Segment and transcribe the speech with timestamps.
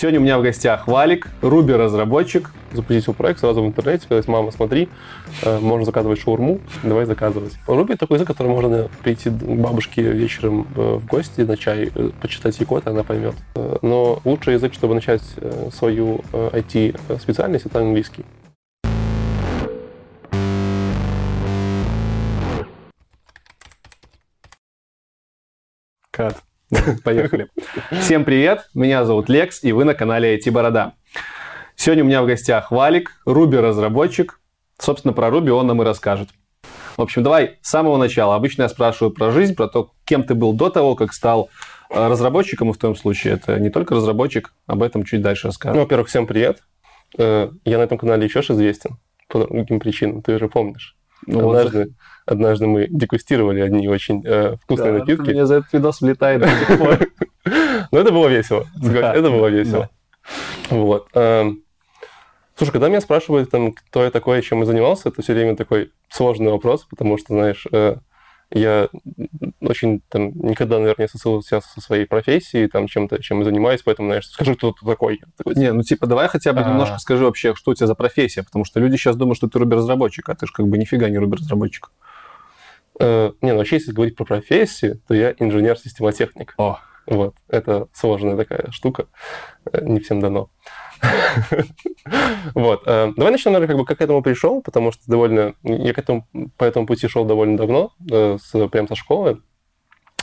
[0.00, 2.52] Сегодня у меня в гостях Валик, Руби разработчик.
[2.72, 4.88] Запустил проект сразу в интернете, сказать, мама, смотри,
[5.42, 7.52] э, можно заказывать шаурму, давай заказывать.
[7.66, 12.58] Руби такой язык, который можно прийти бабушке вечером э, в гости на чай, э, почитать
[12.58, 13.34] ей код, она поймет.
[13.82, 15.20] Но лучший язык, чтобы начать
[15.70, 18.24] свою IT-специальность, это английский.
[26.10, 26.42] Кат.
[27.04, 27.48] Поехали.
[28.00, 30.94] Всем привет, меня зовут Лекс, и вы на канале IT Борода.
[31.74, 34.40] Сегодня у меня в гостях Валик, Руби разработчик.
[34.78, 36.28] Собственно, про Руби он нам и расскажет.
[36.96, 38.36] В общем, давай с самого начала.
[38.36, 41.48] Обычно я спрашиваю про жизнь, про то, кем ты был до того, как стал
[41.88, 45.74] э, разработчиком, и в том случае это не только разработчик, об этом чуть дальше расскажу.
[45.74, 46.62] Ну, во-первых, всем привет.
[47.18, 50.96] Э, я на этом канале еще же известен по другим причинам, ты уже помнишь.
[51.26, 51.88] Ну, однажды, вот.
[52.26, 55.30] однажды мы дегустировали одни очень э, вкусные да, напитки.
[55.30, 56.44] Мне за этот видос влетает.
[57.92, 58.66] Ну, это было весело.
[58.80, 59.88] Это было весело.
[60.68, 61.08] Вот.
[61.14, 61.64] Эм,
[62.54, 65.90] слушай, когда меня спрашивают, там, кто я такой, чем я занимался, это все время такой
[66.10, 67.96] сложный вопрос, потому что, знаешь, э,
[68.52, 68.88] я
[69.60, 73.82] очень там никогда, наверное, не ассоциировал себя со своей профессией, там, чем-то, чем я занимаюсь,
[73.84, 75.20] поэтому, знаешь, скажи, кто ты такой.
[75.44, 76.68] не, ну, типа, давай хотя бы а...
[76.68, 79.58] немножко скажи вообще, что у тебя за профессия, потому что люди сейчас думают, что ты
[79.58, 81.92] рубер-разработчик, а ты же как бы нифига не рубер-разработчик.
[82.98, 86.54] Э, не, ну, вообще, если говорить про профессию, то я инженер-системотехник.
[86.58, 86.80] О.
[87.06, 89.06] Вот, это сложная такая штука,
[89.72, 90.50] э, не всем дано.
[92.54, 92.82] Вот.
[92.86, 95.54] Э, давай начнем, наверное, как бы как к этому пришел, потому что довольно...
[95.62, 99.40] Я к этому, по этому пути шел довольно давно, э, с, прям со школы,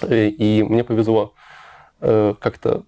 [0.08, 1.34] и, и мне повезло
[2.02, 2.84] э, как-то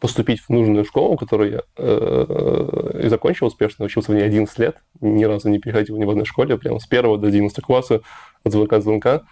[0.00, 4.78] поступить в нужную школу, которую я э, и закончил успешно, учился в ней 11 лет,
[5.00, 8.00] ни разу не переходил ни в одной школе, прямо с первого до 11 класса,
[8.42, 9.22] от звонка до звонка.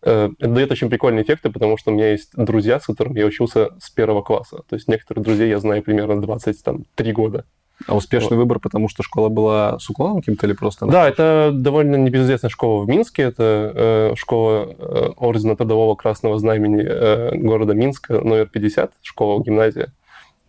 [0.00, 3.70] Это дает очень прикольные эффекты, потому что у меня есть друзья, с которыми я учился
[3.80, 4.62] с первого класса.
[4.68, 7.44] То есть некоторых друзей я знаю примерно 23 года.
[7.86, 8.42] А успешный вот.
[8.42, 10.86] выбор, потому что школа была с уклоном каким-то или просто?
[10.86, 13.22] Да, это довольно небезызвестная школа в Минске.
[13.22, 19.92] Это э, школа э, Ордена Трудового Красного Знамени э, города Минска, номер 50, школа, гимназия.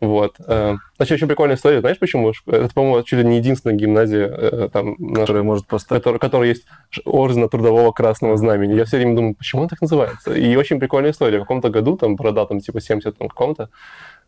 [0.01, 0.35] Вот.
[0.45, 1.81] Э, значит, очень прикольная история.
[1.81, 2.31] Знаешь, почему?
[2.47, 5.95] Это, по-моему, чуть ли не единственная гимназия, э, там, которая может просто...
[5.95, 6.65] Которая, которая есть
[7.05, 8.73] ордена Трудового Красного Знамени.
[8.73, 10.33] Я все время думаю, почему он так называется?
[10.33, 11.37] И очень прикольная история.
[11.37, 13.69] В каком-то году, там, борода, там, типа, 70 там, каком-то,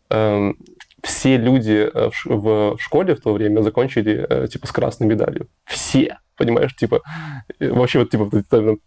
[0.09, 0.57] эм,
[1.03, 5.47] все люди э, в школе в то время закончили, типа, с красной медалью.
[5.65, 7.01] Все понимаешь, типа,
[7.59, 8.29] вообще вот, типа,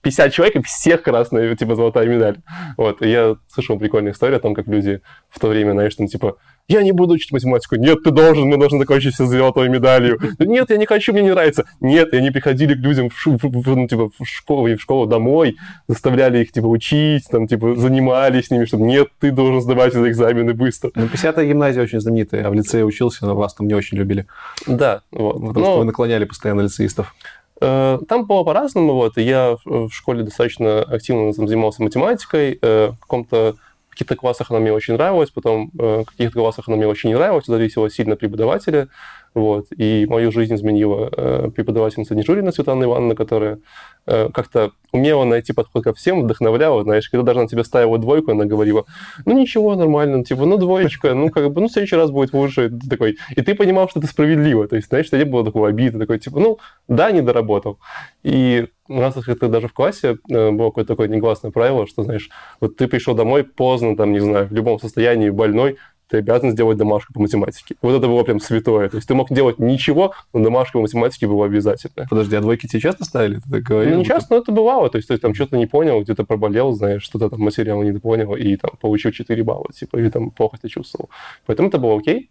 [0.02, 2.38] 50 человек, и всех красная, типа, золотая медаль.
[2.76, 5.00] Вот, и я слышал прикольную историю о том, как люди
[5.30, 7.76] в то время, знаешь, там, типа, я не буду учить математику.
[7.76, 10.18] Нет, ты должен, мы должны закончить все золотой медалью.
[10.38, 11.64] Нет, я не хочу, мне не нравится.
[11.80, 14.80] Нет, и они приходили к людям в, в, в, ну, типа, в школу и в
[14.80, 15.56] школу домой,
[15.88, 20.08] заставляли их, типа, учить, там, типа, занимались с ними, что нет, ты должен сдавать эти
[20.08, 20.90] экзамены быстро.
[20.94, 24.26] Ну, 50-я гимназия очень знаменитая, я в лицее учился, но вас там не очень любили.
[24.66, 25.34] Да, вот.
[25.34, 25.64] Потому но...
[25.64, 27.14] что вы наклоняли постоянно лицеистов.
[27.60, 28.94] Э, там было по-разному.
[28.94, 29.16] Вот.
[29.16, 32.58] Я в школе достаточно активно занимался математикой.
[32.60, 33.56] Э, в каком-то
[33.88, 37.10] в каких-то классах она мне очень нравилась, потом э, в каких-то классах она мне очень
[37.10, 38.88] не нравилась, зависело сильно преподавателя.
[39.34, 39.66] Вот.
[39.76, 43.58] И мою жизнь изменила э, преподавательница Дежурина Светлана Ивановна, которая
[44.06, 48.30] э, как-то умела найти подход ко всем, вдохновляла, знаешь, когда даже на тебя ставила двойку,
[48.30, 48.84] она говорила,
[49.26, 52.32] ну ничего, нормально, ну, типа, ну двоечка, ну как бы, ну в следующий раз будет
[52.32, 53.16] лучше, такой.
[53.34, 56.20] И ты понимал, что это справедливо, то есть, знаешь, что не было такого обиды, такой,
[56.20, 57.80] типа, ну да, не доработал.
[58.22, 62.30] И у нас это даже в классе э, было какое-то такое негласное правило, что, знаешь,
[62.60, 65.78] вот ты пришел домой поздно, там, не знаю, в любом состоянии, больной,
[66.14, 67.74] ты обязан сделать домашку по математике.
[67.82, 68.88] Вот это было прям святое.
[68.88, 72.06] То есть ты мог делать ничего, но домашка по математике было обязательно.
[72.08, 73.40] Подожди, а двойки тебе часто ставили?
[73.50, 74.88] Ты говорил, ну, не часто, но это бывало.
[74.90, 78.36] То есть ты там что-то не понял, где-то проболел, знаешь, что-то там материал не понял,
[78.36, 81.10] и там получил 4 балла, типа, или там плохо себя чувствовал.
[81.46, 82.30] Поэтому это было окей.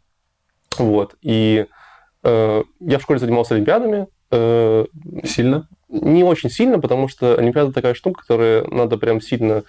[0.78, 1.16] Вот.
[1.22, 1.66] И
[2.24, 4.08] э, я в школе занимался олимпиадами.
[4.32, 4.86] Э,
[5.26, 5.68] сильно?
[5.90, 9.64] Не очень сильно, потому что олимпиада такая штука, которая надо прям сильно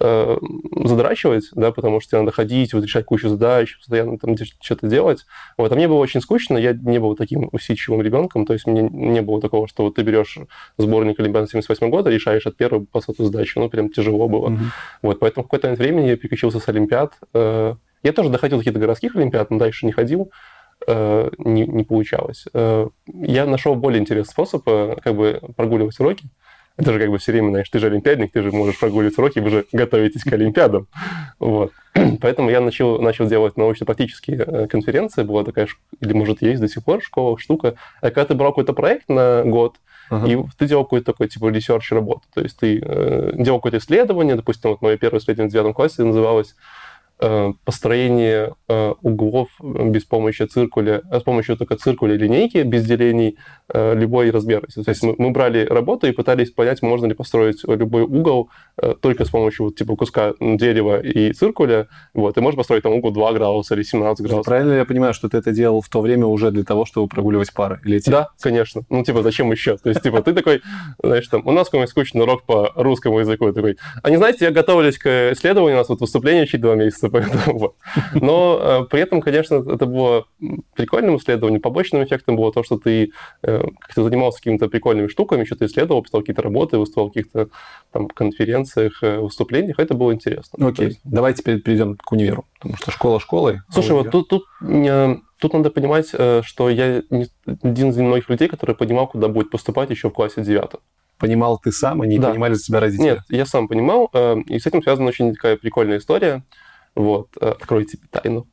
[0.00, 0.36] э,
[0.84, 5.26] задрачивать, да, потому что тебе надо ходить, вот, решать кучу задач, постоянно там что-то делать.
[5.56, 8.82] Вот, а мне было очень скучно, я не был таким усидчивым ребенком, то есть мне
[8.82, 10.38] не было такого, что вот ты берешь
[10.78, 14.48] сборник Олимпиады 78 года, решаешь от первой по сотую задачу, ну, прям тяжело было.
[14.48, 14.58] Mm-hmm.
[15.02, 17.14] Вот, поэтому в какой-то момент времени я переключился с Олимпиад.
[17.34, 20.30] Э, я тоже доходил до каких-то городских Олимпиад, но дальше не ходил
[20.86, 22.46] э, не, не получалось.
[22.52, 26.24] Э, я нашел более интересный способ как бы прогуливать уроки.
[26.76, 29.38] Это же как бы все время, знаешь, ты же олимпиадник, ты же можешь прогуливать уроки,
[29.38, 30.86] вы же готовитесь к олимпиадам.
[31.38, 31.72] Вот.
[32.20, 35.22] Поэтому я начал, начал делать научно-практические э, конференции.
[35.22, 35.68] Была такая,
[36.00, 37.74] или может есть до сих пор школа, штука.
[38.00, 39.76] А когда ты брал какой-то проект на год,
[40.10, 40.28] Uh-huh.
[40.28, 42.22] И ты делал какой-то такой, типа, research работу.
[42.34, 46.02] То есть ты э, делал какое-то исследование, допустим, вот мое первое исследование в девятом классе
[46.02, 46.56] называлось
[47.64, 53.36] построение э, углов без помощи циркуля, с помощью только циркуля и линейки, без делений
[53.72, 54.82] любой размерности.
[54.82, 58.50] То есть мы, мы брали работу и пытались понять, можно ли построить любой угол
[59.00, 63.12] только с помощью вот, типа куска дерева и циркуля, вот, и можно построить там угол
[63.12, 64.46] 2 градуса или 17 градусов.
[64.46, 67.52] Правильно я понимаю, что ты это делал в то время уже для того, чтобы прогуливать
[67.52, 67.80] пары?
[67.84, 68.10] Или эти...
[68.10, 68.82] Да, конечно.
[68.88, 69.76] Ну, типа, зачем еще?
[69.76, 70.62] То есть, типа, ты такой,
[71.02, 74.50] знаешь, там, у нас какой-нибудь скучный урок по русскому языку, такой, а не знаете, я
[74.50, 77.74] готовлюсь к исследованию, у нас вот выступление чуть два месяца, поэтому вот.
[78.14, 80.24] Но э, при этом, конечно, это было
[80.74, 81.60] прикольным исследованием.
[81.60, 83.12] Побочным эффектом было то, что ты
[83.42, 87.48] э, как-то занимался какими-то прикольными штуками, что-то исследовал, писал какие-то работы, выступал в каких-то
[87.92, 90.68] там конференциях, э, выступлениях, это было интересно.
[90.68, 91.00] Окей, есть...
[91.04, 93.60] давай теперь перейдем к универу, потому что школа школой.
[93.70, 94.44] Слушай, а вот тут, тут
[95.40, 97.02] Тут надо понимать, что я
[97.62, 100.80] один из немногих людей, который понимал, куда будет поступать еще в классе девятом.
[101.18, 102.28] Понимал ты сам, а не да.
[102.28, 103.04] понимали за тебя родители?
[103.04, 104.10] Нет, я сам понимал,
[104.46, 106.42] и с этим связана очень такая прикольная история.
[106.94, 108.46] Вот, э, откройте тайну.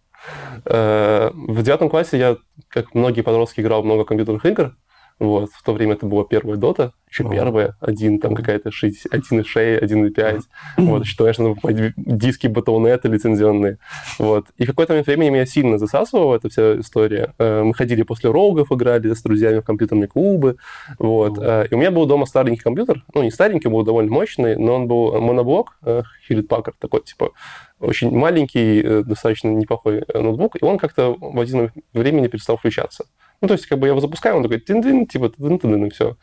[0.66, 2.38] В девятом классе я,
[2.70, 4.76] как многие подростки, играл много компьютерных игр,
[5.20, 5.50] вот.
[5.52, 7.32] В то время это была первая дота, еще oh.
[7.32, 10.42] первая, один, там какая-то 6, 1.6, 1.5.
[10.78, 13.78] Вот, еще, конечно, нужно покупать диски Battle.net лицензионные.
[14.20, 14.48] Вот.
[14.58, 17.34] И в какой-то момент времени меня сильно засасывала эта вся история.
[17.40, 20.58] Э, мы ходили после рогов, играли с друзьями в компьютерные клубы.
[21.00, 21.38] Вот.
[21.38, 21.68] Oh.
[21.68, 23.04] И у меня был дома старенький компьютер.
[23.14, 27.32] Ну, не старенький, был довольно мощный, но он был моноблок, Hewlett Packard, такой, типа,
[27.80, 33.06] очень маленький, достаточно неплохой ноутбук, и он как-то в один времени перестал включаться.
[33.42, 36.18] Ну, то есть, как бы я его запускаю, он такой тин-дин, типа тин-тин, и все.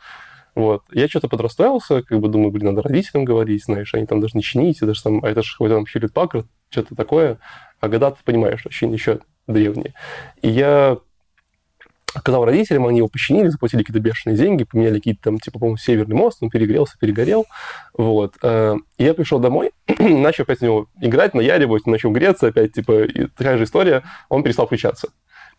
[0.55, 0.83] Вот.
[0.91, 4.79] Я что-то подрастроился, как бы думаю, блин, надо родителям говорить, знаешь, они там не чинить,
[4.79, 7.39] даже там, а это же какой-то там Хьюлит Паккард, что-то такое.
[7.81, 9.93] А года ты понимаешь, вообще еще древние.
[10.41, 10.97] И я
[12.19, 16.15] сказал родителям, они его починили, заплатили какие-то бешеные деньги, поменяли какие-то там, типа, по-моему, северный
[16.15, 17.45] мост, он перегрелся, перегорел.
[17.97, 18.35] Вот.
[18.41, 23.07] Э, и я пришел домой, начал опять в него играть, наяривать, начал греться опять, типа,
[23.37, 25.09] такая же история, он перестал включаться.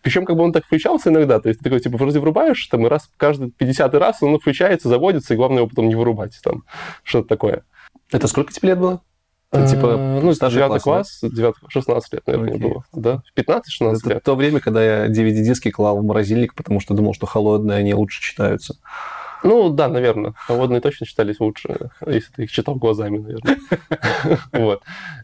[0.07, 2.87] Причем как бы он так включался иногда, то есть ты такой, типа, вроде врубаешь, там,
[2.87, 6.63] и раз, каждый 50 раз он включается, заводится, и главное его потом не вырубать, там,
[7.03, 7.65] что-то такое.
[8.13, 9.01] Это сколько тебе лет было?
[9.51, 12.59] Это, типа, ну, 9 класс, 9, 16 лет, наверное, okay.
[12.59, 12.85] было.
[12.93, 13.23] Да?
[13.35, 14.19] 15-16 лет.
[14.19, 17.93] Это то время, когда я DVD-диски клал в морозильник, потому что думал, что холодные, они
[17.93, 18.77] лучше читаются.
[19.47, 20.35] Ну, да, наверное.
[20.37, 23.59] Холодные точно читались лучше, если ты их читал глазами, наверное.
[24.53, 24.83] Вот.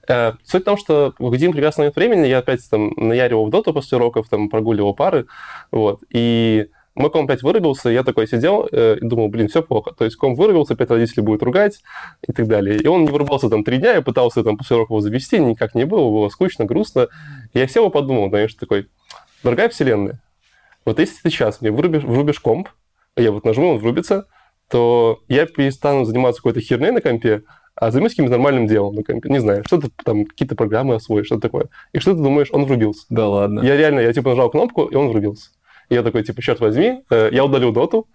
[0.08, 3.50] Э, суть в том, что в один прекрасный момент времени я опять там наяривал в
[3.50, 5.26] доту после уроков, там прогуливал пары,
[5.72, 9.92] вот, и мой ком опять вырубился, я такой сидел э, и думал, блин, все плохо.
[9.96, 11.80] То есть ком вырубился, опять родители будут ругать
[12.26, 12.76] и так далее.
[12.76, 15.84] И он не вырубался там три дня, я пытался там после уроков завести, никак не
[15.84, 17.08] было, было скучно, грустно.
[17.54, 18.88] И я сел и подумал, знаешь, такой,
[19.42, 20.20] дорогая вселенная,
[20.84, 22.68] вот если ты сейчас мне вырубишь, врубишь комп,
[23.16, 24.26] я вот нажму, он врубится,
[24.68, 27.42] то я перестану заниматься какой-то херней на компе,
[27.74, 29.28] а займусь каким-то нормальным делом на компе.
[29.28, 31.66] Не знаю, что-то там, какие-то программы освоишь, что-то такое.
[31.92, 33.04] И что ты думаешь, он врубился.
[33.10, 33.60] Да ладно.
[33.60, 35.50] Я реально, я типа нажал кнопку, и он врубился.
[35.88, 38.08] И я такой, типа, черт возьми, э, я удалил доту.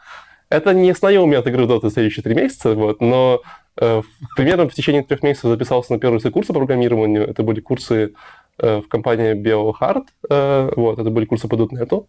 [0.50, 3.42] Это не остановило меня от игры доты следующие три месяца, вот, но
[3.80, 4.02] э,
[4.36, 7.28] примерно в течение трех месяцев записался на первые курсы по программированию.
[7.28, 8.14] Это были курсы
[8.58, 12.06] э, в компании BioHard, э, вот, это были курсы по .NET.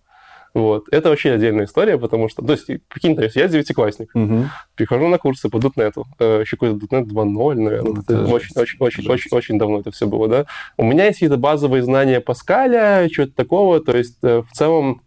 [0.55, 0.87] Вот.
[0.91, 2.43] Это вообще отдельная история, потому что...
[2.45, 4.45] То есть, прикинь, я девятиклассник, угу.
[4.75, 8.03] прихожу на курсы по .NET, э, еще какой-то .NET 2.0, наверное.
[8.03, 10.47] Это очень, очень, очень, очень, очень давно это все было, да.
[10.77, 15.03] У меня есть какие-то базовые знания Паскаля, чего-то такого, то есть, э, в целом,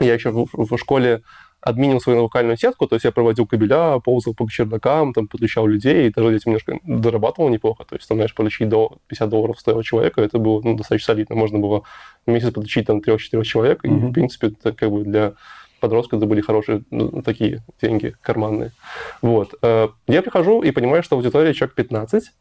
[0.00, 1.22] я еще в, в школе
[1.60, 6.08] админил свою локальную сетку, то есть я проводил кабеля, ползал по чердакам, там, подключал людей,
[6.08, 7.84] и даже этим немножко дорабатывал неплохо.
[7.84, 11.36] То есть, там, знаешь, получить до 50 долларов стоило человека, это было ну, достаточно солидно.
[11.36, 11.82] Можно было
[12.26, 14.06] в месяц подключить там 3-4 человек, mm-hmm.
[14.06, 15.34] и, в принципе, это как бы для
[15.80, 18.72] подростка это были хорошие ну, такие деньги карманные.
[19.22, 19.54] Вот.
[19.62, 22.32] Э, я прихожу и понимаю, что аудитория человек 15,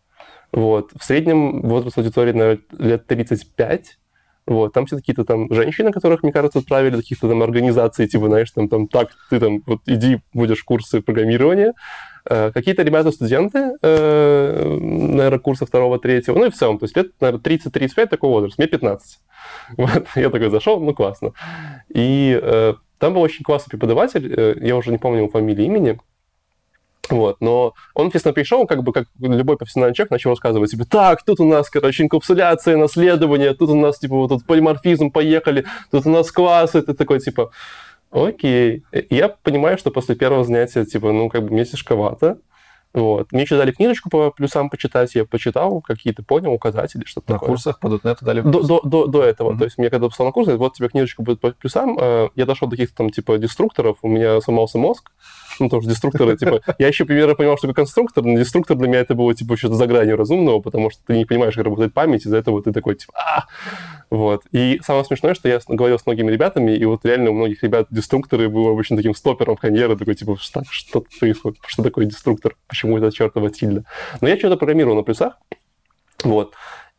[0.52, 0.92] вот.
[0.98, 3.98] В среднем возраст аудитории, наверное, лет 35,
[4.50, 8.50] вот, там все какие-то там женщины, которых, мне кажется, отправили каких-то там организаций, типа, знаешь,
[8.52, 11.74] там, там, так, ты там, вот иди, будешь курсы программирования.
[12.26, 17.12] Э, какие-то ребята-студенты, э, наверное, курса второго, третьего, ну и в целом, то есть лет,
[17.22, 19.20] наверное, 30-35 такой возраст, мне 15.
[19.78, 21.34] Вот, я такой зашел, ну классно.
[21.90, 26.00] И э, там был очень классный преподаватель, я уже не помню его фамилии, имени,
[27.10, 31.24] вот, но он, естественно, пришел, как бы, как любой профессиональный человек, начал рассказывать, типа, так,
[31.24, 36.06] тут у нас, короче, инкапсуляция, наследование, тут у нас, типа, вот тут полиморфизм, поехали, тут
[36.06, 37.52] у нас класс, это такой, типа,
[38.12, 38.84] окей.
[39.10, 42.38] Я понимаю, что после первого занятия, типа, ну, как бы, мне тяжковато,
[42.94, 43.32] вот.
[43.32, 47.50] Мне еще дали книжечку по плюсам почитать, я почитал, какие-то понял, указатели, что-то На такое.
[47.50, 49.52] курсах по .NET дали до, до, до, до этого.
[49.52, 49.58] Mm-hmm.
[49.60, 52.46] То есть мне когда послал на курсы, вот тебе книжечка будет по плюсам, э, я
[52.48, 55.12] дошел до каких-то там типа деструкторов, у меня сломался мозг,
[55.60, 59.00] ну, тоже деструкторы, типа, я еще примерно понимал, что такое конструктор, но деструктор для меня
[59.00, 62.26] это было, типа, что-то за гранью разумного, потому что ты не понимаешь, как работает память,
[62.26, 63.46] из-за этого ты такой, типа, а
[64.10, 64.44] Вот.
[64.52, 67.88] И самое смешное, что я говорил с многими ребятами, и вот реально у многих ребят
[67.90, 72.56] деструкторы был обычно таким стопером в карьеры, такой, типа, что, что происходит, что такое деструктор,
[72.68, 73.86] почему это чертова тильда.
[74.22, 75.38] Но я что-то программировал на плюсах,
[76.24, 76.54] вот.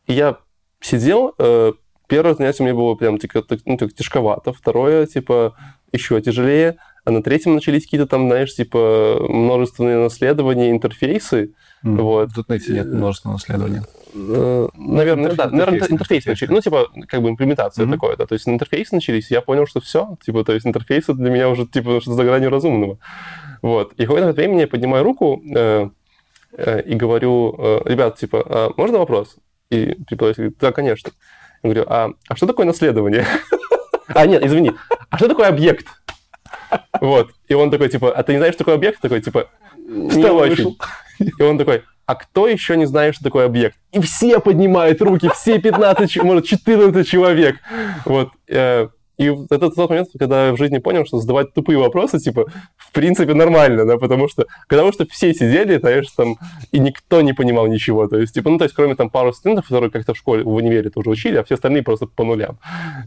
[0.07, 0.37] И я
[0.79, 1.73] сидел, э,
[2.07, 5.55] первое занятие мне было прям типа, ну, тяжковато, второе, типа,
[5.91, 11.53] еще тяжелее, а на третьем начались какие-то там, знаешь, типа, множественные наследования, интерфейсы.
[11.83, 12.01] Mm.
[12.01, 12.29] Вот.
[12.35, 13.83] Тут найти нет множественного наследования.
[14.13, 16.51] Uh, наверное, интерфейс, да, наверное, интерфейсы начались.
[16.51, 17.91] Ну, типа, как бы имплементация mm-hmm.
[17.91, 18.25] такое, да.
[18.25, 21.65] То есть интерфейсы начались, я понял, что все, типа, то есть интерфейсы для меня уже,
[21.65, 22.99] типа, что-то за гранью разумного.
[23.61, 23.93] Вот.
[23.93, 25.89] И в какое-то время я поднимаю руку э,
[26.57, 29.37] э, и говорю, э, ребят, типа, а можно вопрос?
[29.69, 31.11] И преподаватель говорит, да, конечно.
[31.63, 33.25] Я говорю, а, а что такое наследование?
[34.07, 34.73] а, нет, извини,
[35.09, 35.87] а что такое объект?
[36.99, 37.31] Вот.
[37.47, 39.01] И он такой, типа, а ты не знаешь, что такое объект?
[39.01, 40.77] Такой, типа, не очень.
[41.19, 43.77] И он такой, а кто еще не знает, что такое объект?
[43.91, 47.57] И все поднимают руки, все 15, может, 14 человек.
[48.05, 48.29] Вот.
[49.21, 52.91] И это тот момент, когда я в жизни понял, что задавать тупые вопросы, типа, в
[52.91, 56.37] принципе, нормально, да, потому что, потому что все сидели, знаешь, там,
[56.71, 59.67] и никто не понимал ничего, то есть, типа, ну, то есть, кроме там пару студентов,
[59.67, 62.57] которые как-то в школе, в универе тоже учили, а все остальные просто по нулям.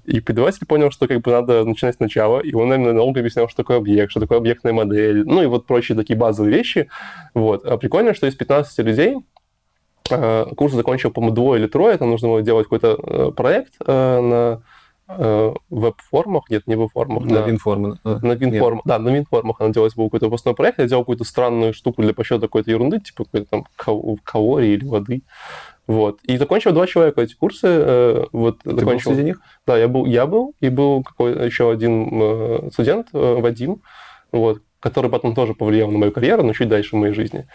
[0.05, 3.65] И преподаватель понял, что, как бы, надо начинать сначала, и он, наверное, долго объяснял, что
[3.65, 6.89] такое объект, что такое объектная модель, ну, и вот прочие такие базовые вещи,
[7.35, 7.65] вот.
[7.65, 9.17] А прикольно, что из 15 людей
[10.11, 14.21] э, курс закончил, по-моему, двое или трое, там нужно было делать какой-то э, проект э,
[14.21, 14.63] на
[15.07, 17.25] веб-формах, нет, не веб-формах.
[17.25, 17.99] На вин-формах.
[18.05, 21.75] На вин-формах, да, на вин-формах она делалась был какой-то выпускной проект, я делал какую-то странную
[21.75, 23.67] штуку для подсчета какой-то ерунды, типа какой-то там
[24.25, 25.23] калории или воды.
[25.87, 26.21] Вот.
[26.23, 27.67] И закончил два человека эти курсы.
[27.67, 29.11] Э, вот, Ты закончил...
[29.11, 29.41] был среди них?
[29.67, 33.83] Да, я был, я был, и был какой еще один э, студент, Вадим,
[34.33, 37.47] вот, который потом тоже повлиял на мою карьеру, но чуть дальше в моей жизни.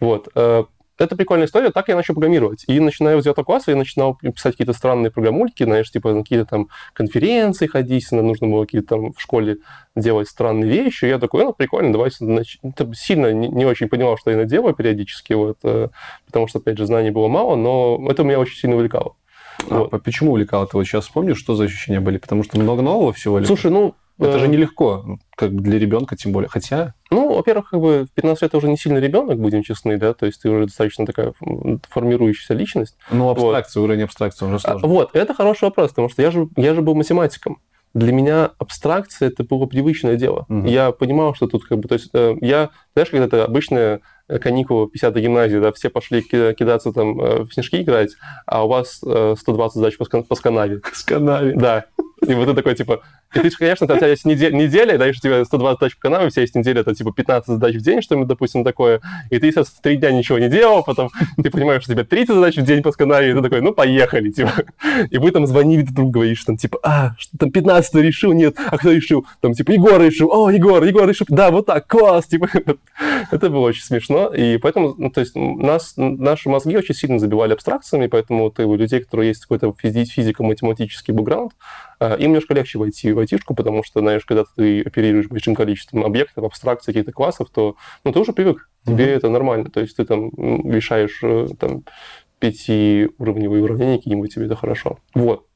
[0.00, 0.28] Вот
[0.98, 2.64] это прикольная история, так я начал программировать.
[2.66, 6.46] И начиная с 9 класса я начинал писать какие-то странные программульки, знаешь, типа на какие-то
[6.46, 9.58] там конференции ходить, нужно было какие-то там в школе
[9.94, 11.04] делать странные вещи.
[11.04, 12.10] И я такой, ну, прикольно, давай...
[12.20, 12.58] Нач...
[12.94, 15.88] Сильно не, не очень понимал, что я делаю периодически, вот, э,
[16.26, 19.14] потому что, опять же, знаний было мало, но это меня очень сильно увлекало.
[19.70, 20.02] А вот.
[20.02, 20.66] почему увлекало?
[20.66, 22.18] Ты вот сейчас вспомнишь, что за ощущения были?
[22.18, 23.42] Потому что много нового всего?
[23.44, 26.48] Слушай, ну, это же нелегко, как для ребенка тем более.
[26.48, 26.94] Хотя...
[27.10, 30.26] Ну, во-первых, как бы в 15 лет уже не сильно ребенок, будем честны, да, то
[30.26, 31.34] есть ты уже достаточно такая
[31.90, 32.96] формирующаяся личность.
[33.10, 33.86] Ну, абстракция, вот.
[33.86, 34.80] уровень абстракции уже сложно.
[34.82, 37.58] А, вот, это хороший вопрос, потому что я же, я же был математиком.
[37.94, 40.44] Для меня абстракция это было привычное дело.
[40.48, 40.66] Угу.
[40.66, 44.86] Я понимал, что тут как бы, то есть э, я, знаешь, когда это обычная каникулы
[44.86, 48.10] в 50-й гимназии, да, все пошли кидаться там э, в снежки играть,
[48.44, 50.82] а у вас 120 задач по сканаве.
[50.92, 51.54] Сканаве.
[51.54, 51.86] Да.
[52.26, 53.00] И вот ты такой, типа,
[53.34, 56.30] и ты конечно, у тебя есть неделя, неделя у тебя 120 задач по каналу, у
[56.30, 59.70] тебя есть неделя, это типа 15 задач в день, что-нибудь, допустим, такое, и ты сейчас
[59.82, 61.10] три дня ничего не делал, потом
[61.42, 63.72] ты понимаешь, что у тебя 30 задач в день по канале, и ты такой, ну,
[63.72, 64.52] поехали, типа.
[65.10, 68.78] И вы там звонили, друг говоришь, там, типа, а, что там 15 решил, нет, а
[68.78, 69.26] кто решил?
[69.40, 72.48] Там, типа, Егор решил, о, Егор, Егор решил, да, вот так, класс, типа.
[73.30, 77.52] Это было очень смешно, и поэтому, ну, то есть, нас, наши мозги очень сильно забивали
[77.52, 81.52] абстракциями, поэтому ты у людей, которые есть какой-то физико-математический бэкграунд,
[82.00, 86.44] им немножко легче войти в айтишку, потому что, знаешь, когда ты оперируешь большим количеством объектов,
[86.44, 89.16] абстракций, каких-то классов, то ну, ты уже привык, тебе mm-hmm.
[89.16, 89.70] это нормально.
[89.70, 90.30] То есть ты там
[90.70, 91.84] решаешь э, там,
[92.38, 94.98] пятиуровневые уравнения какие-нибудь, тебе это хорошо.
[95.14, 95.46] Вот.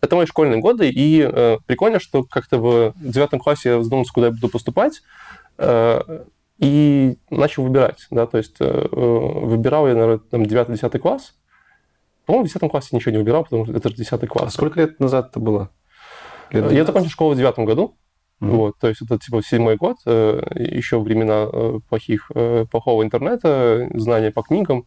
[0.00, 4.26] Это мои школьные годы, и э, прикольно, что как-то в девятом классе я задумался, куда
[4.28, 5.02] я буду поступать,
[5.58, 6.24] э,
[6.58, 11.34] и начал выбирать, да, то есть э, э выбирал я, наверное, там, 9-10 класс,
[12.26, 14.48] по-моему, в 10 классе ничего не выбирал, потому что это же 10 класс.
[14.48, 15.70] А сколько лет назад это было?
[16.50, 17.96] Лет я закончил школу в девятом году.
[18.40, 18.56] Mm-hmm.
[18.56, 23.86] Вот, то есть это типа седьмой год, э, еще времена э, плохих, э, плохого интернета,
[23.92, 24.86] знания по книгам.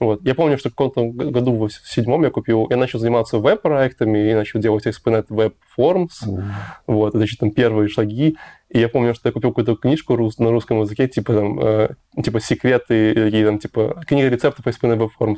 [0.00, 0.22] Вот.
[0.24, 4.34] Я помню, что в каком-то году в седьмом я купил, я начал заниматься веб-проектами, и
[4.34, 6.08] начал делать Web Forms.
[6.26, 6.42] Mm-hmm.
[6.86, 8.38] Вот, это еще там первые шаги.
[8.70, 11.88] И я помню, что я купил какую-то книжку рус, на русском языке, типа там, э,
[12.22, 15.36] типа секреты, или там, типа, книга рецептов Web Forms.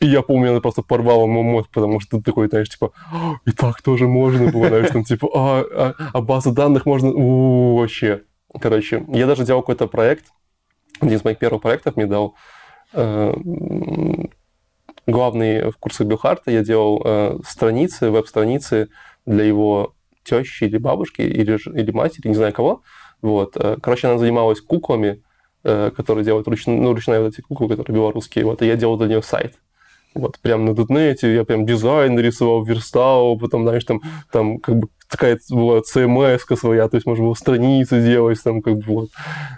[0.00, 2.92] И я помню, она просто порвала мой мозг, потому что ты такой, знаешь, типа,
[3.46, 7.76] и так тоже можно было, знаешь, там, типа, а, а, а база данных можно, у,
[7.78, 8.22] вообще.
[8.60, 10.26] Короче, я даже делал какой-то проект,
[11.00, 12.34] один из моих первых проектов мне дал
[12.92, 13.34] э,
[15.06, 18.88] главный в курсах Билхарта, я делал э, страницы, веб-страницы
[19.24, 22.82] для его тещи или бабушки, или, или матери, не знаю кого.
[23.22, 23.56] Вот.
[23.56, 25.22] Э, короче, она занималась куклами,
[25.64, 26.66] э, которые делают руч...
[26.66, 28.44] ну, ручные вот эти куклы, которые белорусские.
[28.44, 29.54] Вот, и я делал для нее сайт.
[30.16, 34.88] Вот, прям на дотнете я прям дизайн нарисовал, верстал, потом, знаешь, там, там как бы
[35.08, 39.10] такая была CMS своя, то есть можно было страницы делать, там, как бы, вот.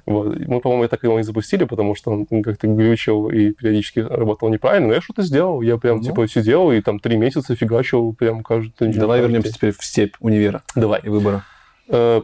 [0.06, 0.38] вот.
[0.38, 4.88] Мы, по-моему, так его не запустили, потому что он как-то глючил и периодически работал неправильно,
[4.88, 6.02] но я что-то сделал, я прям, ну.
[6.02, 9.00] типа, сидел и там три месяца фигачил прям каждый день.
[9.00, 10.62] Давай вернемся теперь в степь универа.
[10.74, 11.00] Давай.
[11.02, 11.44] И выбора.
[11.88, 12.22] Э,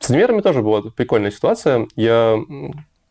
[0.00, 1.86] с универами тоже была прикольная ситуация.
[1.96, 2.38] Я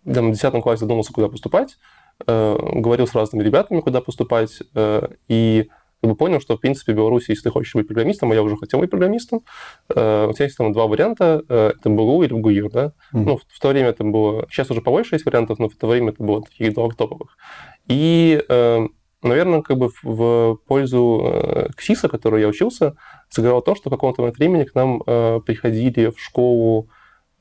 [0.06, 1.78] там, в 10 классе задумался, куда поступать,
[2.26, 5.70] э, говорил с разными ребятами, куда поступать, э, и
[6.02, 8.42] как бы понял, что, в принципе, в Беларуси, если ты хочешь быть программистом, а я
[8.42, 9.42] уже хотел быть программистом,
[9.90, 12.86] э, у тебя есть там два варианта, э, это БГУ или БГУИР, да?
[12.86, 12.92] Mm-hmm.
[13.14, 14.48] Ну, в, в то время это было...
[14.50, 17.38] Сейчас уже побольше есть вариантов, но в то время это было таких два топовых.
[17.88, 18.88] И, э,
[19.22, 22.96] наверное, как бы в, в пользу э, КСИСа, который я учился,
[23.30, 26.90] сыграло то, что в каком-то момент времени к нам э, приходили в школу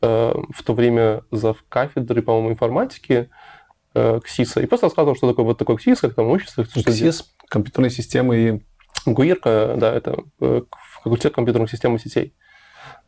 [0.03, 3.29] э, в то время зав кафедры, по-моему, информатики, э,
[3.95, 6.65] КСИСа, и просто рассказывал, что такое вот такой КСИС, как там учится.
[6.65, 8.61] Что КСИС компьютерные системы и...
[9.07, 10.63] ГУИРКа, да, это э,
[11.03, 12.35] факультет компьютерных систем и сетей.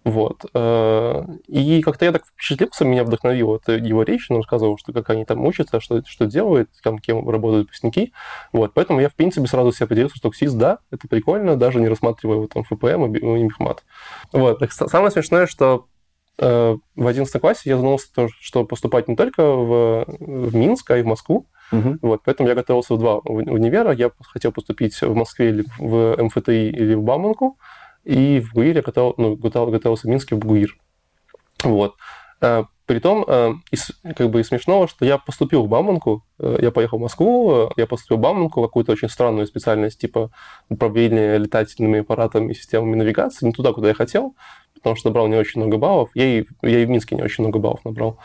[0.05, 0.45] Вот.
[0.55, 5.11] Э, и как-то я так впечатлился, меня вдохновила это его речь, он рассказывал, что как
[5.11, 8.12] они там учатся, что, что делают, там, кем работают выпускники.
[8.53, 8.73] Вот.
[8.75, 12.37] Поэтому я, в принципе, сразу себе определился, что КСИС, да, это прикольно, даже не рассматривая
[12.37, 13.85] его там ФПМ и Мехмат.
[14.33, 14.59] Вот.
[14.59, 15.91] Так, самое смешное, что э,
[16.42, 18.08] в 11 классе я задумался,
[18.40, 21.46] что поступать не только в, в Минск, а и в Москву.
[21.72, 21.99] Угу.
[22.02, 23.92] Вот, поэтому я готовился в два универа.
[23.92, 27.58] Я хотел поступить в Москве или в МФТИ или в Бауманку.
[28.04, 30.76] И в ГУИР я готов, ну, готовился в Минске в ГУИР.
[31.62, 31.94] Вот.
[32.40, 36.99] А, притом, из, как бы и смешного, что я поступил в Бауманку, э, я поехал
[36.99, 40.30] в Москву, я поступил в Бауманку, какую-то очень странную специальность, типа
[40.68, 44.34] управление летательными аппаратами и системами навигации, не туда, куда я хотел,
[44.83, 46.11] потому что набрал не очень много баллов.
[46.15, 48.19] Я и, я и в Минске не очень много баллов набрал.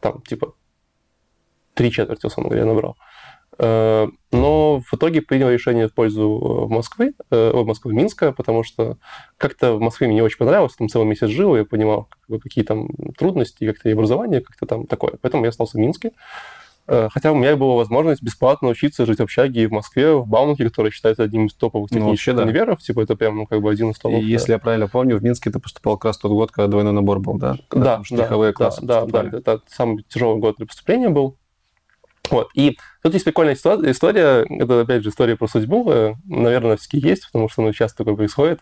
[0.00, 0.54] Там, типа,
[1.74, 2.96] три четверти, условно говоря, набрал.
[3.58, 8.98] Э, но в итоге принял решение в пользу э, Москвы, э, Москвы, Минска, потому что
[9.36, 12.08] как-то в Москве мне не очень понравилось, там целый месяц жил, я понимал,
[12.42, 15.14] какие там трудности, как-то и образование, как-то там такое.
[15.22, 16.12] Поэтому я остался в Минске.
[16.86, 20.92] Хотя у меня была возможность бесплатно учиться жить в общаге в Москве, в Бауманке, который
[20.92, 22.44] считается одним из топовых ну, технических ну, да.
[22.44, 22.80] универов.
[22.80, 24.24] Типа это прям ну, как бы один из топовых.
[24.24, 26.92] И если я правильно помню, в Минске ты поступал как раз тот год, когда двойной
[26.92, 27.56] набор был, да?
[27.70, 31.36] Да, да, да, классы да, да, да, это самый тяжелый год для поступления был.
[32.30, 32.48] Вот.
[32.54, 37.26] И тут есть прикольная история, это, опять же, история про судьбу, э, наверное, все-таки есть,
[37.26, 38.60] потому что ну, часто такое происходит.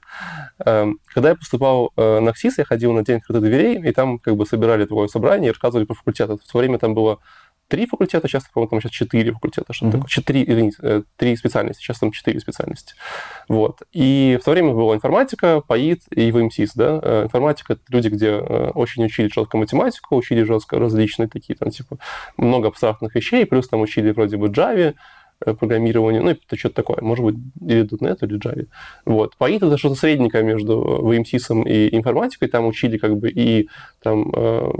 [0.64, 4.18] Эм, когда я поступал э, на ХСИС, я ходил на День открытых дверей, и там
[4.18, 6.30] как бы собирали такое собрание и рассказывали про факультет.
[6.30, 7.20] В то время там было
[7.68, 10.00] три факультета, сейчас, по-моему, там сейчас четыре факультета, что-то mm-hmm.
[10.00, 10.08] такое.
[10.08, 12.94] Четыре, извините, э, три специальности, сейчас там четыре специальности.
[13.48, 13.82] Вот.
[13.92, 17.00] И в то время была информатика, ПАИТ и ВМСИС, да.
[17.02, 21.70] Э, информатика— это люди, где э, очень учили жестко математику, учили жестко различные такие, там,
[21.70, 21.98] типа,
[22.36, 24.94] много абстрактных вещей, плюс там учили вроде бы Java,
[25.44, 28.66] программированию, ну, это что-то такое, может быть, или .NET, или Java.
[29.04, 29.34] Вот.
[29.38, 33.68] Python— это что-то средненькое между VMSIS и информатикой, там учили как бы и
[34.02, 34.70] там э,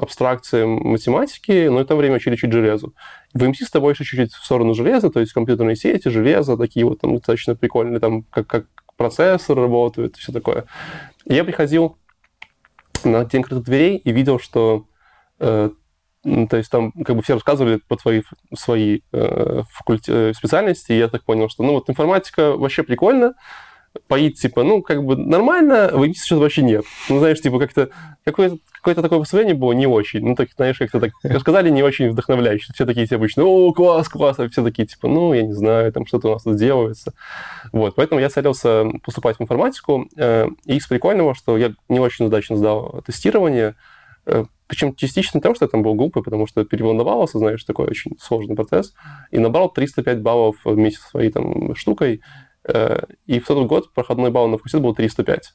[0.00, 2.94] абстракциям математики, но в это время учили чуть железу.
[3.34, 7.14] VMSIS это больше чуть-чуть в сторону железа, то есть компьютерные сети, железо, такие вот там
[7.14, 10.66] достаточно прикольные, там как, как процессор работает, все такое.
[11.24, 11.96] И я приходил
[13.04, 14.84] на день открытых дверей и видел, что
[15.38, 15.70] э,
[16.22, 18.22] то есть там как бы все рассказывали про свои,
[18.54, 20.10] свои э, факульти...
[20.10, 23.34] Э, специальности, и я так понял, что ну вот информатика вообще прикольно,
[24.06, 26.84] поит, типа, ну, как бы нормально, в сейчас вообще нет.
[27.08, 27.90] Ну, знаешь, типа, как-то
[28.24, 30.24] какое-то какое-то такое представление было не очень.
[30.24, 32.72] Ну, так, знаешь, как-то так рассказали не очень вдохновляюще.
[32.72, 35.92] Все такие, все обычно, о, класс, класс, а все такие, типа, ну, я не знаю,
[35.92, 37.12] там что-то у нас тут делается.
[37.72, 40.08] Вот, поэтому я целился поступать в информатику.
[40.16, 43.74] Э, и из прикольного, что я не очень удачно сдал тестирование,
[44.70, 48.54] Причем частично потому, что я там был глупый, потому что переволновался, знаешь, такой очень сложный
[48.54, 48.94] процесс,
[49.32, 52.20] и набрал 305 баллов вместе со своей там штукой,
[52.68, 55.54] э, и в тот год проходной балл на факультет был 305.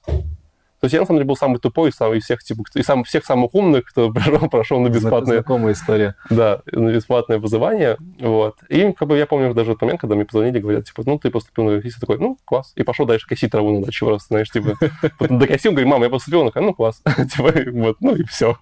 [0.80, 3.26] То есть я, на самом деле, был самый тупой самый всех, типа, и сам, всех
[3.26, 5.38] самых умных, кто прошел, прошел на бесплатное...
[5.38, 6.16] Знакомая история.
[6.30, 8.58] Да, на бесплатное образование, вот.
[8.70, 11.32] И, как бы, я помню даже тот момент, когда мне позвонили, говорят, типа, ну, ты
[11.32, 12.74] поступил на ЮФИС, такой, ну, класс.
[12.76, 14.78] И пошел дальше косить траву на даче просто, знаешь, типа,
[15.20, 17.02] докосил, говорю, мама, я поступил, она ну, класс.
[17.36, 18.58] типа, вот, ну, и все.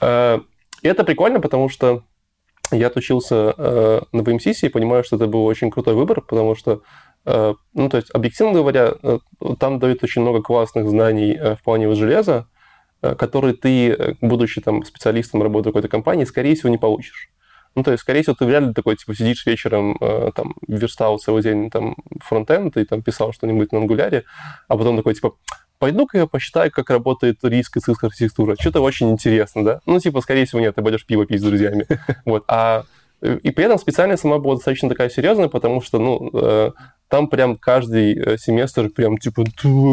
[0.00, 0.40] А,
[0.82, 2.02] и это прикольно, потому что
[2.72, 6.82] я отучился э, на ВМСИСе и понимаю, что это был очень крутой выбор, потому что
[7.24, 9.18] ну, то есть, объективно говоря, э,
[9.58, 12.46] там дают очень много классных знаний э, в плане железа,
[13.00, 17.30] которые ты, будучи там специалистом работы какой-то компании, скорее всего, не получишь.
[17.74, 19.98] Ну, то есть, скорее всего, ты вряд ли такой, типа, сидишь вечером,
[20.36, 24.22] там, верстал целый день, там, фронтенд, и там писал что-нибудь на ангуляре,
[24.68, 25.34] а потом такой, типа,
[25.82, 28.54] пойду-ка я посчитаю, как работает риск и циск архитектура.
[28.54, 29.80] Что-то очень интересно, да?
[29.84, 31.88] Ну, типа, скорее всего, нет, ты будешь пиво пить с друзьями.
[32.24, 32.44] Вот.
[32.46, 32.84] А
[33.20, 36.70] И при этом специальность сама была достаточно такая серьезная, потому что, ну, э,
[37.12, 39.44] там прям каждый э, семестр прям типа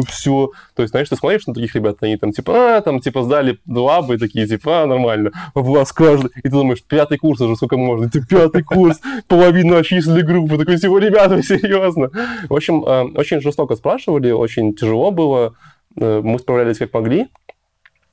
[0.08, 0.50] все.
[0.74, 3.58] То есть, знаешь, ты смотришь на таких ребят, они там типа, а, там типа сдали
[3.66, 5.30] два бы такие, типа, а, нормально.
[5.54, 6.30] У вас каждый.
[6.36, 8.08] И ты думаешь, пятый курс уже сколько можно?
[8.08, 10.56] Ты пятый курс, половину очислили группы.
[10.56, 12.08] Такой, типа, ребята, серьезно.
[12.48, 15.52] В общем, э, очень жестоко спрашивали, очень тяжело было.
[15.96, 17.28] Э, мы справлялись как могли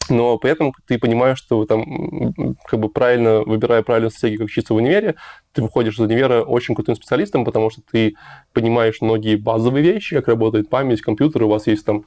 [0.09, 2.33] но при этом ты понимаешь, что там,
[2.65, 5.15] как бы правильно, выбирая правильную стратегию, как учиться в универе,
[5.53, 8.15] ты выходишь из универа очень крутым специалистом, потому что ты
[8.53, 12.05] понимаешь многие базовые вещи, как работает память, компьютер, у вас есть там,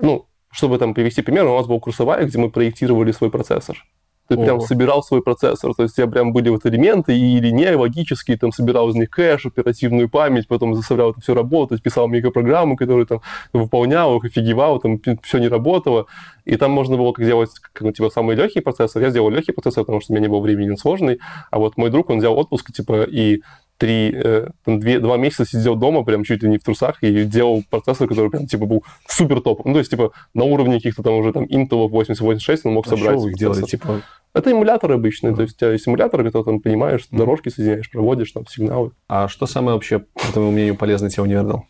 [0.00, 3.84] ну, чтобы там привести пример, у нас был курсовая, где мы проектировали свой процессор.
[4.28, 7.76] Ты прям собирал свой процессор, то есть у тебя прям были вот элементы и линейные,
[7.76, 12.76] логические, там собирал из них кэш, оперативную память, потом заставлял это все работать, писал микропрограммы,
[12.76, 13.20] которые там
[13.52, 16.06] выполнял их, офигевал, там все не работало.
[16.44, 19.02] И там можно было как делать, как, ну, типа, самый легкий процессор.
[19.02, 21.20] Я сделал легкий процессор, потому что у меня не было времени сложный.
[21.50, 23.42] А вот мой друг, он взял отпуск, типа, и
[23.82, 27.24] три, э, там, две, два месяца сидел дома, прям чуть ли не в трусах, и
[27.24, 29.64] делал процессор, который прям, типа, был супер топ.
[29.64, 32.90] Ну, то есть, типа, на уровне каких-то там уже там Intel 8086 он мог а
[32.90, 33.16] собрать.
[33.16, 34.02] Что вы их делали, типа?
[34.34, 35.34] Это эмулятор обычный, mm-hmm.
[35.34, 37.18] то есть у тебя есть эмулятор, который там понимаешь, mm-hmm.
[37.18, 38.92] дорожки соединяешь, проводишь там сигналы.
[39.08, 41.66] А что самое вообще, по твоему мнению, полезное тебе универ дал?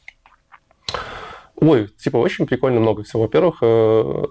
[1.57, 3.23] Ой, типа очень прикольно много всего.
[3.23, 4.25] Во-первых, э,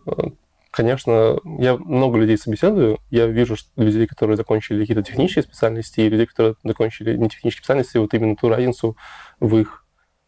[0.72, 6.10] конечно, я много людей собеседую, я вижу что людей, которые закончили какие-то технические специальности, и
[6.10, 8.98] людей, которые закончили не технические специальности, вот именно ту разницу
[9.40, 9.86] в их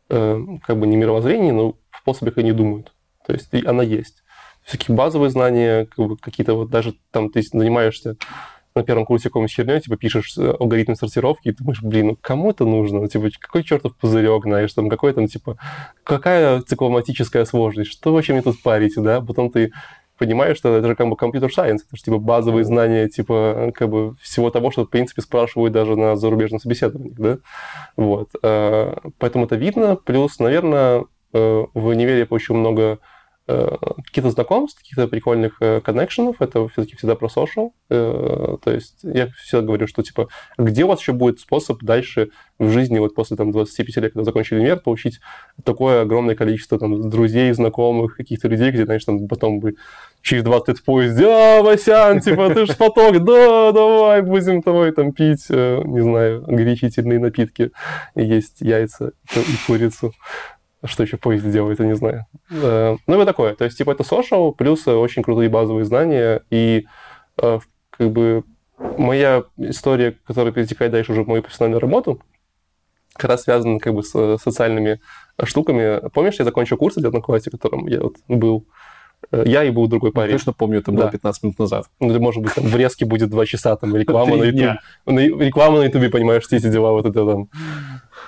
[0.10, 2.94] э, как бы не мировоззрении, но в способе, как они думают.
[3.26, 4.24] То есть она есть.
[4.64, 8.18] Всякие базовые знания, как бы, какие-то вот даже там ты занимаешься
[8.76, 12.50] на первом курсе какой-нибудь херней, типа, пишешь э, алгоритм сортировки, и думаешь, блин, ну кому
[12.50, 13.08] это нужно?
[13.08, 15.58] Типа, какой чертов пузырек, знаешь, там, какой там, типа,
[16.04, 19.22] какая цикломатическая сложность, что вообще мне тут парить, да?
[19.22, 19.72] Потом ты
[20.26, 23.90] понимаешь, что это же как бы компьютер сайенс, это же типа базовые знания типа как
[23.90, 27.38] бы всего того, что в принципе спрашивают даже на зарубежных собеседованиях, да,
[27.98, 28.30] вот.
[28.42, 29.96] Э, поэтому это видно.
[29.96, 33.00] Плюс, наверное, э, в универе я много
[33.46, 37.72] каких-то знакомств, каких-то прикольных э, коннекшенов, это все-таки всегда про social.
[37.90, 42.30] Э, то есть я всегда говорю, что типа, где у вас еще будет способ дальше
[42.58, 45.20] в жизни, вот после там 25 лет, когда закончили универ, получить
[45.66, 49.76] такое огромное количество там друзей, знакомых, каких-то людей, где, знаешь, там потом бы
[50.22, 54.94] через 20 лет в поезде, а, Васян, типа, ты ж поток, да, давай, будем тобой
[54.94, 57.72] там пить, не знаю, горячительные напитки,
[58.16, 60.14] есть яйца и курицу
[60.86, 62.26] что еще поезд делает, я не знаю.
[62.52, 63.56] Э, ну, и такое.
[63.56, 66.86] То есть, типа, это social, плюс очень крутые базовые знания, и
[67.42, 68.44] э, как бы
[68.98, 72.22] моя история, которая перетекает дальше уже в мою профессиональную работу,
[73.14, 75.00] как раз связана как бы с социальными
[75.44, 76.10] штуками.
[76.10, 78.68] Помнишь, я закончил курс в девятом классе, в котором я вот был?
[79.32, 80.34] Я и был другой парень.
[80.34, 81.12] Точно помню, это было да.
[81.12, 81.86] 15 минут назад.
[82.00, 84.80] Ну, может быть, там в резке будет 2 часа, там, реклама на YouTube.
[85.06, 87.50] Реклама на YouTube, понимаешь, все эти дела, вот это там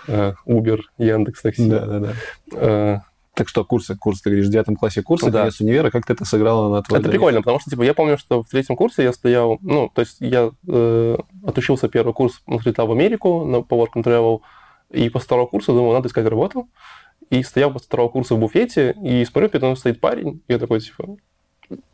[0.08, 1.70] Э, Uber, Яндекс Такси.
[1.70, 2.14] Да, да, да.
[2.54, 3.00] Э,
[3.34, 5.42] так что курсы, курс, ты говоришь, в девятом классе курса, да.
[5.42, 8.18] конец универа, как ты это сыграло на твоей Это прикольно, потому что, типа, я помню,
[8.18, 12.88] что в третьем курсе я стоял, ну, то есть я э, отучился первый курс, летал
[12.88, 14.40] в Америку на, по Work and Travel,
[14.92, 16.70] и после второго курса думал, надо искать работу,
[17.30, 20.60] и стоял после второго курса в буфете, и смотрю, передо мной стоит парень, и я
[20.60, 21.18] такой, типа,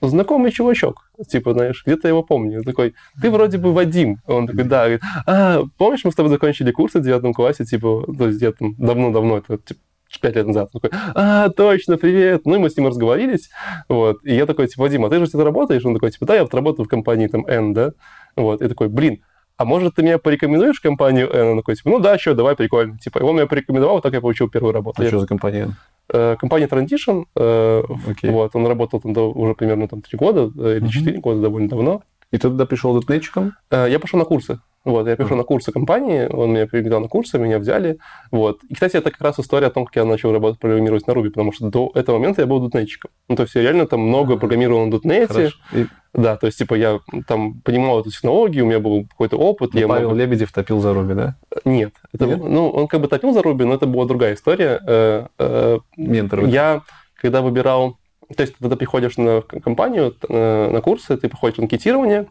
[0.01, 2.59] знакомый чувачок, типа, знаешь, где-то его помню.
[2.59, 4.17] Я такой, ты вроде бы Вадим.
[4.27, 4.81] Он такой, да.
[4.81, 8.51] Говорит, а, помнишь, мы с тобой закончили курсы в девятом классе, типа, то есть я
[8.51, 9.79] там давно-давно, это типа,
[10.21, 10.69] пять лет назад.
[10.73, 12.45] Он такой, а, точно, привет.
[12.45, 13.49] Ну, и мы с ним разговорились,
[13.87, 14.17] вот.
[14.23, 15.85] И я такой, типа, Вадим, а ты же где-то работаешь?
[15.85, 17.93] Он такой, типа, да, я вот работаю в компании там N, да.
[18.35, 18.61] Вот.
[18.61, 19.21] И такой, блин,
[19.61, 21.49] а может, ты меня порекомендуешь в компанию N?
[21.49, 22.97] Он такой, типа, ну да, что, давай, прикольно.
[22.97, 25.01] Типа, его меня порекомендовал, так я получил первую работу.
[25.01, 25.09] А я...
[25.09, 25.75] что за компания N?
[26.09, 27.83] Э, компания Transition, okay.
[28.23, 31.21] Э, вот, он работал там уже примерно там 3 года э, или 4 uh-huh.
[31.21, 32.01] года, довольно давно.
[32.31, 33.53] И ты туда пришел дотнетчиком?
[33.69, 34.59] Я пошел на курсы.
[34.83, 37.99] Вот, я пришел на курсы компании, он меня привел на курсы, меня взяли.
[38.31, 38.63] Вот.
[38.67, 41.29] И, кстати, это как раз история о том, как я начал работать, программировать на Ruby,
[41.29, 43.11] потому что до этого момента я был дотнетчиком.
[43.29, 44.39] Ну, то есть я реально там много uh-huh.
[44.39, 45.51] программировал на дотнете.
[45.71, 45.85] И...
[46.13, 49.73] Да, то есть, типа, я там понимал эту технологию, у меня был какой-то опыт.
[49.75, 50.17] Но я Павел мог...
[50.17, 51.35] Лебедев топил за Руби, да?
[51.63, 51.93] Нет.
[52.11, 52.39] Это, Нет?
[52.39, 54.81] Ну, он как бы топил за Руби, но это была другая история.
[54.85, 56.45] Э, э, Ментор.
[56.45, 56.81] Я,
[57.15, 57.97] когда выбирал...
[58.35, 62.27] То есть, когда ты приходишь на компанию, э, на курсы, ты приходишь в анкетирование,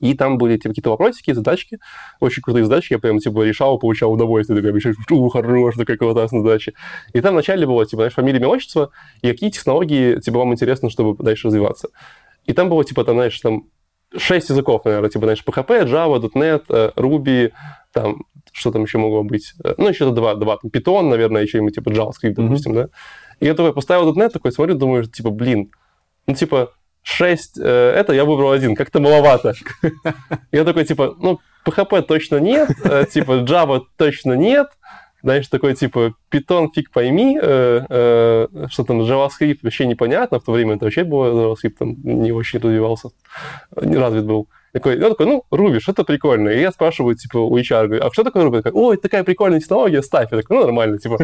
[0.00, 1.78] и там были типа, какие-то вопросики, задачки,
[2.20, 6.42] очень крутые задачки, я прям типа решал, получал удовольствие, такой, обещаешь, у, хорош, такая классная
[6.42, 6.72] задача.
[7.12, 8.90] И там вначале было, типа, знаешь, фамилия, имя, отчество,
[9.22, 11.88] и какие технологии, типа, вам интересно, чтобы дальше развиваться.
[12.44, 13.64] И там было, типа, там, знаешь, там
[14.16, 17.52] шесть языков, наверное, типа, знаешь, PHP, Java, .NET, э, Ruby,
[17.92, 19.54] там, что там еще могло быть?
[19.64, 22.74] Э, ну, еще два, два, там, Python, наверное, еще ему, типа, JavaScript, допустим, mm-hmm.
[22.74, 22.88] да?
[23.40, 25.70] И я такой поставил .NET, такой смотрю, думаю, типа, блин,
[26.26, 26.72] ну, типа,
[27.04, 29.52] шесть, э, это я выбрал один, как-то маловато.
[30.52, 34.68] Я такой, типа, ну, PHP точно нет, э, типа Java точно нет,
[35.22, 40.76] знаешь, такой типа Python фиг пойми, э, что там JavaScript вообще непонятно, в то время
[40.76, 43.10] это вообще было JavaScript там не очень развивался,
[43.80, 44.48] не развит был.
[44.74, 46.54] Такой, я такой, ну, Ruby, что-то прикольное.
[46.54, 48.60] И я спрашиваю, типа, у HR, говорю, а что такое Ruby?
[48.60, 50.32] Такой, Ой, такая прикольная технология, ставь.
[50.32, 51.18] Я такой, ну, нормально, типа.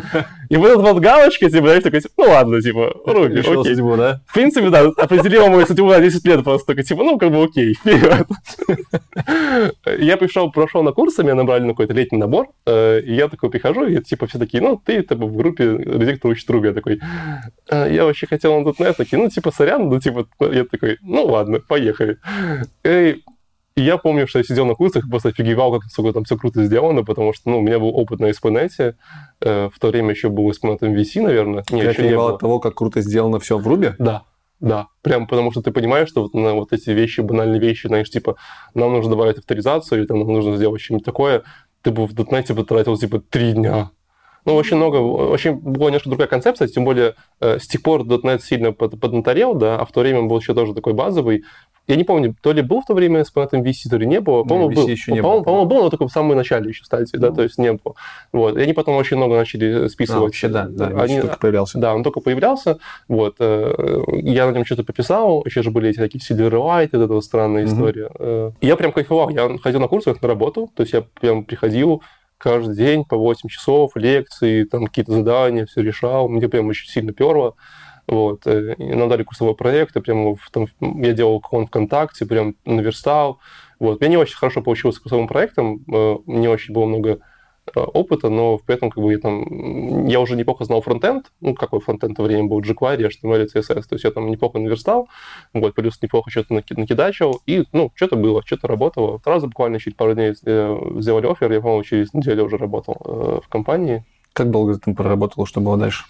[0.49, 3.75] И вот эта вот галочка, типа, знаешь, такой, типа, ну, ладно, типа, Решил окей.
[3.75, 4.21] судьбу, да?
[4.29, 6.69] В принципе, да, определила мою судьбу на 10 лет просто.
[6.69, 8.29] Такой, типа, ну, как бы окей, вперед.
[9.99, 13.51] Я пришел, прошел на курсы, меня набрали на какой-то летний набор, э, и я такой
[13.51, 16.67] прихожу, и типа все такие, ну, ты типа, в группе редактор учит Ruby.
[16.67, 17.01] Я такой,
[17.69, 18.95] «А, я вообще хотел на .NET.
[18.97, 22.19] Такие, ну, типа, сорян, ну, типа, я такой, ну, ладно, поехали.
[22.85, 23.21] И
[23.81, 26.37] и я помню, что я сидел на курсах и просто офигевал, как сука, там все
[26.37, 28.95] круто сделано, потому что, ну, у меня был опыт на ASP.NET,
[29.41, 31.63] э, в то время еще был ASP.NET MVC, наверное.
[31.63, 32.35] Ты еще не офигевал было.
[32.35, 33.95] от того, как круто сделано все в Ruby?
[33.99, 34.25] Да,
[34.61, 34.89] да.
[35.01, 38.37] Прям потому что ты понимаешь, что вот на вот эти вещи, банальные вещи, знаешь, типа,
[38.75, 41.43] нам нужно добавить авторизацию, или там нам нужно сделать что-нибудь такое,
[41.81, 43.93] ты бы в .NET потратил, типа, три дня.
[44.45, 48.41] Ну, очень много, очень была немножко другая концепция, тем более э, с тех пор .NET
[48.43, 51.45] сильно под, поднаторел, да, а в то время был еще тоже такой базовый.
[51.87, 54.21] Я не помню, то ли был в то время с .NET MVC, то ли не
[54.21, 54.45] было.
[54.45, 54.89] По-моему, MVC был.
[54.89, 57.37] еще не по-моему, по-моему, был, но только в самом начале еще стадии, да, Ну.
[57.37, 57.95] то есть не было.
[58.33, 58.57] Вот.
[58.57, 60.23] И они потом очень много начали А, списывать.
[60.23, 61.79] вообще, да, да, Они- только появлялся.
[61.79, 65.99] да, он только появлялся, вот, э, я на нем что-то пописал, еще же были эти
[65.99, 68.11] такие Silverlight, вот эта странная история.
[68.19, 72.03] Э, я прям кайфовал, я ходил на курсах на работу, то есть я прям приходил
[72.41, 77.13] каждый день по 8 часов, лекции, там какие-то задания, все решал, мне прям очень сильно
[77.13, 77.55] перло.
[78.07, 78.47] Вот.
[78.47, 82.57] э, И нам дали курсовой проект, и прям в- там, я делал клон ВКонтакте, прям
[82.65, 83.39] наверстал.
[83.79, 84.01] Вот.
[84.01, 87.21] Меня не очень хорошо получилось с курсовым проектом, э, не очень было много
[87.77, 91.81] опыта, но при этом как бы я там я уже неплохо знал фронтенд, ну какой
[91.81, 95.09] фронтенд в то время был jQuery, HTML, CSS, то есть я там неплохо наверстал,
[95.53, 99.21] вот плюс неплохо что-то наки- накидачил и ну что-то было, что-то работало.
[99.25, 103.41] Сразу буквально через пару дней э, сделали офер, я по-моему через неделю уже работал э,
[103.45, 104.05] в компании.
[104.33, 106.05] Как долго ты там проработал, что было дальше?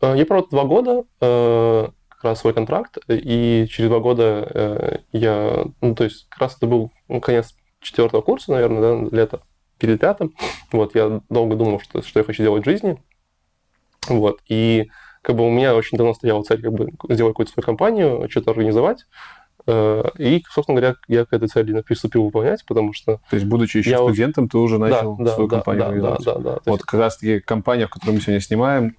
[0.00, 4.98] Э, Я провел два года, э, как раз свой контракт, и через два года э,
[5.12, 9.42] я, ну, то есть как раз это был ну, конец четвертого курса, наверное, да, лето,
[9.82, 10.32] перед пятым.
[10.70, 13.02] Вот, я долго думал, что, что я хочу делать в жизни.
[14.08, 14.88] Вот, и
[15.22, 18.52] как бы у меня очень давно стояла цель как бы сделать какую-то свою компанию, что-то
[18.52, 19.04] организовать.
[19.66, 23.20] Э, И, собственно говоря, я к этой цели приступил выполнять, потому что...
[23.30, 25.90] То есть, будучи еще студентом, ты уже начал да, да, свою да, компанию да, да,
[25.90, 26.24] организовать.
[26.24, 26.56] да, да.
[26.60, 28.96] То Вот как раз-таки компания, в которую мы сегодня снимаем,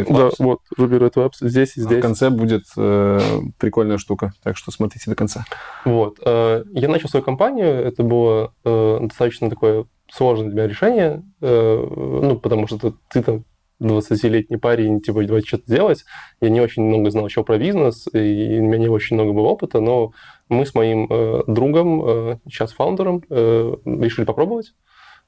[0.00, 2.02] есть- да, вот, Red Webs здесь и А в здесь.
[2.02, 3.20] конце будет э,
[3.58, 5.44] прикольная штука, так что смотрите до конца.
[5.84, 6.18] Вот.
[6.24, 11.86] э, Я начал свою компанию, это было э, достаточно такое сложное для меня решение, э,
[11.96, 13.44] ну, потому что ты- ты там
[13.80, 16.04] 20-летний парень, типа, давай что-то делать.
[16.40, 19.48] Я не очень много знал еще про бизнес, и у меня не очень много было
[19.48, 20.12] опыта, но
[20.48, 24.72] мы с моим э, другом, э, сейчас фаундером, э, решили попробовать.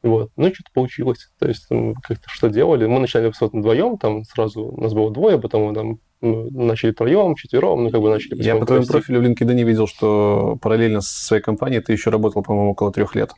[0.03, 0.31] Вот.
[0.37, 1.31] Ну, что-то получилось.
[1.41, 2.87] То есть, как-то что делали.
[2.87, 7.35] Мы начали вот вдвоем, там сразу у нас было двое, потом мы там начали троем,
[7.35, 8.93] четвером, ну, как бы начали Я по твоему расти.
[8.93, 13.15] профилю в LinkedIn видел, что параллельно со своей компанией ты еще работал, по-моему, около трех
[13.15, 13.33] лет.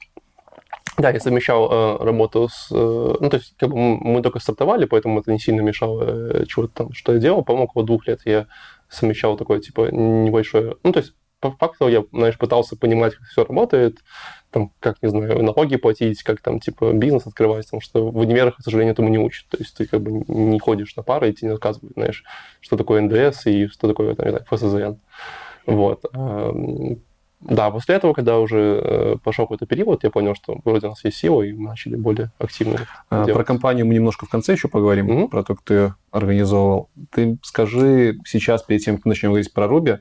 [0.98, 2.68] Да, я совмещал э, работу с...
[2.72, 2.74] э,
[3.20, 6.72] ну, то есть, как бы мы только стартовали, поэтому это не сильно мешало э, чего-то
[6.74, 7.44] там, что я делал.
[7.44, 8.46] По-моему, около двух лет я
[8.88, 10.76] совмещал такое, типа, небольшое...
[10.82, 13.98] Ну, то есть, по факту я, знаешь, пытался понимать, как все работает,
[14.50, 18.56] там, как, не знаю, налоги платить, как там, типа, бизнес открывать, потому что в универах,
[18.56, 19.46] к сожалению, этому не учат.
[19.48, 22.24] То есть ты как бы не ходишь на пары, и тебе не рассказывают, знаешь,
[22.60, 25.00] что такое НДС и что такое, там, не знаю, ФСЗН.
[25.66, 26.04] Вот.
[27.40, 31.04] Да, после этого, когда уже э, пошел какой-то период, я понял, что вроде у нас
[31.04, 32.78] есть сила, и мы начали более активно
[33.10, 33.34] А, делать.
[33.34, 35.28] Про компанию мы немножко в конце еще поговорим, Мгм.
[35.28, 36.88] про то, как ты ее организовывал.
[37.12, 39.98] Ты скажи сейчас, перед тем, как мы начнем говорить про Руби,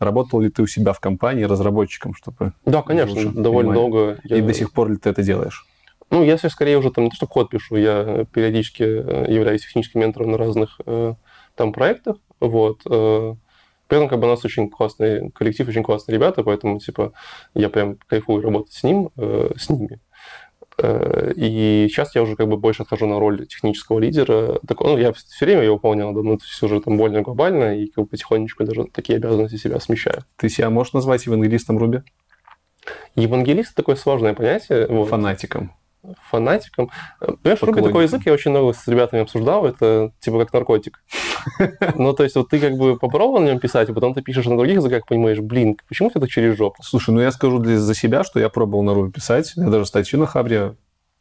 [0.00, 2.54] работал ли ты у себя в компании разработчиком, чтобы...
[2.66, 4.18] Да, конечно, довольно долго.
[4.24, 5.66] И я- до сих пор ли ты это делаешь?
[6.10, 9.62] Ну, я сейчас скорее уже там не то, что код пишу, я периодически э, являюсь
[9.62, 11.14] техническим ментором на разных э,
[11.54, 12.80] там проектах, вот.
[13.90, 17.12] При этом как бы у нас очень классный коллектив, очень классные ребята, поэтому, типа,
[17.54, 19.98] я прям кайфую работать с ним, э, с ними.
[20.78, 24.60] Э, И сейчас я уже как бы больше отхожу на роль технического лидера.
[24.64, 27.76] Так, ну, я все время ее выполнял, да, но это все уже там более глобально,
[27.80, 30.22] и как бы потихонечку даже такие обязанности себя смещаю.
[30.36, 32.02] Ты себя можешь назвать евангелистом Руби?
[33.16, 34.86] Евангелист такое сложное понятие.
[34.86, 35.08] Вот.
[35.08, 35.72] Фанатиком.
[36.30, 36.90] Фанатиком.
[37.18, 37.84] Понимаешь, Поклонником.
[37.84, 41.02] такой язык, я очень много с ребятами обсуждал, это типа как наркотик.
[41.94, 44.44] Ну, то есть вот ты как бы попробовал на нем писать, а потом ты пишешь
[44.44, 46.82] на других языках, понимаешь, блин, почему все так через жопу?
[46.82, 49.52] Слушай, ну я скажу для, за себя, что я пробовал на Руби писать.
[49.56, 50.76] Я даже статью на Хабре,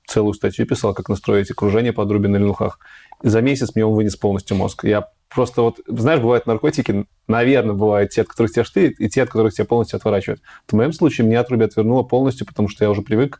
[0.10, 2.80] целую статью писал, как настроить окружение под Руби на линухах.
[3.24, 4.84] И за месяц мне он вынес полностью мозг.
[4.84, 9.24] Я просто вот, знаешь, бывают наркотики, наверное, бывают те, от которых тебя штырит, и те,
[9.24, 10.42] от которых тебя полностью отворачивают.
[10.68, 13.40] В моем случае меня от Руби отвернуло полностью, потому что я уже привык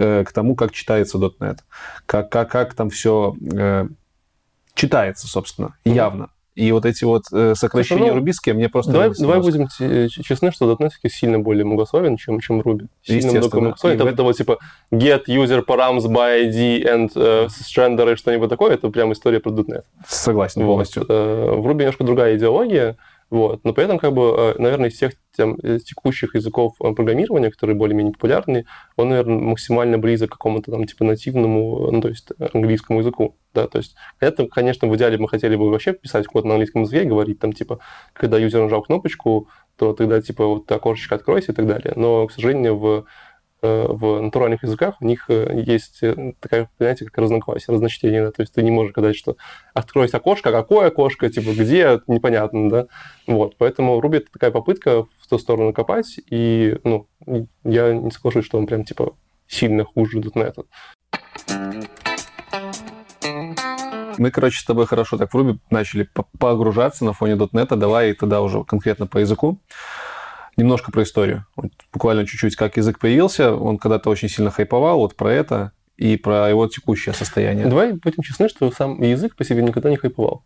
[0.00, 1.58] к тому, как читается .NET,
[2.06, 3.86] как, как, как там все э,
[4.74, 6.30] читается, собственно, явно.
[6.56, 8.92] И вот эти вот э, сокращения Слушай, ну, рубийские мне просто...
[8.92, 12.86] Давай, давай будем честны, что .NET сильно более многословен, чем, чем Ruby.
[13.02, 14.00] Сильно много многословен.
[14.00, 14.58] Это, это вот типа
[14.92, 19.50] get user params by ID and uh, strender и что-нибудь такое, это прям история про
[19.50, 19.84] .NET.
[20.06, 21.06] Согласен полностью.
[21.08, 21.08] Вот.
[21.08, 22.96] В Ruby немножко другая идеология,
[23.30, 23.64] вот.
[23.64, 27.50] Но при этом, как бы, э, наверное, из всех тем, из текущих языков э, программирования,
[27.50, 28.66] которые более-менее популярны,
[28.96, 33.36] он, наверное, максимально близок к какому-то там типа нативному, ну, то есть английскому языку.
[33.54, 36.82] Да, то есть это, конечно, в идеале мы хотели бы вообще писать код на английском
[36.82, 37.78] языке, говорить там, типа,
[38.12, 41.92] когда юзер нажал кнопочку, то тогда, типа, вот окошечко откройся и так далее.
[41.96, 43.04] Но, к сожалению, в Э,
[43.62, 48.24] в натуральных языках у них э, есть э, такое понятие, как разноклассие, разночтение.
[48.24, 48.30] Да?
[48.30, 49.36] То есть ты не можешь сказать, что
[49.74, 52.86] откройся окошко, какое окошко, типа где, непонятно, да.
[53.26, 57.06] Вот, поэтому Ruby это такая попытка в ту сторону копать, и, ну,
[57.64, 59.14] я не соглашусь, что он прям, типа,
[59.46, 60.64] сильно хуже .NET.
[64.18, 68.40] Мы, короче, с тобой хорошо так в Ruby начали погружаться на фоне .NET, давай тогда
[68.42, 69.58] уже конкретно по языку.
[70.60, 71.46] Немножко про историю.
[71.56, 73.54] Вот буквально чуть-чуть, как язык появился.
[73.54, 77.66] Он когда-то очень сильно хайповал вот про это и про его текущее состояние.
[77.66, 80.44] Давай будем честны, что сам язык по себе никогда не хайповал.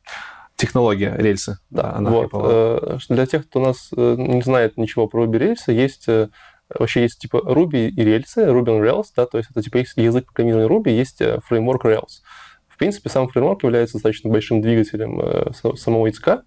[0.57, 2.23] Технология, рельсы, да, она вот.
[2.23, 2.79] хайповала.
[2.83, 6.29] Э, для тех, кто нас э, не знает ничего про Ruby рельсы, есть э,
[6.69, 9.97] вообще есть типа Ruby и рельсы, Ruby on Rails, да, то есть это типа есть
[9.97, 12.23] язык программирования Ruby, есть фреймворк Rails.
[12.69, 16.43] В принципе, сам фреймворк является достаточно большим двигателем самого языка,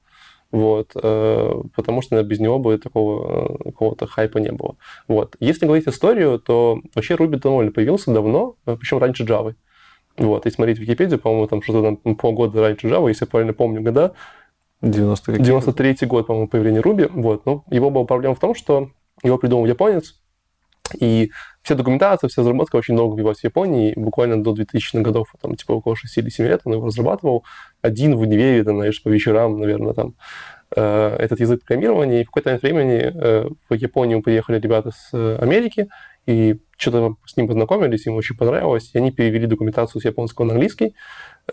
[0.51, 4.77] вот, э, потому что без него бы такого э, какого-то хайпа не было.
[5.07, 5.36] Вот.
[5.39, 9.55] Если говорить историю, то вообще Ruby довольно появился давно, э, причем раньше Java.
[10.17, 13.81] Вот, если смотреть Википедию, по-моему, там что-то там полгода раньше Java, если я правильно помню
[13.81, 14.13] года.
[14.81, 17.10] 90 93 год, по-моему, появления Ruby.
[17.12, 17.45] Вот.
[17.45, 18.89] Но его была проблема в том, что
[19.23, 20.19] его придумал японец,
[21.00, 25.56] и вся документация, вся разработка очень долго велась в Японии, буквально до 2000-х годов, там,
[25.56, 27.43] типа, около 6 или 7 лет он его разрабатывал,
[27.82, 30.15] один в универе, там, знаешь, по вечерам, наверное, там,
[30.76, 35.10] э, этот язык программирования, и в какой-то момент времени э, в Японию приехали ребята с
[35.13, 35.89] э, Америки,
[36.26, 40.54] и что-то с ним познакомились, им очень понравилось, и они перевели документацию с японского на
[40.54, 40.95] английский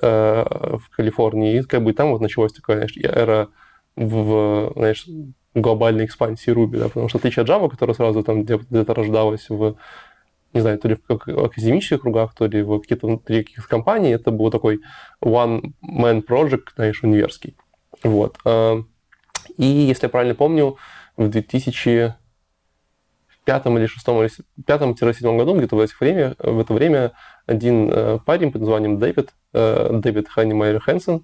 [0.01, 0.45] э,
[0.79, 3.49] в Калифорнии, и как бы там вот началась такая, знаешь, эра
[3.97, 5.07] в, знаешь,
[5.55, 9.49] глобальной экспансии Ruby, да, потому что в отличие от Java, которая сразу там где-то рождалась
[9.49, 9.77] в
[10.53, 14.31] не знаю, то ли в академических кругах, то ли в каких-то внутри каких-то компаний, это
[14.31, 14.81] был такой
[15.21, 17.57] one-man project, знаешь, универский.
[18.05, 18.39] Вот.
[18.45, 18.81] А,
[19.57, 20.77] и, если я правильно помню,
[21.17, 22.15] в 2005
[23.67, 24.31] или 6 или
[24.65, 27.13] 5-7 году, где-то в, этих время, в это время,
[27.47, 31.23] один э, парень под названием Дэвид, э, Дэвид Ханимайер Хэнсон, Э,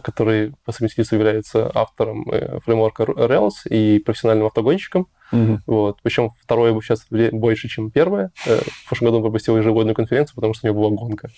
[0.00, 5.08] который по совместительству является автором э, фреймворка Rails и профессиональным автогонщиком.
[5.32, 5.58] Mm-hmm.
[5.66, 5.98] Вот.
[6.02, 8.32] Причем второе сейчас больше, чем первое.
[8.46, 11.28] Э, в прошлом году он пропустил ежегодную конференцию, потому что у него была гонка.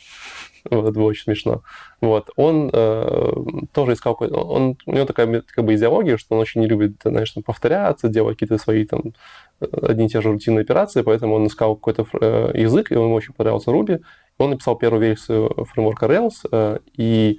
[0.70, 1.62] Вот, было очень смешно.
[2.00, 2.30] Вот.
[2.36, 3.32] Он э,
[3.72, 4.16] тоже искал...
[4.20, 8.08] Он, у него такая как бы идеология, что он очень не любит, знаешь, там, повторяться,
[8.08, 9.14] делать какие-то свои там
[9.60, 13.34] одни и те же рутинные операции, поэтому он искал какой-то э, язык, и ему очень
[13.34, 14.00] понравился Ruby.
[14.38, 17.38] Он написал первую версию фреймворка Rails, э, и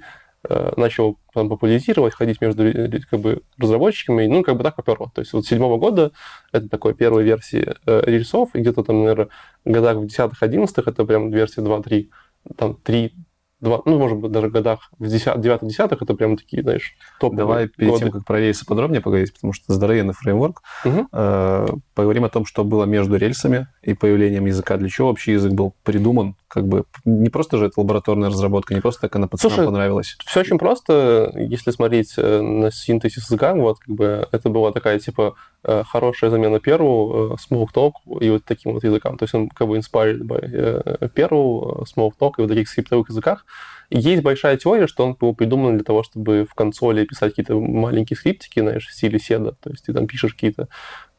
[0.76, 5.10] начал там, популяризировать, ходить между э, как бы, разработчиками, ну, как бы так поперло.
[5.14, 6.12] То есть вот седьмого года
[6.52, 9.28] это такой первая версия э, рельсов, и где-то там, наверное,
[9.64, 12.08] в годах в 10-11 это прям версия 2-3,
[12.56, 13.12] там 3,
[13.60, 17.68] два, ну, может быть, даже в годах в 9-10 это прям такие, знаешь, топовые Давай
[17.68, 18.04] перед годы.
[18.04, 21.08] тем, как про рельсы подробнее поговорить, потому что здоровенный фреймворк, угу.
[21.12, 24.76] э, поговорим о том, что было между рельсами и появлением языка.
[24.76, 26.36] Для чего вообще язык был придуман?
[26.48, 30.16] Как бы не просто же это лабораторная разработка, не просто так она пацанам Слушай, понравилась.
[30.24, 31.32] Все очень просто.
[31.34, 36.30] Если смотреть э, на синтезис языка, вот как бы это была такая, типа, э, хорошая
[36.30, 39.18] замена перву, э, Smalltalk и вот таким вот языкам.
[39.18, 43.44] То есть он как бы inspired by перву, Smalltalk и вот таких скриптовых языках.
[43.90, 48.16] Есть большая теория, что он был придуман для того, чтобы в консоли писать какие-то маленькие
[48.16, 49.52] скриптики, знаешь, в стиле седа.
[49.52, 50.68] То есть ты там пишешь какие-то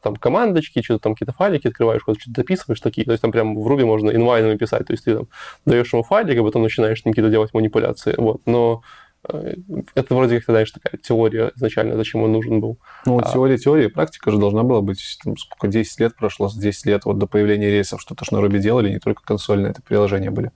[0.02, 3.04] там командочки, что-то там какие-то файлики открываешь, что-то дописываешь такие.
[3.04, 4.86] То есть там прям в Ruby можно инвайнами писать.
[4.86, 5.28] То есть ты там
[5.64, 8.14] даешь ему файлик, а потом начинаешь какие-то делать манипуляции.
[8.16, 8.42] Вот.
[8.46, 8.82] Но
[9.28, 9.54] э,
[9.94, 12.78] это вроде как, знаешь, такая теория изначально, зачем он нужен был.
[13.06, 13.32] Ну, а...
[13.32, 17.18] теория, теория, практика же должна была быть, там, сколько, 10 лет прошло, 10 лет вот
[17.18, 20.52] до появления рейсов, что-то ж на Ruby делали, не только консольные это приложения были,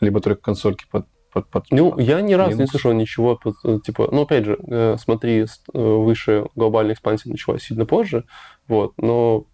[0.00, 3.56] либо только консольки под под, под, ну, под я ни разу не слышал ничего, под,
[3.64, 8.24] э, типа, ну, опять же, э, смотри, выше глобальная экспансия началась сильно позже,
[8.68, 9.44] вот, но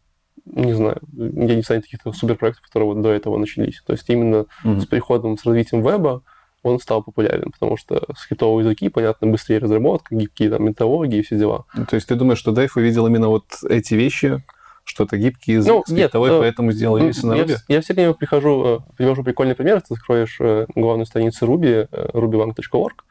[0.44, 3.82] не знаю, я не знаю каких-то суперпроектов, которые вот до этого начались.
[3.86, 4.80] То есть именно mm-hmm.
[4.80, 6.22] с приходом, с развитием веба
[6.62, 11.38] он стал популярен, потому что скриптовые языки, понятно, быстрее разработка, гибкие там методологии и все
[11.38, 11.66] дела.
[11.88, 14.42] То есть ты думаешь, что Дэйв увидел именно вот эти вещи
[14.84, 17.54] что это гибкий язык, Ну, нет, скриптовой, э, поэтому сделал Ну, рельсы на я, Ruby.
[17.54, 19.80] вс- я все время прихожу, э, привожу прикольный пример.
[19.80, 23.04] Ты откроешь э, главную страницу Ruby, rubybank.org,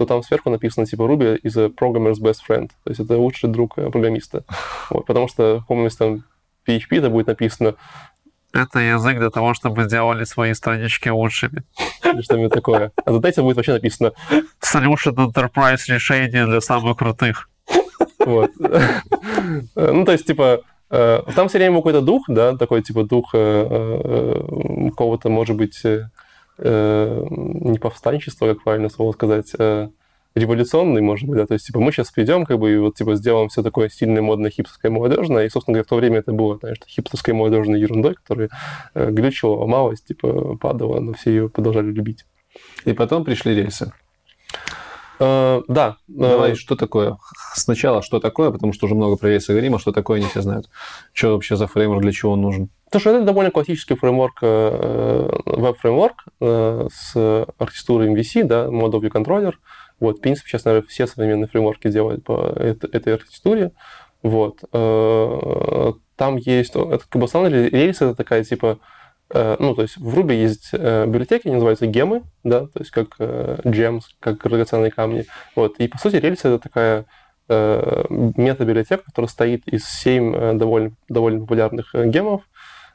[0.00, 2.68] то там сверху написано типа Ruby is a programmer's best friend.
[2.84, 4.44] То есть это лучший друг э, программиста.
[4.90, 6.24] Вот, потому что каком-нибудь там
[6.66, 7.74] PHP это будет написано
[8.54, 11.64] Это язык для того, чтобы делали свои странички лучшими.
[12.04, 12.92] или что-нибудь такое.
[13.04, 14.12] А за этим будет вообще написано
[14.62, 17.50] Solution Enterprise решение для самых крутых.
[18.24, 18.50] Вот.
[18.58, 23.32] Э, Ну, то есть, типа, э, там все время какой-то дух, да, такой, типа, дух
[23.32, 25.82] какого-то, может быть,
[26.60, 29.88] э, э, не повстанчества, как правильно слово сказать, э,
[30.34, 33.16] революционный, может быть, да, то есть, типа, мы сейчас придем, как бы, и вот, типа,
[33.16, 36.56] сделаем все такое сильное, модное, хипстерское, молодежное, и, собственно говоря, в то время это было,
[36.58, 38.48] знаешь, хипстерской, молодежной ерундой, которая
[38.94, 42.24] э, глючила, ломалась, типа, падала, но все ее продолжали любить.
[42.84, 43.92] И потом пришли рельсы.
[45.18, 45.96] Э, Да.
[46.08, 47.18] э, Давай, что такое?
[47.54, 50.40] Сначала, что такое, потому что уже много про рельсы говорим, а что такое, не все
[50.42, 50.68] знают.
[51.12, 52.68] Что вообще за фреймворк, для чего он нужен?
[52.90, 59.12] Потому что это довольно классический фреймворк, э, веб-фреймворк э, с архитектурой MVC, да, Mode Object
[59.12, 59.52] Controller.
[60.00, 63.70] Вот, в принципе, сейчас, наверное, все современные фреймворки делают по эт- этой архитектуре.
[64.22, 64.58] Вот.
[64.72, 66.74] Э, Там есть...
[66.74, 68.78] Это как бы основной рельс, это такая типа...
[69.32, 72.90] э, Ну, то есть в Ruby есть э, библиотеки, они называются гемы, да, то есть
[72.90, 75.26] как э, gems, как драгоценные камни.
[75.54, 75.78] Вот.
[75.78, 77.04] И, по сути, рельс это такая
[77.48, 82.42] э, мета-библиотека, которая стоит из 7 довольно, довольно популярных э, гемов,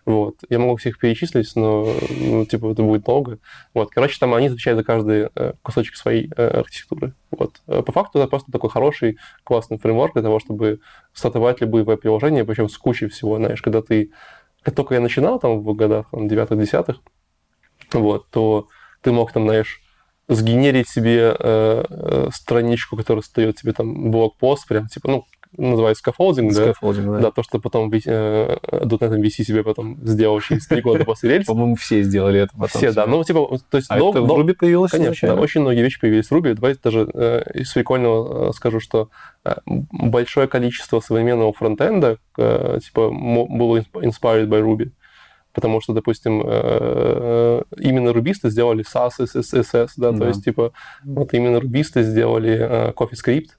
[0.05, 0.35] вот.
[0.49, 3.39] Я могу всех перечислить, но, ну, типа, это будет долго.
[3.73, 3.89] Вот.
[3.89, 7.13] Короче, там они отвечают за каждый э, кусочек своей э, архитектуры.
[7.31, 7.61] Вот.
[7.65, 10.79] Э, По факту это просто такой хороший, классный фреймворк для того, чтобы
[11.13, 14.11] стартовать любые веб-приложения, причем с кучей всего, знаешь, когда ты...
[14.61, 16.95] Как только я начинал там в годах там, 9-10,
[17.93, 18.67] вот, то
[19.01, 19.81] ты мог там, знаешь,
[20.27, 25.25] сгенерить себе э, страничку, которая создает тебе там blog post, прям типа, ну,
[25.57, 26.63] называется scaffolding, да?
[26.63, 27.19] Scaffolding, да.
[27.19, 31.45] Да, то, что потом э, .NET MVC себе потом сделал через три года после рельс.
[31.47, 32.67] По-моему, все сделали это потом.
[32.81, 33.05] Все, да.
[33.05, 33.89] Ну, типа, то есть...
[33.89, 36.53] А это в Ruby появилось Конечно, очень многие вещи появились в Ruby.
[36.53, 39.09] Давайте даже э, из прикольного э, скажу, что
[39.43, 44.91] э, большое количество современного фронтенда э, типа было insp- inspired by Ruby.
[45.53, 50.27] Потому что, допустим, э, именно рубисты сделали SAS, SSS, да, то Да.
[50.27, 50.73] есть, типа,
[51.05, 53.51] вот именно рубисты сделали э, CoffeeScript,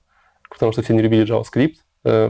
[0.50, 1.85] потому что все не любили JavaScript, э,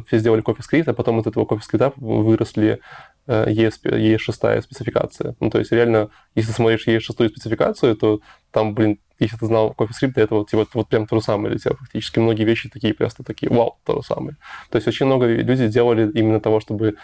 [0.06, 2.80] все сделали CoffeeScript, а потом от этого CoffeeScript выросли
[3.26, 5.34] э, ES, ES6 спецификация.
[5.40, 8.20] Ну, то есть, реально, если смотришь ES6 спецификацию, то
[8.50, 11.50] там, блин, если ты знал CoffeeScript, то это вот, типа, вот прям то же самое
[11.50, 12.18] для тебя практически.
[12.18, 14.36] Многие вещи такие просто такие, вау, то же самое.
[14.70, 16.96] То есть, очень много людей делали именно того, чтобы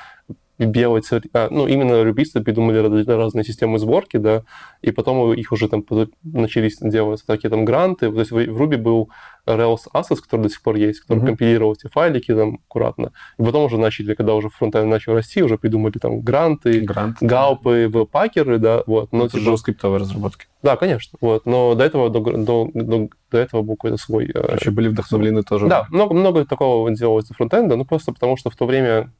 [0.66, 4.42] белать, а, ну, именно рубисты придумали раз- разные системы сборки, да,
[4.82, 5.84] и потом их уже там
[6.22, 8.10] начались делать такие там гранты.
[8.10, 9.10] То есть в Ruby был
[9.46, 11.26] Rails Assets, который до сих пор есть, который Мгм.
[11.28, 13.12] компилировал эти файлики там аккуратно.
[13.38, 17.16] И потом уже начали, когда уже фронтенд начал расти, уже придумали там гранты, Грант.
[17.20, 19.12] гаупы, веб-пакеры, да, вот.
[19.12, 20.46] Но, Это типа, JavaScript разработки.
[20.62, 21.44] да, конечно, вот.
[21.46, 24.26] Но до этого, до, до, до- до этого был какой-то свой...
[24.26, 25.66] э, Короче, были вдохновлены тоже.
[25.66, 29.12] да, много, много такого делалось фронтенда, ну просто потому что в то время,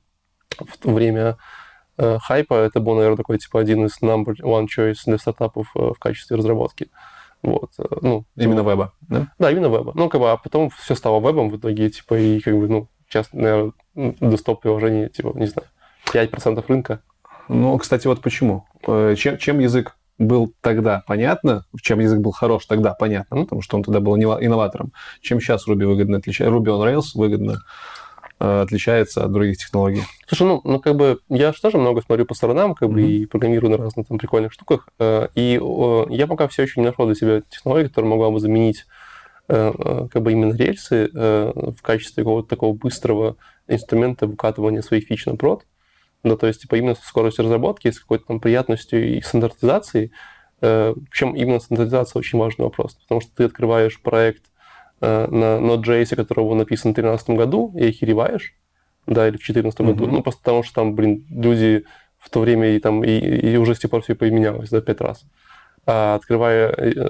[0.58, 1.36] в то время
[1.98, 5.78] э, хайпа это был, наверное, такой типа один из number one choice для стартапов э,
[5.94, 6.90] в качестве разработки.
[7.42, 9.28] Вот, э, ну, Именно веба, да?
[9.38, 9.92] да, именно веба.
[9.94, 12.88] Ну, как бы, а потом все стало вебом в итоге, типа, и как бы, ну,
[13.08, 15.68] сейчас, наверное, десктоп-приложение, типа, не знаю,
[16.12, 17.02] 5% рынка.
[17.48, 18.64] Ну, кстати, вот почему.
[18.86, 23.60] Э, Чем, чем язык был тогда понятно, чем язык был хорош тогда понятно, ну, потому
[23.62, 27.58] что он тогда был иннова- инноватором, чем сейчас Ruby выгодно отличается, Ruby on Rails выгодно
[28.62, 30.02] отличается от других технологий.
[30.26, 33.10] Слушай, ну, ну, как бы, я же тоже много смотрю по сторонам, как бы, Мгм.
[33.10, 36.86] и программирую на разных там прикольных штуках, э, и э, я пока все еще не
[36.86, 38.84] нашел для себя технологию, которая могла бы заменить
[39.48, 43.36] э, э, как бы именно рельсы э, в качестве какого-то такого быстрого
[43.68, 45.64] инструмента выкатывания своих фич на прод.
[46.24, 50.12] Да, то есть, типа, именно со скоростью разработки, с какой-то там приятностью и стандартизацией.
[50.60, 54.44] Э, Причем именно стандартизация очень важный вопрос, потому что ты открываешь проект
[55.02, 58.54] э, на Node.js, который был написан в 2013 году, и охереваешь,
[59.06, 60.04] да, или в 2014 году.
[60.04, 60.14] Мгм.
[60.14, 61.84] Ну, просто потому что там, блин, люди
[62.18, 65.00] в то время и там и, и уже с тех пор все поменялось, да, пять
[65.00, 65.24] раз.
[65.84, 67.08] А открывая э,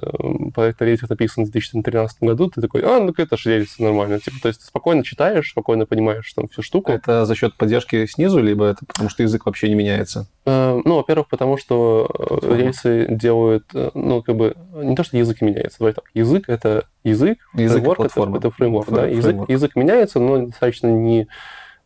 [0.55, 4.19] проект рельсов, написан в 2013 году, ты такой, а, ну это же рельсы нормально.
[4.19, 6.91] Типа, то есть ты спокойно читаешь, спокойно понимаешь там всю штуку.
[6.91, 10.27] Это за счет поддержки снизу, либо это потому что язык вообще не меняется?
[10.47, 12.57] Э, Ну, во-первых, потому что э, Платформа.
[12.57, 16.87] рельсы делают, э, ну, как бы, не то, что язык меняется, давай так, язык— это
[17.05, 19.19] язык, Язык фреймворк— это, это фреймворк, да, Фреймворк.
[19.19, 21.29] язык, язык меняется, но достаточно не,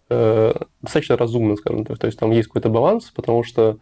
[0.09, 3.77] э, достаточно разумно, скажем так, то есть там есть какой-то баланс, потому что э,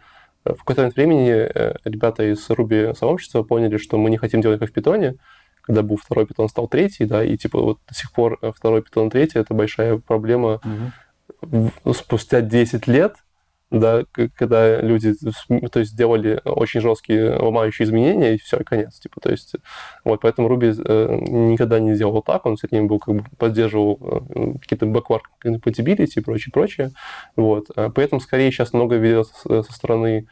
[0.44, 4.60] в какой-то момент времени э, ребята из Ruby сообщества поняли, что мы не хотим делать
[4.60, 5.16] как в питоне,
[5.62, 8.82] когда был второй питон, стал третий, да, и типа вот до сих пор э, второй
[8.82, 10.60] питон, третий— это большая проблема
[11.40, 13.16] ну, спустя 10 лет,
[13.80, 14.04] да,
[14.36, 15.14] когда люди
[15.70, 18.98] то есть, делали очень жесткие ломающие изменения, и все, конец.
[18.98, 19.54] Типа, то есть,
[20.04, 23.98] вот, поэтому Ruby э, никогда не делал так, он с этим был, как бы, поддерживал
[24.34, 26.90] э, какие-то backward compatibility и прочее, прочее.
[27.36, 27.66] Вот.
[27.76, 30.26] А Поэтому, скорее, сейчас много ведется со со стороны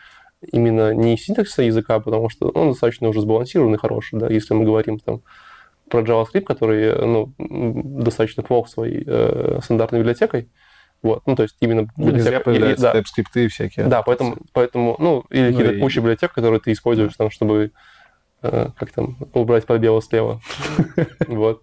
[0.50, 4.98] именно не синтаксиса языка, потому что он достаточно уже сбалансированный, хороший, да, если мы говорим
[4.98, 5.22] там
[5.88, 10.48] про JavaScript, который э, ну, достаточно плох своей э, стандартной библиотекой.
[11.02, 12.98] Вот, ну, то есть именно Ну, Не зря и- появляются да,
[13.40, 13.86] и всякие.
[13.86, 17.72] да, поэтому, поэтому, ну, или Ну, какие-то и- куча библиотек, которые ты используешь, там, чтобы,
[18.42, 20.40] э, как там, убрать пробелы слева.
[21.28, 21.62] Вот.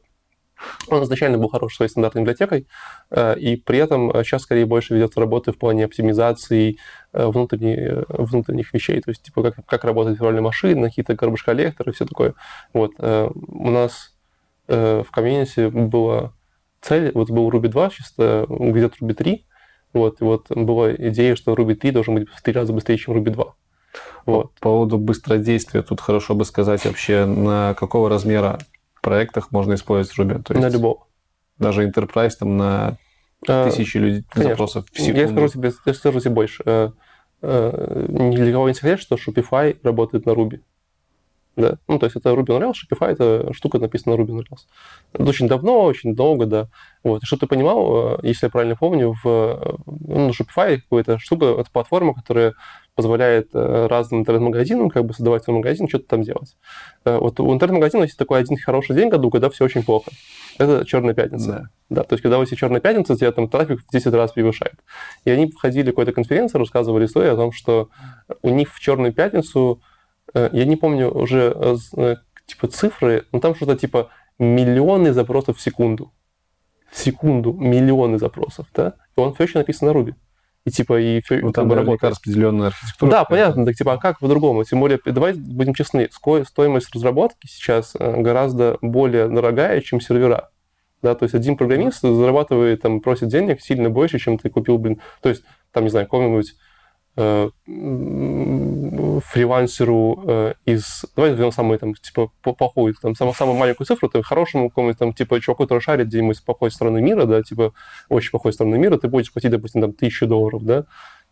[0.90, 2.68] Он изначально был хорошей своей стандартной библиотекой,
[3.12, 6.78] э, и при этом э, сейчас скорее больше ведется работы в плане оптимизации
[7.14, 11.94] э, э, внутренних вещей, то есть, типа, как, как работать виртуальные машины, какие-то garbage коллекторы,
[11.94, 12.34] все такое.
[12.74, 12.92] Вот.
[13.00, 14.14] У нас
[14.68, 16.34] в комьюнити была
[16.82, 19.46] цель, вот был Ruby 2, сейчас э, где-то Ruby 3,
[19.94, 23.16] вот, и вот была идея, что Ruby 3 должен быть в три раза быстрее, чем
[23.16, 23.54] Ruby 2.
[24.26, 24.54] Вот.
[24.56, 28.60] По поводу быстродействия, тут хорошо бы сказать вообще, на какого размера
[29.02, 30.44] проектах можно использовать Ruby.
[30.44, 31.08] То есть На любого.
[31.58, 32.98] даже Enterprise там на
[33.48, 34.52] Э, тысячи людей конечно.
[34.54, 35.30] запросов в Я секунду.
[35.32, 36.64] скажу тебе, я скажу тебе больше.
[36.66, 36.90] Э,
[37.42, 40.60] э, Ни для кого не секрет, что Shopify работает на Ruby.
[41.60, 41.78] Да.
[41.90, 44.62] Ну, то есть это Ruby on Rails, Shopify это штука написана на Ruby on Rails.
[45.12, 46.70] Это очень давно, очень долго, да.
[47.04, 47.22] Вот.
[47.22, 51.58] И что ты понимал, э, если я правильно помню, в э, ну, Shopify какая-то штука,
[51.60, 52.54] это платформа, которая
[52.96, 56.56] позволяет э, разным интернет-магазинам как бы создавать свой магазин, что-то там делать.
[57.04, 60.12] Вот у интернет-магазина есть такой один хороший день в году, когда все очень плохо.
[60.58, 61.48] Это черная пятница.
[61.48, 61.64] Да.
[61.90, 64.76] Да, то есть, когда у тебя черная пятница, тебя там трафик в 10 раз превышает.
[65.26, 67.90] И они входили в какой-то конференции, рассказывали историю о том, что
[68.44, 69.82] у них в черную пятницу,
[70.34, 72.16] я не помню уже э, э,
[72.46, 76.12] типа цифры, но там что-то типа миллионы запросов в секунду.
[76.92, 78.94] В секунду миллионы запросов, да?
[79.16, 80.16] И он все еще написан на Ruby.
[80.66, 83.12] И типа, и все Ну, там наверняка распределенная архитектура.
[83.12, 84.64] да, понятно, так типа, а как по-другому?
[84.64, 86.10] Тем более, давай будем честны,
[86.46, 90.50] стоимость разработки сейчас э, гораздо более дорогая, чем сервера.
[91.02, 95.00] Да, то есть один программист зарабатывает, там, просит денег сильно больше, чем ты купил, блин,
[95.22, 96.56] то есть, там, не знаю, какому-нибудь
[97.16, 98.79] э, м,
[99.20, 101.06] фрилансеру э, из...
[101.16, 105.14] Давай возьмем самую, там, типа, плохую, там, самую, самую маленькую цифру, ты хорошему какому-нибудь, там,
[105.14, 107.74] типа, чуваку, который шарит где-нибудь с плохой стороны мира, да, типа,
[108.10, 110.86] очень плохой стороны мира, ты будешь платить, допустим, там, тысячу долларов, да,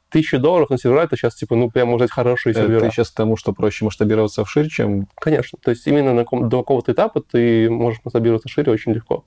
[0.09, 2.79] тысячу долларов на сервера, это сейчас, типа, ну, прям, может быть, хорошие сервера.
[2.79, 5.07] Ты сейчас к тому, что проще масштабироваться вширь, чем...
[5.15, 5.59] Конечно.
[5.61, 9.25] То есть именно на каком- до какого-то этапа ты можешь масштабироваться шире очень легко.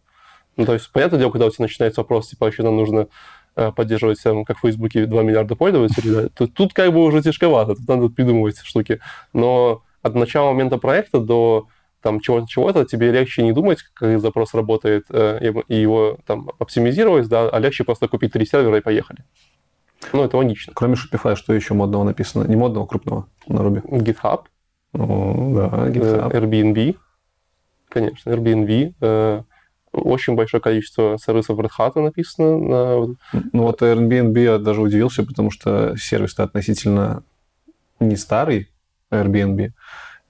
[0.57, 3.09] Ну, то есть, понятное дело, когда у тебя начинается вопрос, типа, еще нам нужно
[3.55, 7.75] поддерживать, там, как в Фейсбуке, 2 миллиарда пользователей, да, то тут как бы уже тяжковато,
[7.75, 9.01] тут надо придумывать штуки.
[9.33, 11.67] Но от начала момента проекта до
[12.03, 17.29] там чего-то, чего-то, тебе легче не думать, как запрос работает, э, и его там оптимизировать,
[17.29, 19.25] да, а легче просто купить три сервера и поехали.
[20.13, 20.73] Ну, это логично.
[20.75, 22.45] Кроме Shopify, что еще модного написано?
[22.45, 23.83] Не модного, крупного на Ruby.
[23.83, 24.45] GitHub,
[24.95, 26.33] Ну, да, э, GitHub.
[26.33, 26.97] Airbnb,
[27.89, 29.43] конечно, Airbnb, э,
[29.93, 32.97] очень большое количество сервисов Red Hat написано на...
[33.53, 37.23] Ну, вот Airbnb я даже удивился, потому что сервис-то относительно
[37.99, 38.69] не старый,
[39.11, 39.71] Airbnb,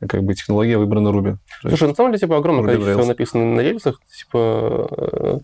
[0.08, 1.36] как бы технология выбрана Ruby.
[1.60, 3.06] Слушай, на самом деле, типа, огромное Ruby количество Rails.
[3.06, 5.38] написано на рельсах, типа, э,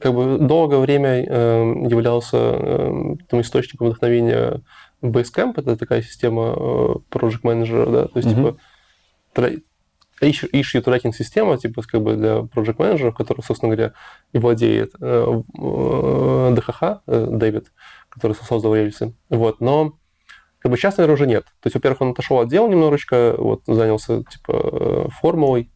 [0.00, 4.60] как бы долгое время э, являлся э, там, источником вдохновения
[5.00, 8.36] Basecamp, это такая система э, project менеджера, да, то есть, Мгм.
[8.36, 8.56] типа,
[10.20, 13.94] issue, tracking система, типа, как бы для project менеджеров, который, собственно говоря,
[14.32, 17.72] и владеет э, э, ДХХ, э, Дэвид,
[18.08, 19.14] который создал рельсы.
[19.28, 19.98] Вот, но
[20.58, 21.44] как бы сейчас, наверное, уже нет.
[21.60, 25.70] То есть, во-первых, он отошел от дела немножечко, вот, занялся, типа, формулой,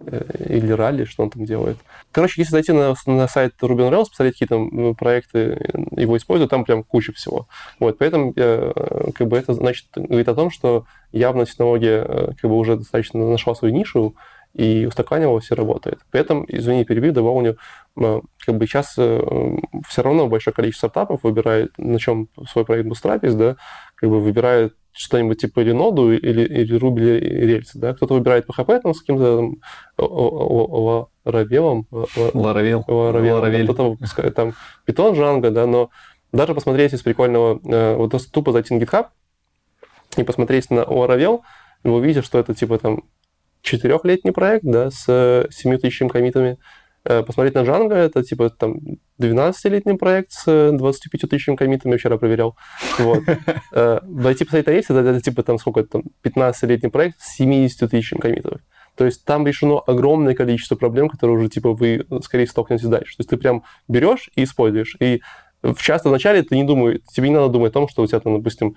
[0.00, 1.76] или ралли, что он там делает.
[2.12, 5.58] Короче, если зайти на, на сайт Ruby on Rails, посмотреть, какие там э, проекты
[5.96, 7.48] его используют, там прям куча всего.
[7.80, 12.50] Вот, поэтому э, как бы это значит, говорит о том, что явно технология э, как
[12.50, 14.14] бы уже достаточно нашла свою нишу
[14.54, 15.98] и устаканивалась и работает.
[16.10, 17.58] При этом, извини, перебью, добавлю,
[17.96, 23.34] э, как бы сейчас все равно большое количество стартапов выбирает, на чем свой проект Bootstrapis,
[23.34, 23.56] да,
[23.96, 27.94] как бы выбирает что-нибудь типа или ноду, или, или Ruby, или рельсы, да.
[27.94, 29.52] Кто-то выбирает PHP там, с каким-то
[31.24, 32.82] Laravel.
[32.88, 33.64] Laravel, Laravel.
[33.64, 34.54] кто-то выпускает там
[34.86, 35.90] Python, Django, да, но
[36.32, 39.06] даже посмотреть из прикольного, э, вот тупо зайти на GitHub
[40.16, 41.40] и посмотреть на Laravel,
[41.84, 43.04] вы увидите, что это типа там
[43.62, 46.58] четырехлетний проект, да, с 7 тысячами комитами.
[47.08, 48.80] Э, Посмотреть на Django, это типа там
[49.18, 52.56] 12-летний проект с 25 тысячами комитами, я вчера проверял.
[52.98, 53.22] Вот.
[53.72, 57.90] Э, Дойти посмотреть на рельсы, это, это типа там сколько там, 15-летний проект с 70
[57.90, 58.60] тысячами комитов.
[58.94, 63.16] То есть там решено огромное количество проблем, которые уже типа вы, скорее, столкнетесь дальше.
[63.16, 64.96] То есть ты прям берешь и используешь.
[65.00, 65.22] И
[65.78, 68.36] часто вначале ты не думаешь, тебе не надо думать о том, что у тебя там,
[68.36, 68.76] допустим,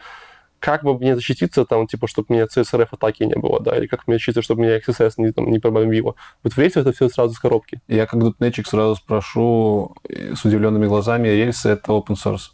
[0.62, 3.88] как бы мне защититься, там, типа, чтобы у меня CSRF атаки не было, да, или
[3.88, 6.16] как мне защититься, чтобы меня XSS не, там, не пробомбило.
[6.44, 7.82] Вот в рельсе это все сразу с коробки.
[7.88, 12.52] Я как дотнетчик сразу спрошу э, с удивленными глазами, рельсы— это open source?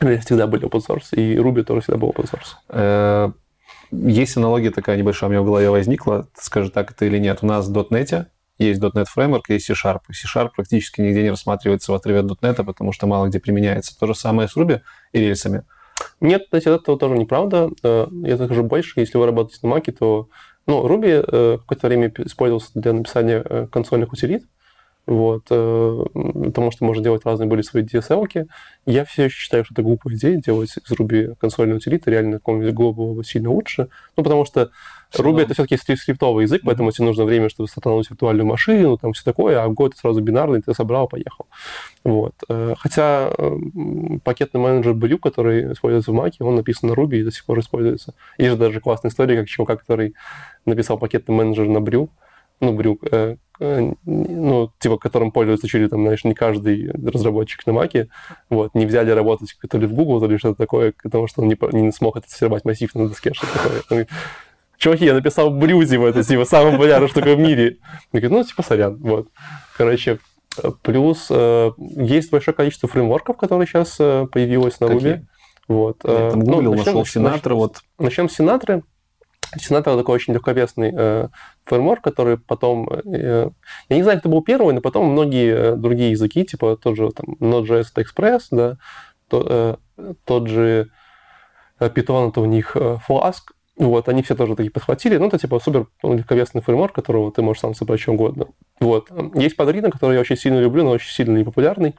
[0.00, 2.54] Рельсы всегда были open source, и Ruby тоже всегда был open source.
[2.68, 3.32] Э,
[3.90, 7.40] есть аналогия такая небольшая у меня в голове возникла, скажи, так это или нет.
[7.42, 8.26] У нас в .NET
[8.58, 10.02] есть .NET Framework, есть C-Sharp.
[10.12, 13.98] C-Sharp практически нигде не рассматривается в отрыве от .NET, потому что мало где применяется.
[13.98, 14.82] То же самое с Ruby
[15.12, 15.64] и рельсами.
[16.20, 17.70] Нет, кстати, это тоже неправда.
[17.82, 20.28] Э, я скажу больше, если вы работаете на Mac, то
[20.66, 24.44] ну, Ruby э, какое-то время использовался для написания э, консольных утилит,
[25.04, 28.22] вот, потому что можно делать разные были свои DSL.
[28.22, 28.46] -ки.
[28.86, 32.72] Я все еще считаю, что это глупая идея делать из Ruby консольные утилиты реально какого-нибудь
[32.72, 33.88] глобового сильно лучше.
[34.16, 34.70] Ну, потому что
[35.18, 39.24] Ruby это все-таки скриптовый язык, поэтому тебе нужно время, чтобы стартануть виртуальную машину, там все
[39.24, 41.46] такое, а год сразу бинарный, ты собрал, поехал.
[42.04, 42.34] Вот.
[42.48, 43.30] Э, хотя
[44.24, 47.60] пакетный менеджер Brew, который используется в Mac, он написан на Ruby и до сих пор
[47.60, 48.14] используется.
[48.38, 50.14] Есть же даже классная история, как чувака, который
[50.66, 52.08] написал пакетный менеджер на Brew,
[52.62, 57.66] ну, Brew, э, э, ну, типа, которым пользуется чуть ли, там, знаешь, не каждый разработчик
[57.66, 58.08] на Маке,
[58.48, 61.48] вот, не взяли работать то ли в Google, то ли что-то такое, потому что он
[61.48, 64.06] не, не смог это сорвать массив на доске, что такое
[64.82, 67.78] чуваки, я написал Брюзи в это, типа, самое популярное штука в мире.
[68.12, 69.28] Я говорю, ну, типа, сорян, вот.
[69.76, 70.18] Короче,
[70.82, 75.22] плюс э, есть большое количество фреймворков, которые сейчас э, появилось на Ruby.
[75.68, 75.98] Вот.
[76.04, 77.78] Я там гуглил, ну, нашел Синатра, вот.
[77.98, 78.82] Начнем с Синатры.
[79.58, 81.28] Синатра такой очень легковесный э,
[81.64, 82.88] фреймворк, который потом...
[82.90, 83.50] Э,
[83.88, 87.10] я не знаю, кто был первый, но потом многие э, другие языки, типа тот же
[87.10, 88.78] там Node.js Express, да,
[89.28, 90.88] то, э, тот же
[91.78, 93.52] э, Python, это у них э, Flask,
[93.88, 95.16] вот, они все тоже такие подхватили.
[95.16, 98.46] Ну, это типа супер легковесный фреймворк, которого ты можешь сам собрать чем угодно.
[98.80, 99.10] Вот.
[99.34, 101.94] Есть Padrino, который я очень сильно люблю, но очень сильно непопулярный.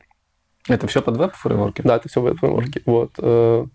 [0.67, 1.81] Это все под веб-фреймворки?
[1.81, 2.79] Да, это все веб-фреймворки.
[2.79, 2.84] Mm-hmm.
[2.86, 3.11] Вот.
[3.17, 3.65] Э,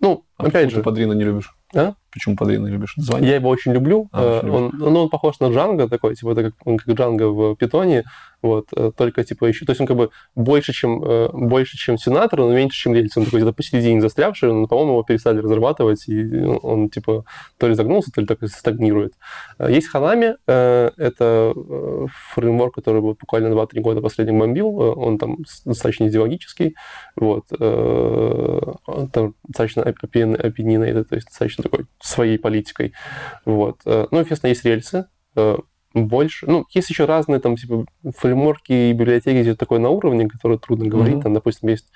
[0.00, 0.80] ну, а опять же...
[0.80, 1.56] Padrino не любишь?
[1.76, 1.94] А?
[2.10, 2.96] Почему не любишь?
[2.96, 3.30] Название?
[3.30, 4.08] Я его очень люблю.
[4.10, 7.30] А, очень он, ну, он похож на Django такой, типа это как, он как Django
[7.30, 8.04] в питоне,
[8.40, 11.98] вот, э, только типа еще, то есть он как бы больше, чем, э, больше, чем
[11.98, 13.16] Сенатор, но меньше, чем Рельс.
[13.16, 17.24] Он такой где-то посередине застрявший, но, по-моему, его перестали разрабатывать, и он, типа,
[17.58, 19.12] то ли загнулся, то ли так стагнирует.
[19.58, 21.52] Э, есть Hanami, это
[22.34, 26.76] фреймворк, который буквально 2-3 года последний бомбил, он там достаточно идеологический,
[27.16, 32.92] вот, там достаточно opinionated, то есть достаточно такой своей политикой,
[33.44, 33.80] вот.
[33.84, 35.06] Ну, естественно, есть рельсы,
[35.94, 36.46] больше.
[36.46, 37.86] Ну, есть еще разные там, типа,
[38.18, 41.16] фреймворки и библиотеки где такое на уровне, которые трудно говорить.
[41.16, 41.22] Mm-hmm.
[41.22, 41.86] Там, допустим, есть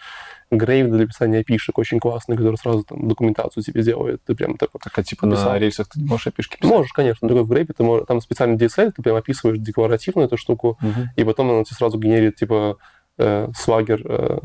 [0.51, 4.25] Grave для написания опишек очень классный, который сразу там документацию тебе делает.
[4.25, 5.53] Ты прям так Так, а типа написал.
[5.53, 6.71] на рельсах ты не можешь опишки писать?
[6.71, 7.29] Можешь, конечно.
[7.29, 11.07] Только в Grave ты можешь, там специальный DSL, ты прям описываешь декларативно эту штуку, mm-hmm.
[11.17, 12.79] и потом она тебе сразу генерит, типа,
[13.21, 14.39] э, свагер, э,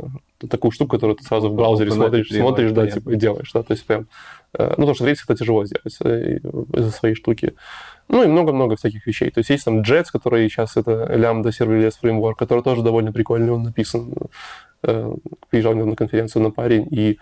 [0.49, 3.63] такую штуку, которую ты сразу в браузере ну, смотришь, смотришь, да, типа, и делаешь, да,
[3.63, 4.07] то есть прям...
[4.53, 6.39] Э, ну, потому что в это тяжело сделать э,
[6.73, 7.53] из-за своей штуки.
[8.07, 9.31] Ну и много-много всяких вещей.
[9.31, 13.51] То есть есть там Jets, который сейчас это Lambda Serverless Framework, который тоже довольно прикольный,
[13.51, 14.13] он написан.
[14.83, 15.13] Э,
[15.49, 17.17] приезжал на конференцию на парень, и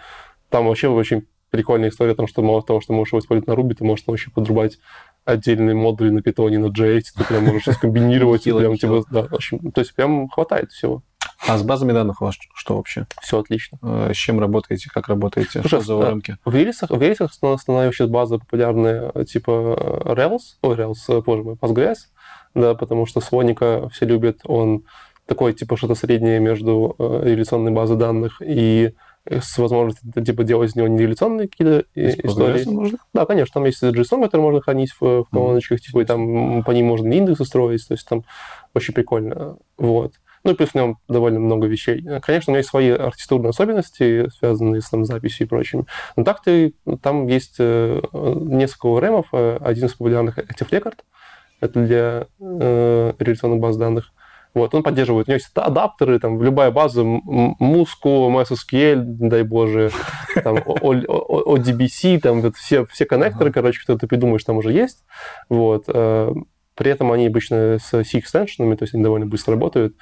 [0.49, 3.53] там вообще очень прикольная история о том, что мало того, что можешь его использовать на
[3.53, 4.79] Ruby, ты можешь вообще подрубать
[5.23, 8.43] отдельные модули на питоне, на JS, ты прям можешь их комбинировать.
[8.43, 11.03] прям, типа, да, в общем, то есть прям хватает всего.
[11.47, 13.05] А с базами данных у вас что вообще?
[13.21, 13.77] Все отлично.
[13.81, 16.37] Э, с чем работаете, как работаете, Слушай, что за рамки?
[16.45, 21.97] В Рельсах, в Рельсах основная сейчас база популярная, типа Rails, ой, Rails, боже мой, Postgres,
[22.55, 24.83] да, потому что Слоника все любят, он
[25.25, 28.93] такой, типа, что-то среднее между э, реляционной базой данных и
[29.25, 32.65] с возможностью типа делать из него нереляционные какие-то истории.
[32.65, 32.97] Можно?
[33.13, 35.81] Да, конечно, там есть JSON, который можно хранить в, в колоночках, mm-hmm.
[35.81, 38.25] типа, и там по ним можно индексы строить, то есть там
[38.73, 39.57] очень прикольно.
[39.77, 40.13] Вот.
[40.43, 42.03] Ну плюс в нем довольно много вещей.
[42.21, 45.87] Конечно, у меня есть свои архитектурные особенности, связанные с там, записью и прочим.
[46.17, 49.25] Но так ты, там есть э, несколько ORM.
[49.31, 50.99] Э, один из популярных Active Record.
[51.61, 54.11] Это для э, реляционных баз данных.
[54.53, 55.27] Вот, он поддерживает.
[55.27, 59.89] У него есть адаптеры, там, в любая база, Musco, MySQL, дай боже,
[60.43, 65.05] там, ODBC, там, вот все, все коннекторы, короче, которые ты придумаешь, там уже есть.
[65.49, 65.85] Вот.
[66.75, 69.95] При этом они обычно с C-экстеншенами, то есть они довольно быстро работают.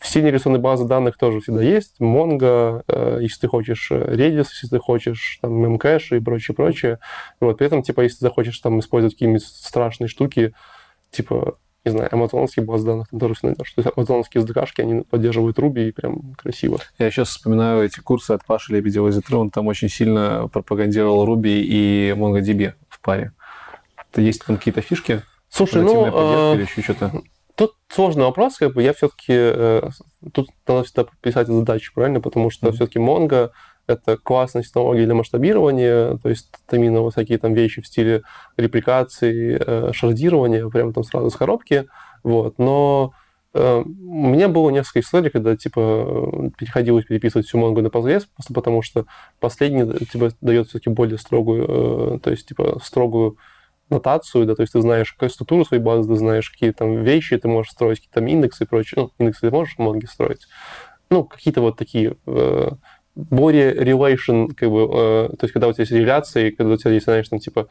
[0.00, 2.00] Все нерисованные базы данных тоже всегда есть.
[2.00, 6.98] Mongo, э, если ты хочешь э, Redis, если ты хочешь там Memcache и прочее, прочее.
[7.40, 10.54] Вот, при этом, типа, если ты захочешь там использовать какие-нибудь страшные штуки,
[11.10, 13.72] типа, не знаю, амазоновские базы данных, там тоже найдешь.
[13.72, 16.78] То есть амазоновские SDK, они поддерживают Ruby и прям красиво.
[16.98, 21.60] Я сейчас вспоминаю эти курсы от Паши Лебедева из он там очень сильно пропагандировал Ruby
[21.60, 23.32] и MongoDB в паре.
[24.16, 25.22] Есть там какие-то фишки?
[25.54, 26.10] Слушай, ну...
[26.12, 27.22] А, или еще что-то?
[27.54, 29.92] Тут сложный вопрос, как бы я все-таки...
[30.32, 32.20] Тут надо всегда писать задачи, правильно?
[32.20, 32.72] Потому что mm-hmm.
[32.72, 33.50] все-таки Mongo
[33.86, 38.22] это классная технология для масштабирования, то есть именно вот всякие там вещи в стиле
[38.56, 41.86] репликации, э, шардирования, прямо там сразу с коробки,
[42.22, 43.12] вот, но
[43.52, 48.54] э, у меня было несколько историй, когда, типа, приходилось переписывать всю Mongo на Postgres, просто
[48.54, 49.04] потому что
[49.38, 53.36] последний типа, дает все-таки более строгую, э, то есть, типа, строгую
[53.94, 57.48] нотацию, да, то есть ты знаешь структуру своей базы, ты знаешь, какие там вещи, ты
[57.48, 59.02] можешь строить какие-то там индексы и прочее.
[59.02, 60.46] Ну, индексы ты можешь в Mongo строить.
[61.10, 62.70] Ну, какие-то вот такие э,
[63.14, 66.92] более relation, как бы, э, то есть когда у тебя есть реляции, когда у тебя
[66.92, 67.68] есть, знаешь, там, типа,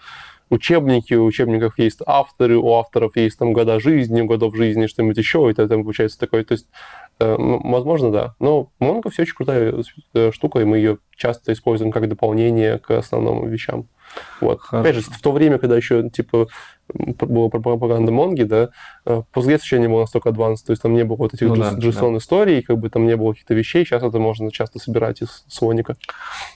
[0.49, 5.49] учебники, у учебников есть авторы, у авторов есть там года жизни, годов жизни, что-нибудь еще,
[5.49, 6.67] и там получается такое, то есть,
[7.19, 8.35] э, возможно, да.
[8.39, 9.73] Но Mongo все очень крутая
[10.13, 13.87] э, штука, и мы ее часто используем как дополнение к основным вещам.
[14.41, 14.61] Вот.
[14.71, 16.47] Опять же, в то время, когда еще, типа,
[16.93, 18.69] была пропаганда Монги, да,
[19.05, 22.11] Postgres еще не был настолько advanced, то есть там не было вот этих ну, JSON
[22.11, 25.45] да, историй, как бы там не было каких-то вещей, сейчас это можно часто собирать из
[25.47, 25.95] Соника.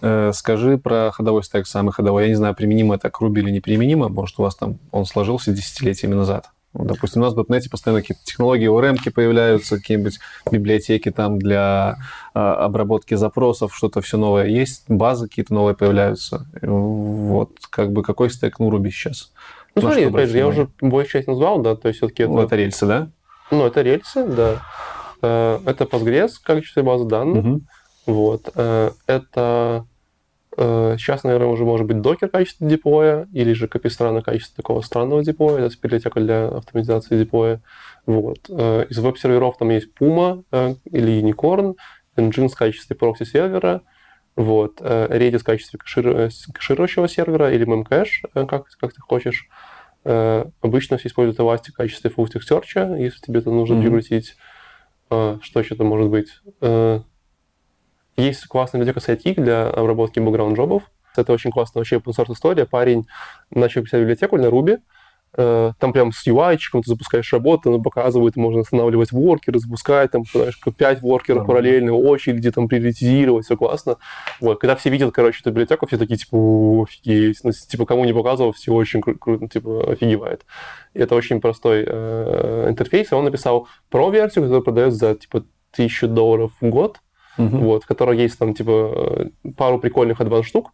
[0.01, 2.23] Э, скажи про ходовой стек, самый ходовой.
[2.23, 5.51] Я не знаю, применимо это к Ruby или неприменимо, может, у вас там он сложился
[5.51, 6.49] десятилетиями назад.
[6.77, 10.19] Допустим, у нас в .NET постоянно какие-то технологии ORM появляются, какие-нибудь
[10.51, 11.97] библиотеки там для
[12.33, 16.45] э, обработки запросов, что-то все новое есть, базы какие-то новые появляются.
[16.61, 19.31] Вот, как бы какой стек ну Ruby сейчас?
[19.75, 22.31] Ну, смотри, опять же, я уже большую часть назвал, да, то есть все-таки это...
[22.31, 23.09] Ну, это рельсы, да?
[23.51, 24.61] Ну, это рельсы, да.
[25.21, 27.45] Э, это Postgres в качестве базы данных.
[27.45, 27.61] Угу.
[28.07, 28.49] Вот.
[28.55, 29.85] Э, это
[30.57, 35.23] сейчас, наверное, уже может быть докер в качестве деплоя, или же в качестве такого странного
[35.23, 37.61] деплоя, это библиотека для автоматизации деплоя.
[38.05, 38.49] Вот.
[38.49, 40.43] Из веб-серверов там есть Puma
[40.85, 41.75] или Unicorn,
[42.15, 43.81] Nginx в качестве прокси-сервера,
[44.35, 44.81] вот.
[44.81, 49.47] Redis в качестве кэширующего сервера или memcache, как, как ты хочешь.
[50.09, 53.81] Э, обычно все используют Elastic в качестве full stack search, если тебе это нужно mm-hmm.
[53.81, 54.35] прикрутить.
[55.09, 56.29] Э, что еще там может быть?
[58.17, 60.83] Есть классная библиотека Sidekick для обработки background джобов.
[61.15, 62.65] Это очень классная вообще open source история.
[62.65, 63.07] Парень
[63.49, 64.79] начал писать библиотеку на Ruby,
[65.39, 70.23] Э, там прям с UI ты запускаешь работу, она показывает, можно останавливать воркеры, запускать, там,
[70.31, 71.45] знаешь, 5 воркеров mm-hmm.
[71.45, 73.97] параллельно, очереди, там, приоритизировать, все классно.
[74.39, 78.13] Вот, когда все видят, короче, эту библиотеку, все такие, типа, офигеть, ну, типа, кому не
[78.13, 80.45] показывал, все очень круто, ну, типа, офигевает.
[80.93, 85.43] И это очень простой э, интерфейс, и он написал про версию, которая продается за, типа,
[85.71, 86.97] тысячу долларов в год,
[87.37, 87.57] uh-huh.
[87.57, 90.71] вот, в которой есть там, типа, пару прикольных адванс штук,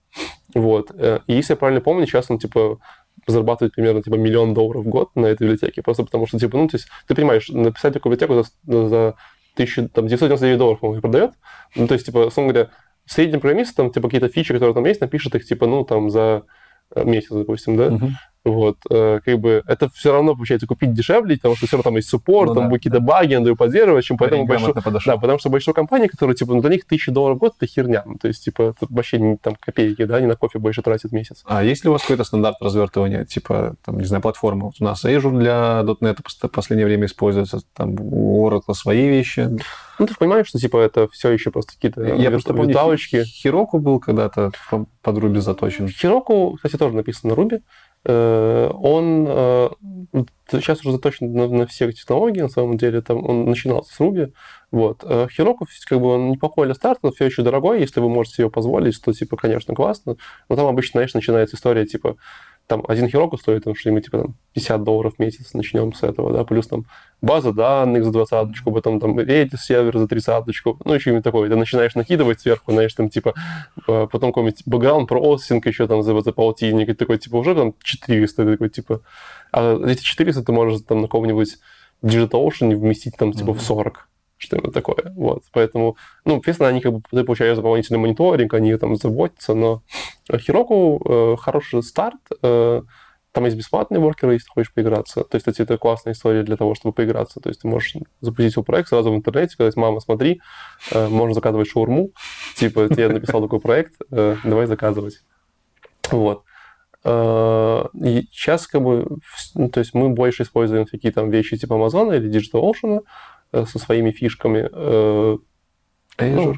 [0.53, 2.79] вот, э, и если я правильно помню, сейчас он, типа,
[3.27, 6.67] зарабатывать примерно типа миллион долларов в год на этой библиотеке, просто потому что, типа, ну,
[6.67, 9.07] то есть, ты понимаешь, написать такую библиотеку за, за
[9.55, 11.31] 1000, там, 999 долларов, по-моему, продает,
[11.75, 12.69] ну, то есть, типа, условно говоря,
[13.05, 16.43] средний программист, там, типа, какие-то фичи, которые там есть, напишет их, типа, ну, там, за
[16.95, 18.09] э, месяц, допустим, да, uh-huh.
[18.45, 21.95] Вот, э, как бы это все равно получается купить дешевле, потому что все равно там
[21.95, 23.05] есть суппорт, ну, там да, какие-то да.
[23.05, 26.61] баги, надо его поддерживать, чем поэтому большой, да, потому что большой компании, которые типа ну,
[26.61, 29.55] для них тысячи долларов в год это херня, ну, то есть типа вообще не там
[29.57, 31.43] копейки, да, они на кофе больше тратят в месяц.
[31.45, 34.65] А есть ли у вас какой-то стандарт развертывания, типа там не знаю платформы?
[34.65, 39.49] Вот у нас Azure для .NET в последнее время используется, там у Oracle свои вещи.
[39.99, 44.01] Ну, ты понимаешь, что типа это все еще просто какие-то Я просто помню, Хироку был
[44.01, 45.87] когда-то под Ruby заточен.
[45.87, 47.61] Хироку, кстати, тоже написано на Ruby.
[48.05, 49.69] Э, он э,
[50.51, 54.33] сейчас уже заточен на, на все технологии, на самом деле, там он начинался с Ruby.
[54.71, 55.03] Вот.
[55.31, 58.49] Хироку, как бы, он неплохой для старта, но все еще дорогой, если вы можете себе
[58.49, 60.17] позволить, то, типа, конечно, классно.
[60.49, 62.17] Но там обычно, знаешь, начинается история, типа,
[62.67, 66.31] там один Heroku стоит там что-нибудь типа там, 50 долларов в месяц, начнем с этого,
[66.31, 66.85] да, плюс там
[67.21, 71.49] база данных за двадцаточку, потом там Redis сервер за тридцаточку, ну, еще что-нибудь такое.
[71.49, 73.33] Ты начинаешь накидывать сверху, знаешь, там, типа,
[73.87, 77.73] э, потом какой-нибудь бэкграунд процессинг еще там за, за полтинник, и такой, типа, уже там
[77.83, 79.01] 400, такой, типа,
[79.51, 81.57] а эти 400 ты можешь там на каком-нибудь
[82.01, 83.57] DigitalOcean вместить там, типа, mm-hmm.
[83.57, 84.09] в 40
[84.47, 85.13] что-нибудь такое.
[85.15, 85.43] Вот.
[85.51, 89.83] Поэтому, ну, естественно, они как бы ты получаешь дополнительный мониторинг, они там заботятся, но
[90.29, 92.19] Heroku э, хороший старт.
[92.41, 92.81] Э,
[93.33, 95.23] там есть бесплатные воркеры, если хочешь поиграться.
[95.23, 97.39] То есть, кстати, это классная история для того, чтобы поиграться.
[97.39, 100.39] То есть, ты можешь запустить свой проект сразу в интернете, сказать, мама, смотри,
[100.91, 102.11] э, можно заказывать шаурму.
[102.55, 105.23] Типа, я написал такой проект, э, давай заказывать.
[106.11, 106.43] Вот.
[107.03, 109.17] Э, и сейчас как бы,
[109.55, 113.01] ну, то есть мы больше используем такие там вещи типа Amazon или DigitalOcean,
[113.53, 114.69] со своими фишками.
[114.71, 115.37] Э,
[116.17, 116.53] Azure.
[116.53, 116.55] Ну,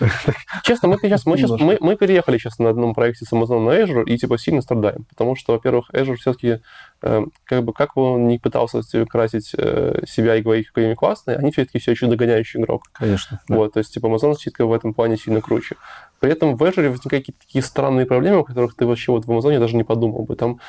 [0.64, 3.70] честно, мы сейчас, мы, сейчас мы, мы переехали сейчас на одном проекте с Amazon на
[3.70, 6.60] Azure и типа сильно страдаем, потому что, во-первых, Azure все-таки,
[7.02, 10.94] э, как бы, как бы он не пытался красить э, себя и говорить, какой они
[10.94, 12.84] классные, они все-таки все еще догоняющий игрок.
[12.92, 13.40] Конечно.
[13.48, 13.56] Да.
[13.56, 15.76] Вот, то есть, типа, Amazon все-таки в этом плане сильно круче.
[16.20, 19.30] При этом в Azure возникают какие-то такие странные проблемы, о которых ты вообще вот в
[19.30, 20.36] Amazon даже не подумал бы.
[20.36, 20.60] Там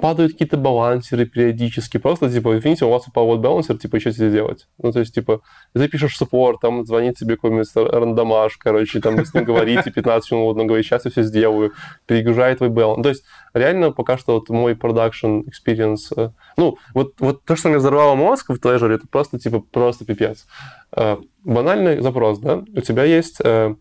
[0.00, 4.30] падают какие-то балансеры периодически, просто, типа, извините, у вас упал вот балансер, типа, что тебе
[4.30, 4.66] делать?
[4.78, 5.40] Ну, то есть, типа,
[5.74, 10.32] ты пишешь саппорт, там звонит тебе какой-нибудь рандомаж, короче, там, вы с ним говорите 15
[10.32, 11.72] минут, он говорит, сейчас я все сделаю,
[12.06, 13.02] перегружает твой баланс.
[13.02, 13.24] То есть,
[13.54, 18.14] реально, пока что вот мой продакшн experience, э, ну, вот, вот то, что мне взорвало
[18.14, 20.46] мозг в Pleasure, это просто, типа, просто пипец.
[20.96, 23.74] Э, банальный запрос, да, у тебя есть э,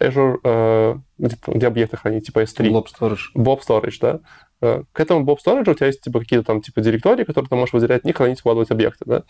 [0.00, 2.70] Azure, где, где объекты хранить, типа S3.
[2.70, 3.18] Blob Storage.
[3.36, 4.20] Blob Storage, да.
[4.62, 7.72] К этому Blob Storage у тебя есть типа какие-то там типа директории, которые ты можешь
[7.72, 9.22] выделять в них, хранить, складывать объекты, да.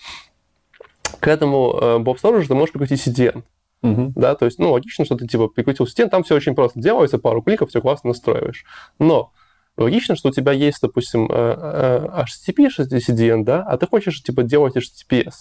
[1.21, 3.43] К этому Blob Storage ты можешь прикрутить CDN.
[3.83, 4.13] Мгм.
[4.15, 7.19] Да, то есть, ну, логично, что ты, типа, прикрутил CDN, там все очень просто делается,
[7.19, 8.65] пару кликов, все классно настраиваешь.
[8.99, 9.33] Но
[9.77, 14.45] логично, что у тебя есть, допустим, э, э, HTTP CDN, да, а ты хочешь, типа,
[14.45, 15.33] делать HTTPS.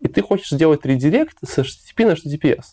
[0.00, 2.64] И ты хочешь сделать редирект с HTTP на HTTPS.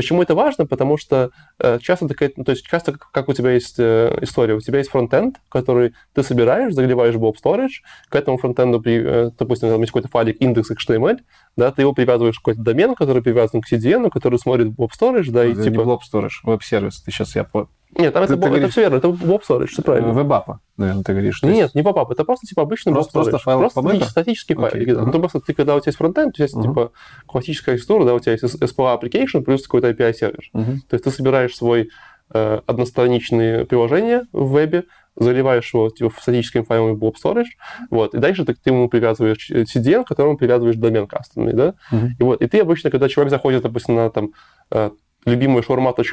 [0.00, 0.64] Почему это важно?
[0.64, 4.54] Потому что э, часто такая, ну, то есть часто как, у тебя есть э, история,
[4.54, 9.30] у тебя есть фронтенд, который ты собираешь, заливаешь в Blob Storage, к этому фронтенду, э,
[9.38, 11.18] допустим, там есть какой-то файлик index.html,
[11.58, 15.30] да, ты его привязываешь к какой-то домен, который привязан к CDN, который смотрит Blob Storage,
[15.30, 15.74] да, и Это типа...
[15.74, 17.02] не Blob Storage, веб-сервис.
[17.02, 17.68] Ты сейчас я по...
[17.98, 20.12] Нет, там Ты- это, ты это говоришь- все верно, это Blob Storage, все правильно.
[20.12, 21.40] Веб-апа, наверное, ты говоришь.
[21.40, 23.22] То есть- Нет, не попап, это просто типа обычный Просто- Storage.
[23.30, 24.04] просто файл просто помойка?
[24.06, 24.98] статический Окей, файл.
[25.00, 25.10] ага.
[25.12, 26.68] Ну, просто ты, когда у тебя есть фронтенд, у тебя есть Ага.
[26.68, 26.92] типа
[27.26, 30.48] классическая история, да, у тебя есть SPA application плюс какой-то API сервер.
[30.52, 30.80] Мгм.
[30.88, 31.90] То есть ты собираешь свой
[32.32, 34.84] э, одностраничное приложение в вебе,
[35.16, 37.48] заливаешь его типа, в статическим файлом в Blob Storage,
[37.90, 41.74] вот, и дальше ты, ты ему привязываешь э, CDN, к которому привязываешь домен кастомный, да,
[41.90, 42.10] Мгм.
[42.18, 44.30] и вот, и ты обычно, когда человек заходит, допустим, на там
[44.70, 44.90] э,
[45.26, 46.04] любимую ты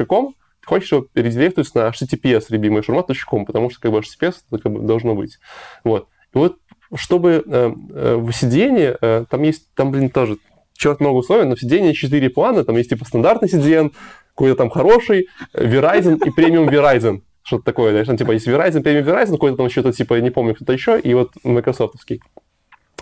[0.68, 5.16] хочешь его редиректировать на https любимый shawarma.com, потому что как бы HTTPS как бы должно
[5.16, 5.40] быть.
[5.84, 6.08] Вот.
[6.34, 6.58] И вот
[6.96, 10.38] чтобы э, э, в CDN, э, там есть, там, блин, тоже
[10.74, 13.94] черт много условий, но в CDN 4 плана, там есть типа стандартный CDN,
[14.30, 17.22] какой-то там хороший, э, Verizon и премиум Verizon.
[17.44, 20.56] Что-то такое, знаешь, там типа есть Verizon, премиум Verizon, какой-то там что-то типа, не помню,
[20.56, 22.22] кто-то еще, и вот Microsoftовский.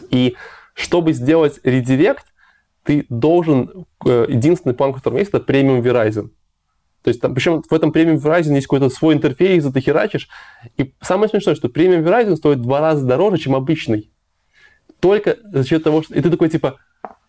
[0.10, 0.36] И
[0.74, 2.26] чтобы сделать редирект,
[2.84, 6.30] ты должен, э, единственный план, который есть, это премиум Verizon.
[7.06, 10.28] То есть, там, причем в этом премиум Verizon есть какой-то свой интерфейс, и ты херачишь.
[10.76, 14.10] И самое смешное, что премиум Verizon стоит в два раза дороже, чем обычный.
[15.00, 16.16] Только за счет того, что...
[16.16, 16.80] И ты такой, типа,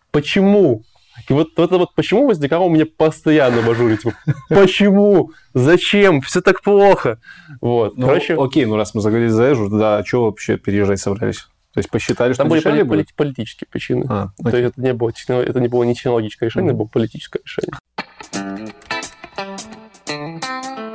[0.09, 0.81] почему?
[1.29, 3.97] И вот это вот почему возникало у меня постоянно в ажуре.
[3.97, 4.15] Типа,
[4.49, 5.29] почему?
[5.53, 6.21] Зачем?
[6.21, 7.19] Все так плохо.
[7.61, 7.97] Вот.
[7.97, 11.47] Ну, Короче, окей, ну раз мы заговорили за Azure, тогда что вообще переезжать собрались?
[11.75, 14.07] То есть посчитали, что там были поли- поли- политические причины.
[14.09, 17.41] А, То есть это не было, это не было не технологическое решение, это было политическое
[17.43, 17.73] решение.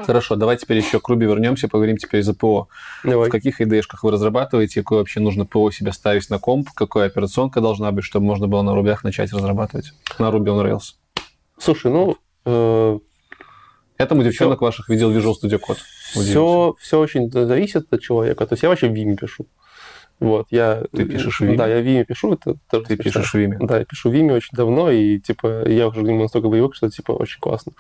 [0.07, 2.69] Хорошо, давай теперь еще к Ruby вернемся, поговорим теперь за ПО.
[3.05, 3.29] Давай.
[3.29, 7.61] В каких IDE-шках вы разрабатываете, какое вообще нужно ПО себе ставить на комп, какая операционка
[7.61, 9.93] должна быть, чтобы можно было на рубях начать разрабатывать?
[10.19, 10.95] На Ruby on Rails.
[11.59, 12.99] Слушай, ну, э,
[14.03, 15.79] Этому девчонок ваших видел Visual Studio Code.
[16.13, 18.47] Все, все очень зависит от человека.
[18.47, 19.47] То есть я вообще в Vime пишу.
[20.23, 20.85] Вот, я...
[20.93, 21.57] Ты пишешь в Vime?
[21.57, 22.35] Да, я в Vime пишу.
[22.35, 23.03] Это тоже Ты смешно.
[23.21, 23.57] пишешь в Vime.
[23.67, 26.75] Да, я пишу в Vime очень давно, и, типа, я уже к нему настолько привык,
[26.75, 27.73] что, типа, очень классно.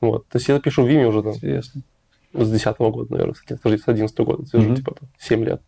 [0.00, 0.26] Вот.
[0.28, 1.82] То есть я пишу в Vime уже там, Интересно.
[2.34, 4.76] с 10 года, наверное, с 11 с 11 года, это уже, Мгм.
[4.76, 5.62] типа, там, 7 лет.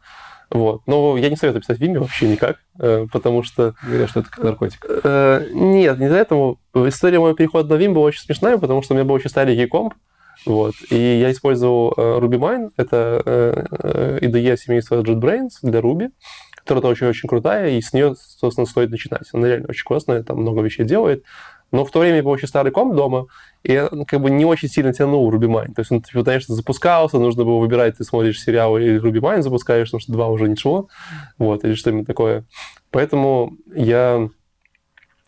[0.50, 0.82] Вот.
[0.86, 4.30] Но я не советую писать в Vime вообще никак, э, потому что Говорят, что это
[4.30, 4.84] как наркотик.
[5.04, 6.56] Э, Нет, не из-за этого.
[6.74, 9.66] История моего перехода на Vim была очень смешная, потому что у меня был очень старенький
[9.66, 9.94] комп,
[10.46, 16.10] вот, и я использовал э, RubyMine, это э, э, IDE семейства JetBrains для Ruby,
[16.64, 19.28] которая очень-очень крутая, и с нее, собственно, стоит начинать.
[19.32, 21.24] Она реально очень классная, там много вещей делает.
[21.72, 23.26] Но в то время был очень старый комп дома,
[23.62, 25.74] и я ну, как бы не очень сильно тянул RubyMine.
[25.74, 29.88] То есть он, типа, конечно, запускался, нужно было выбирать, ты смотришь сериал или RubyMine запускаешь,
[29.88, 30.88] потому что два уже шло,
[31.38, 32.44] вот, или что-нибудь такое.
[32.90, 34.28] Поэтому я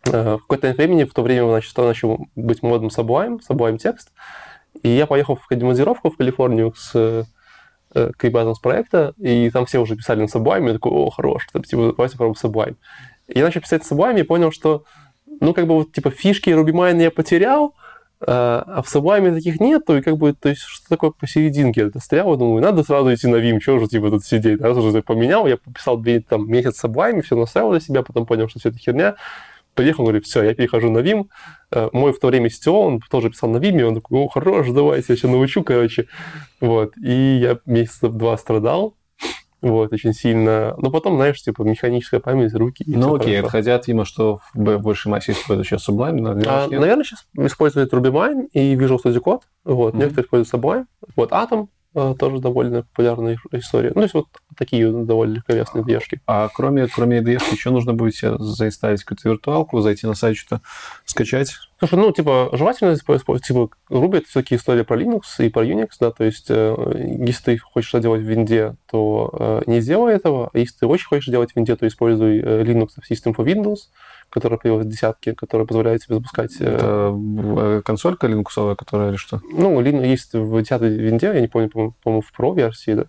[0.05, 4.13] Э, в какое-то времени, в то время значит, начал быть модным Sublime, Sublime текст,
[4.83, 9.67] и я поехал в командировку в Калифорнию с э, к ребятам с проекта, и там
[9.67, 12.77] все уже писали на Sublime, я такой, о, хорош, типа, давайте попробуем Sublime.
[13.29, 14.85] И я начал писать Sublime и понял, что,
[15.41, 17.75] ну, как бы вот, типа, фишки RubyMine я потерял,
[18.21, 21.83] э, а в Sublime таких нету, и как бы, то есть, что такое посерединке?
[21.83, 25.03] Я застрял, думаю, надо сразу идти на Vim, что же, типа, тут сидеть, раз уже
[25.03, 28.79] поменял, я пописал там, месяц Sublime, все настраивал для себя, потом понял, что все это
[28.79, 29.17] херня,
[29.75, 31.27] приехал, говорит, все, я перехожу на Vim.
[31.71, 34.69] Э, Мой в то время CTO, он тоже писал на Vim, он такой, о, хорош,
[34.71, 36.09] давайте, я сейчас научу, короче.
[36.61, 38.95] Вот, и я месяцев два страдал,
[39.61, 40.75] вот, очень сильно.
[40.79, 43.47] Но потом, знаешь, типа, механическая память, руки, и Ну окей, хорошо.
[43.47, 47.25] отходя от Вима, что в большей массе используют сейчас Sublime, но А, Vim наверное, сейчас
[47.39, 49.43] используют RubyMine и Visual Studio Code.
[49.65, 50.03] Вот, Мгм.
[50.03, 50.85] некоторые используют Sublime.
[51.17, 53.89] Вот, Atom тоже довольно популярная история.
[53.91, 54.27] Ну, то есть вот
[54.57, 56.21] такие довольно легковесные движки.
[56.27, 60.63] А кроме, кроме EDF еще нужно будет себе заинсталлить какую-то виртуалку, зайти на сайт, что-то
[61.05, 61.55] скачать?
[61.79, 65.89] Слушай, ну, типа, желательно использовать, типа, Ruby это все-таки история про Linux и про Unix,
[65.99, 70.15] да, то есть, э, если ты хочешь это делать в винде, то э, не сделай
[70.15, 73.45] этого, а если ты очень хочешь делать в винде, то используй э, Linux System for
[73.45, 73.89] Windows,
[74.33, 76.53] которая появилась в десятке, которая позволяет тебе запускать...
[76.61, 79.41] э, Это э, консолька линуксовая, которая или что?
[79.53, 83.05] Ну, Linux есть в 10 винде, я не помню, по-моему, в Pro версии, да.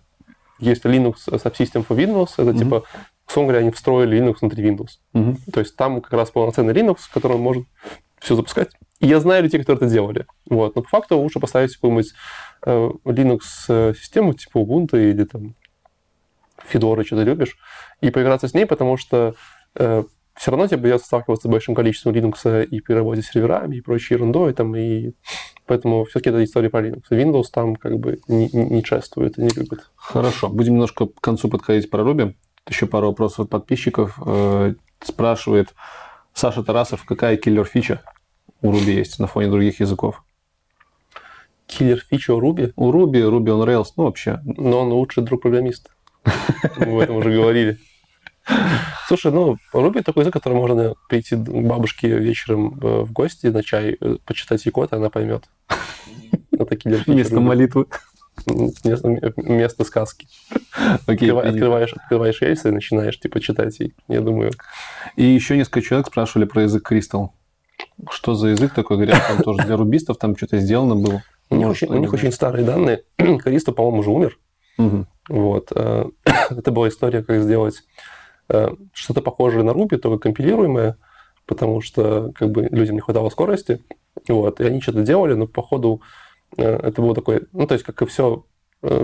[0.60, 2.58] Есть Linux Subsystem for Windows, это Мгм.
[2.58, 2.82] типа,
[3.26, 4.90] условно говоря, они встроили Linux внутри Windows.
[5.12, 5.38] Мгм.
[5.52, 7.64] То есть там как раз полноценный Linux, который может
[8.20, 8.70] все запускать.
[9.00, 10.26] И я знаю людей, которые это делали.
[10.48, 10.76] Вот.
[10.76, 12.12] Но по факту лучше поставить какую-нибудь
[12.66, 15.54] э, Linux-систему типа Ubuntu или там
[16.72, 17.56] Fedora, что ты любишь,
[18.00, 19.34] и поиграться с ней, потому что
[20.36, 23.80] все равно тебе придется сталкиваться с большим количеством Linux и при работе с серверами, и
[23.80, 25.12] прочей ерундой, там, и
[25.66, 27.02] поэтому все-таки это история про Linux.
[27.10, 29.90] Windows там как бы не, не, чествует и не любит.
[29.94, 30.48] Хорошо.
[30.48, 32.34] Будем немножко к концу подходить про Ruby.
[32.68, 34.18] Еще пару вопросов от подписчиков.
[34.24, 35.74] Э, Спрашивает
[36.32, 38.00] Саша Тарасов, какая киллер-фича
[38.62, 40.24] у Ruby есть на фоне других языков?
[41.66, 44.40] Киллер фича у Ruby, У Ruby, Ruby on Rails, ну вообще.
[44.44, 45.90] но он лучший друг программиста.
[46.78, 47.78] Мы об этом уже говорили.
[49.06, 53.62] Слушай, ну, Ruby такой язык, который можно прийти к бабушке вечером э, в гости на
[53.62, 55.44] чай, э, почитать и она поймет.
[57.38, 57.40] Ruby.
[57.40, 57.86] молитвы.
[58.46, 60.26] Место, место сказки.
[61.06, 61.50] Открываешь, понятно.
[61.50, 63.94] открываешь, открываешь рельсы и начинаешь, типа, читать ей.
[64.08, 64.52] Я думаю,
[65.16, 67.28] И еще несколько человек спрашивали про язык Crystal.
[68.10, 68.96] Что за язык такой?
[68.96, 71.22] Говорят, там тоже для рубистов там что-то сделано было.
[71.50, 73.04] у них, очень, у них очень старые данные.
[73.16, 74.38] Користо, по-моему, уже умер.
[74.78, 75.06] Мгм.
[75.28, 75.72] Вот.
[75.74, 76.06] э,
[76.50, 77.82] Это была история, как сделать
[78.48, 80.96] что-то похожее на Ruby, только компилируемое,
[81.46, 83.82] потому что как бы людям не хватало скорости.
[84.28, 84.60] Вот.
[84.60, 86.00] И они что-то делали, но походу
[86.56, 87.42] э, это было такое...
[87.52, 88.44] Ну, то есть, как и все,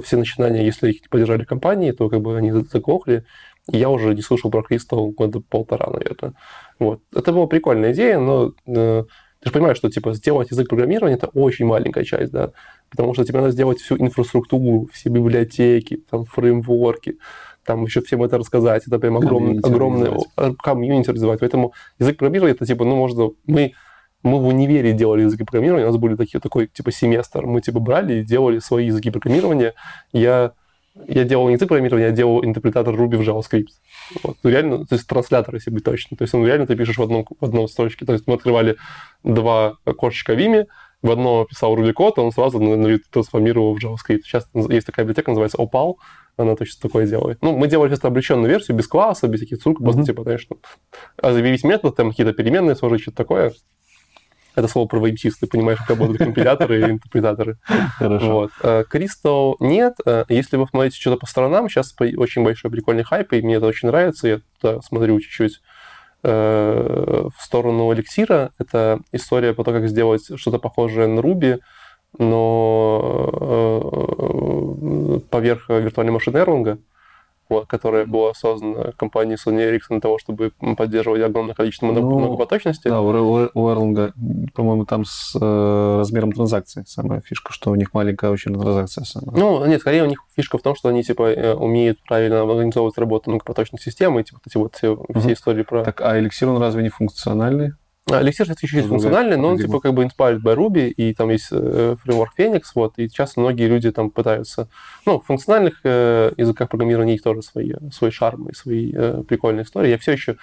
[0.02, 3.24] все начинания, если их поддержали компании, то как бы они заглохли.
[3.68, 6.34] Я уже не слышал про Crystal года полтора, наверное.
[6.78, 7.00] Вот.
[7.14, 9.04] Это была прикольная идея, но э,
[9.40, 12.52] ты же понимаешь, что типа сделать язык программирования это очень маленькая часть, да,
[12.90, 17.18] потому что тебе надо сделать всю инфраструктуру, все библиотеки, там фреймворки,
[17.64, 21.40] там еще всем это рассказать, это прям огромный, огромный э, комьюнити развивать.
[21.40, 23.72] Поэтому язык программирования это типа, ну, можно, мы
[24.22, 27.80] мы в универе делали языки программирования, у нас были такие, такой типа семестр, мы типа
[27.80, 29.74] брали и делали свои языки программирования.
[30.12, 30.52] Я,
[31.08, 33.68] я делал не язык программирования, я делал интерпретатор Ruby в JavaScript.
[34.22, 34.36] Вот.
[34.42, 36.16] Ну, реально, то есть транслятор, если быть точно.
[36.16, 38.04] То есть он реально ты пишешь в одном, в одном строчке.
[38.04, 38.76] То есть мы открывали
[39.24, 40.66] два окошечка Vimy,
[41.02, 42.58] в одно писал Ruby код, он сразу
[43.10, 44.20] трансформировал в JavaScript.
[44.24, 45.94] Сейчас есть такая библиотека, называется Opal,
[46.42, 47.38] она точно такое делает.
[47.42, 50.06] Ну, мы делали просто облегченную версию, без класса, без всяких ссылок, просто Мгм.
[50.06, 50.58] типа, знаешь, ну,
[51.22, 53.52] а заявить метод, там какие-то переменные сложить, что-то такое.
[54.56, 57.58] Это слово про WebGIS, ты понимаешь, как работают компиляторы и интерпретаторы.
[57.98, 58.32] Хорошо.
[58.32, 58.50] Вот.
[58.62, 59.94] Э, Crystal нет.
[60.04, 63.66] Э, Если вы смотрите что-то по сторонам, сейчас очень большой прикольный хайп, и мне это
[63.66, 64.26] очень нравится.
[64.26, 65.60] Я туда смотрю чуть-чуть
[66.24, 68.50] э, в сторону эликсира.
[68.58, 71.60] Это история про то, как сделать что-то похожее на Ruby,
[72.18, 76.78] но э, поверх виртуальной машины Erlang,
[77.48, 82.18] вот, которая была создана компанией Sony Ericsson для того, чтобы поддерживать огромное количество много- Ну,
[82.20, 82.86] многопоточности.
[82.86, 84.12] Да, у, у Erlang,
[84.54, 89.36] по-моему, там с э, размером транзакций самая фишка, что у них маленькая очень транзакция самая.
[89.36, 92.96] Ну, нет, скорее у них фишка в том, что они, типа, э, умеют правильно организовывать
[92.98, 95.32] работу многопоточных систем, и, типа, вот эти вот все, все Мгм.
[95.32, 95.82] истории про...
[95.84, 97.72] Так, а эликсир, он разве не функциональный?
[98.10, 99.68] А, это чуть-чуть Другая функциональный, но он, парадигма.
[99.68, 103.40] типа, как бы inspired by Ruby, и там есть э, фреймворк Phoenix, вот, и часто
[103.40, 104.68] многие люди там пытаются...
[105.06, 109.64] Ну, в функциональных э, языках программирования есть тоже свои, свой шарм и свои э, прикольные
[109.64, 109.90] истории.
[109.90, 110.36] Я все еще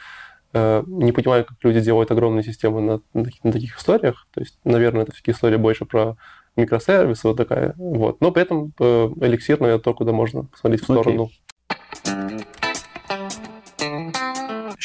[0.53, 4.27] э, не понимаю, как люди делают огромные системы на, на таких- на таких историях.
[4.33, 6.17] То есть, наверное, это все-таки история больше про
[6.55, 7.73] микросервисы, вот такая.
[7.77, 8.19] Вот.
[8.21, 11.29] Но при этом э, эликсир, наверное, то, куда можно посмотреть в сторону.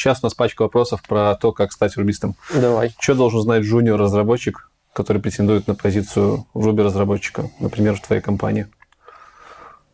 [0.03, 2.35] Сейчас у нас пачка вопросов про то, как стать рубистом.
[2.53, 2.93] Давай.
[2.99, 8.67] Что должен знать junior-разработчик, который претендует на позицию Ruby-разработчика, например, в твоей компании?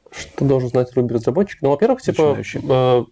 [0.09, 1.61] Что должен знать Ruby разработчик?
[1.61, 3.03] Ну, во-первых, типа э,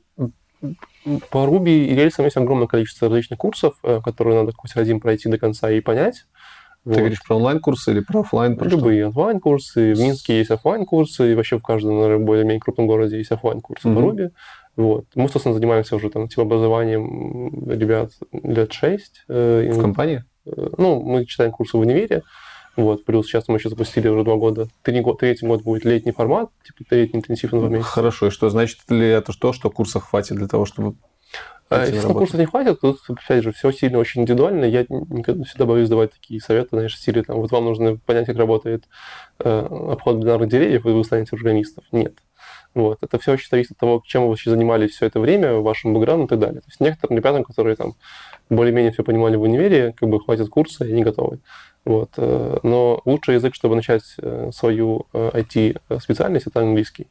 [1.29, 5.29] по Ruby и рельсам есть огромное количество различных курсов, э, которые надо хоть один пройти
[5.29, 6.25] до конца и понять.
[6.83, 6.97] Ты Вот.
[6.97, 8.57] говоришь про онлайн-курсы или про оффлайн?
[8.57, 8.77] Про что?
[8.79, 13.31] Любые онлайн-курсы, в Минске есть офлайн-курсы, и вообще в каждом, наверное, более-менее крупном городе есть
[13.31, 14.09] офлайн-курсы по Мгм.
[14.09, 14.29] Ruby.
[14.77, 15.05] Вот.
[15.15, 19.25] Мы, собственно, занимаемся уже там тем образованием ребят лет 6.
[19.27, 20.23] В компании?
[20.45, 22.23] Ну, мы читаем курсы в универе,
[22.77, 26.51] вот, плюс сейчас мы еще запустили уже два года, три третий год будет летний формат,
[26.63, 27.89] типа летний интенсив на два месяца.
[27.89, 28.27] Хорошо.
[28.27, 30.95] И что значит ли это то, что курсов хватит для того, чтобы...
[31.71, 32.17] Если на работать?
[32.19, 34.65] курсов не хватит, тут, опять же, все сильно очень индивидуально.
[34.65, 38.37] Я всегда боюсь давать такие советы, знаешь, в стиле, там, вот вам нужно понять, как
[38.37, 38.87] работает
[39.39, 41.83] э, обход бинарных деревьев, и вы станете программистом.
[41.91, 42.13] Нет.
[42.77, 42.99] Вот.
[43.01, 46.27] Это все очень зависит от того, чем вы вообще занимались все это время, вашим бэкграундом
[46.27, 46.61] и так далее.
[46.61, 47.95] То есть некоторым ребятам, которые там
[48.51, 51.39] более-менее все понимали в универе, как бы хватит курса, и они готовы.
[51.85, 52.11] Вот.
[52.17, 57.07] э, Но лучший язык, чтобы начать э, свою IT-специальность, это английский.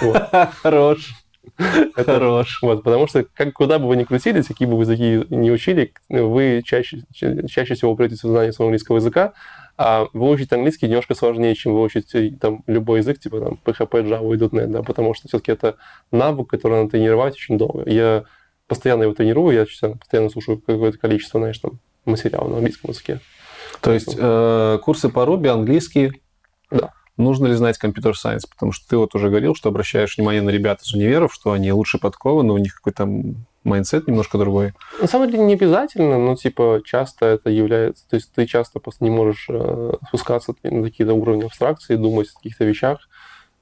[0.62, 1.12] Хорош.
[1.58, 2.58] Это Хорош.
[2.62, 5.92] Вот, потому что как, куда бы вы ни крутились, какие бы вы языки не учили,
[6.08, 9.34] вы чаще, ча- чаще всего упретесь в знание своего английского языка,
[9.76, 14.34] а выучить английский немножко сложнее, чем выучить э, там, любой язык, типа там, PHP, Java
[14.34, 15.76] и .NET, да, потому что все-таки это
[16.12, 17.88] навык, который надо тренировать очень долго.
[17.90, 18.24] Я
[18.68, 19.66] постоянно его тренирую, я
[19.96, 23.20] постоянно слушаю какое-то количество, знаешь, там, материала на английском языке.
[23.80, 26.22] То есть э, курсы по Ruby, английский.
[26.70, 26.92] Да.
[27.16, 28.46] Нужно ли знать computer science?
[28.46, 31.72] Потому что ты вот уже говорил, что обращаешь внимание на ребят из универов, что они
[31.72, 33.08] лучше подкованы, у них какой-то
[33.64, 34.74] mindset немножко другой.
[35.00, 39.02] На самом деле не обязательно, но типа часто это является, то есть ты часто просто
[39.02, 43.08] не можешь э, спускаться на какие-то уровни абстракции, думать о каких-то вещах,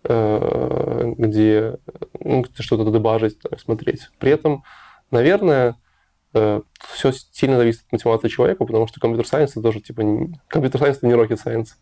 [0.04, 1.78] э, где
[2.20, 4.08] ну, что-то дебажить, э, смотреть.
[4.18, 4.64] При этом,
[5.10, 5.76] наверное,
[6.32, 10.80] все сильно зависит от мотивации человека, потому что computer science это тоже типа не- computer
[10.80, 11.72] science это не rocket science.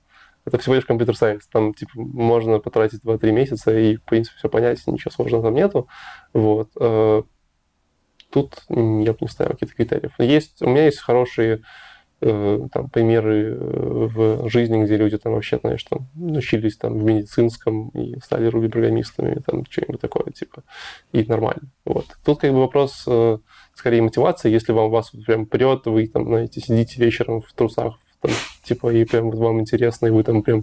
[0.45, 1.47] Это всего лишь computer science.
[1.47, 5.87] Там типа можно потратить 2-3 месяца и, в принципе, все понять, ничего сложного там нету.
[6.33, 6.71] Вот.
[8.33, 10.13] Тут я бы не ставил каких-то критериев.
[10.19, 11.63] Есть, у меня есть хорошие
[12.21, 17.05] э, там, примеры э, в жизни, где люди там вообще, знаешь, там, учились там в
[17.05, 20.63] медицинском и стали руби-программистами, там, что-нибудь такое, типа,
[21.13, 21.71] и нормально.
[21.85, 22.07] Вот.
[22.25, 23.39] Тут как бы вопрос э,
[23.75, 28.31] скорее мотивации, если вам вас прям прет, вы там, знаете, сидите вечером в трусах, там,
[28.63, 30.63] типа, и прям вот вам интересно, и вы там прям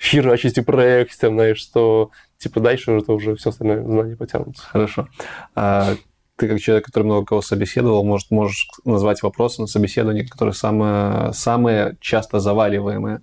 [0.00, 4.62] херачите проект, там, знаешь, что, типа, дальше это уже все остальное знания потянутся.
[4.64, 5.06] Хорошо.
[5.54, 5.94] А
[6.38, 11.32] ты как человек, который много кого собеседовал, может, можешь назвать вопросы на собеседовании, которые самые,
[11.32, 13.22] самые часто заваливаемые?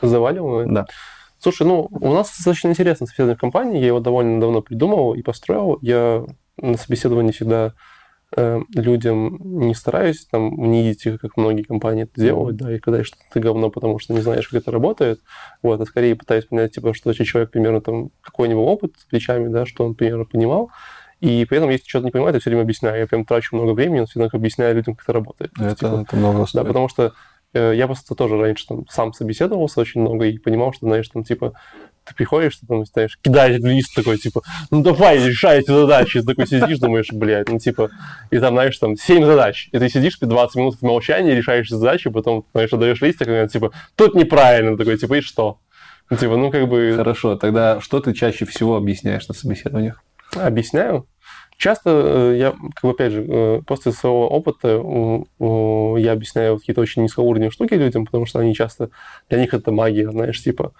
[0.00, 0.72] Заваливаем?
[0.72, 0.86] Да.
[1.38, 5.22] Слушай, ну, у нас достаточно интересно собеседование в компании, я его довольно давно придумал и
[5.22, 5.78] построил.
[5.82, 6.24] Я
[6.56, 7.74] на собеседовании всегда
[8.36, 13.04] э, людям не стараюсь там унизить их, как многие компании это делают, да, и когда
[13.04, 15.20] что ты говно, потому что не знаешь, как это работает,
[15.62, 19.66] вот, а скорее пытаюсь понять, типа, что человек примерно там какой-нибудь опыт с плечами, да,
[19.66, 20.70] что он примерно понимал,
[21.20, 23.72] и при этом, если что-то не понимает, я все время объясняю, я прям трачу много
[23.72, 25.52] времени, но все равно объясняю людям, как это работает.
[25.52, 26.66] То есть, Это, типа, это много да, стоит.
[26.66, 27.12] потому что
[27.54, 31.24] э, я просто тоже раньше там сам собеседовался очень много и понимал, что, знаешь, там,
[31.24, 31.54] типа,
[32.04, 36.20] ты приходишь, ты там, знаешь, кидаешь лист такой, типа, ну давай, решай эти задачи.
[36.20, 37.90] Ты такой сидишь, думаешь, блядь, ну типа,
[38.30, 39.68] и там, знаешь, там 7 задач.
[39.72, 43.72] И ты сидишь 20 минут в молчании, решаешь задачи, потом, знаешь, отдаешь лист, такой, типа,
[43.94, 45.58] тут неправильно, такой, типа, и что?
[46.10, 46.94] Ну, типа, ну, как бы...
[46.96, 50.02] Хорошо, тогда что ты чаще всего объясняешь на собеседованиях?
[50.34, 51.06] Объясняю.
[51.56, 57.02] Часто э, я, как бы, опять же, э, после своего опыта я объясняю какие-то очень
[57.02, 58.90] низкоуровневые штуки людям, потому что они часто,
[59.28, 60.72] для них это магия, знаешь, типа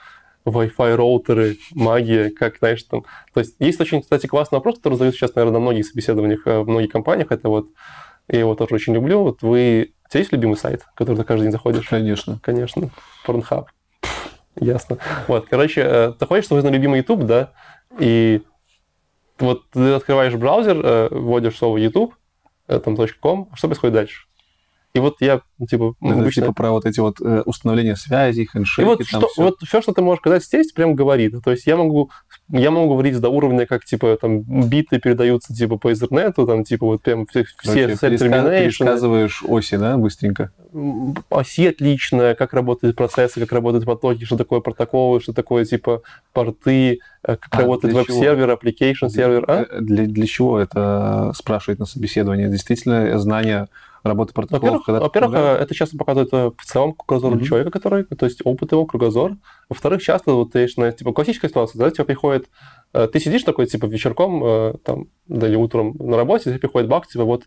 [0.45, 3.05] Wi-Fi роутеры, магия, как, знаешь, там...
[3.35, 6.61] То есть есть очень, кстати, классный вопрос, который задают сейчас, наверное, на многих собеседованиях э,
[6.61, 7.33] в многих компаниях.
[7.33, 7.69] Это вот,
[8.29, 9.23] я его тоже очень люблю.
[9.23, 9.95] Вот вы...
[10.07, 11.89] У тебя есть любимый сайт, который ты каждый день заходишь?
[11.89, 12.39] Конечно.
[12.41, 12.91] Конечно.
[13.27, 13.67] Pornhub.
[14.61, 14.99] Ясно.
[15.27, 17.53] Вот, короче, ты ходишь на любимый YouTube, да,
[17.99, 18.43] и
[19.41, 22.15] вот ты открываешь браузер, э, вводишь слово YouTube,
[22.69, 24.29] э, там .com, что происходит дальше?
[24.95, 26.43] И вот я, ну, типа, Это обычно...
[26.43, 29.43] типа про вот эти вот э, установления связей, И хендшейки, вот, там что, всё.
[29.43, 31.35] вот все, что ты можешь сказать здесь, прям говорит.
[31.45, 32.11] То есть я могу,
[32.51, 36.87] я могу говорить до уровня, как, типа, там, биты передаются, типа, по Ethernet, там, типа,
[36.87, 40.51] вот прям все, Короче, все termination, пересказываешь оси, да, быстренько?
[41.31, 47.01] оси отличная, как работают процессы, как работают потоки, что такое протоколы, что такое, типа, порты,
[47.23, 49.45] э, как А, работает веб-сервер, application сервер.
[49.49, 49.67] А?
[49.69, 52.47] Э, Для, для чего это спрашивает на собеседовании?
[52.47, 53.69] Действительно, знание
[54.09, 54.63] работы протоколов?
[54.63, 57.45] Во-первых, когда ты во-первых, э, это часто показывает э, в целом кругозор Мгм.
[57.45, 59.37] человека, который, то есть опыт его, кругозор.
[59.69, 62.49] Во-вторых, часто вот есть, знаешь, типа классическая ситуация, да, тебе приходит,
[62.93, 67.07] э, ты сидишь такой, типа, вечерком, там, да или утром на работе, тебе приходит баг,
[67.07, 67.45] типа, вот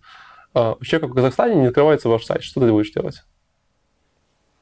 [0.53, 3.23] у человека в Казахстане не открывается ваш сайт, что ты будешь делать?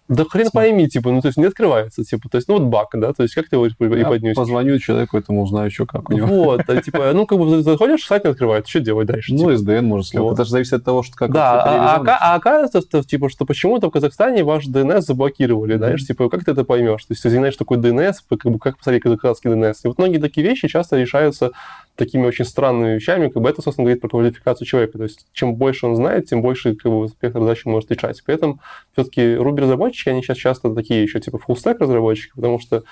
[0.10, 2.88] Да хрен пойми, типа, ну, то есть не открывается, типа, то есть, ну, вот баг,
[2.94, 4.36] да, то есть как ты его Я преподнесешь?
[4.36, 6.26] позвоню человеку этому, узнаю, что как у него.
[6.26, 9.34] Вот, а, типа, ну, как бы заходишь, сайт не открывается, что делать дальше?
[9.34, 9.52] Ну, типа?
[9.52, 10.14] SDN может.
[10.16, 10.34] Вот.
[10.34, 13.46] Это же зависит от того, что как Да, а, а, а оказывается, что, типа, что
[13.46, 15.78] почему-то в Казахстане ваш DNS заблокировали, Мгм.
[15.78, 17.06] знаешь, типа, как ты это поймешь?
[17.06, 19.76] То есть ты знаешь, что такое DNS, как бы как посмотреть казахстанский DNS.
[19.84, 21.52] И вот многие такие вещи часто решаются
[22.00, 24.98] такими очень странными вещами, как бы это, собственно, говорит про квалификацию человека.
[24.98, 28.24] То есть чем больше он знает, тем больше как бы, спектр задач он может решать.
[28.26, 28.60] Поэтому
[28.94, 32.84] все-таки Ruby-разработчики, они сейчас часто такие еще типа full-stack разработчики, потому что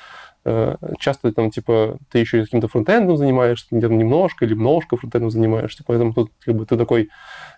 [0.45, 5.83] э, часто там, типа, ты еще каким-то фронтендом занимаешься, где-то немножко или немножко фронтендом занимаешься,
[5.87, 7.09] поэтому тут, как бы, ты такой,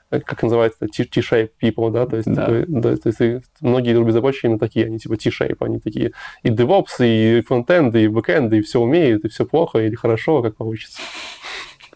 [0.09, 2.45] как называется, T-shape people, да, то есть, Да.
[2.45, 6.13] такой, да, то есть многие разработчики именно такие, они типа T-shape, они такие
[6.43, 10.55] и DevOps, и фронтенд, и бэкенд, и все умеют, и все плохо или хорошо, как
[10.55, 10.99] получится.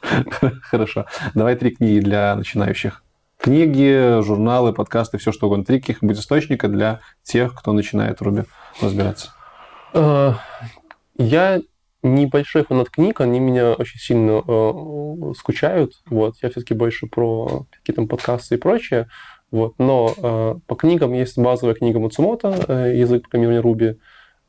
[0.63, 1.05] Хорошо.
[1.33, 3.03] Давай три книги для начинающих.
[3.39, 5.65] Книги, журналы, подкасты, все что угодно.
[5.65, 8.43] Три каких-нибудь источника для тех, кто начинает в Руби
[8.81, 9.31] разбираться.
[9.93, 10.33] Э,
[11.17, 11.61] Я
[12.03, 15.93] небольшой фанат книг, они меня очень сильно э, скучают.
[16.05, 19.07] Вот, я все-таки больше про какие-то подкасты и прочее.
[19.51, 23.97] Вот, но э, по книгам есть базовая книга Мацумото, э, язык программирования Ruby,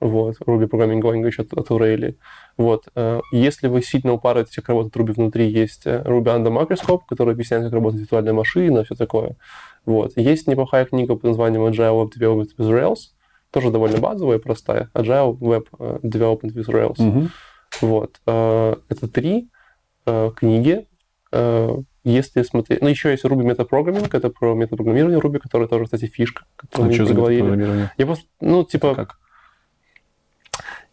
[0.01, 2.17] вот, Ruby Programming Language от, от O'Reilly.
[2.57, 7.03] Вот, э, если вы сильно упарываетесь, как работает Ruby внутри, есть э, Ruby Under Microscope,
[7.09, 9.37] который объясняет, как работает виртуальная машина, все такое.
[9.87, 10.13] Вот.
[10.17, 12.99] Есть неплохая книга под названием Agile Web Development with Rails,
[13.55, 14.91] тоже довольно базовая, простая.
[14.95, 17.01] Agile Web э, Development with Rails.
[17.01, 17.31] Мгм.
[17.83, 18.21] Вот.
[18.27, 19.49] э, Это три
[20.07, 20.87] э, книги.
[22.05, 22.81] Если смотреть...
[22.81, 26.45] Ну, еще есть Ruby Metaprogramming, это про метапрограммирование Ruby, который тоже, кстати, фишка,
[26.75, 27.41] А мы что за проговорили.
[27.41, 27.93] программирование?
[27.99, 28.95] Я просто, ну, типа...
[28.95, 29.19] Как?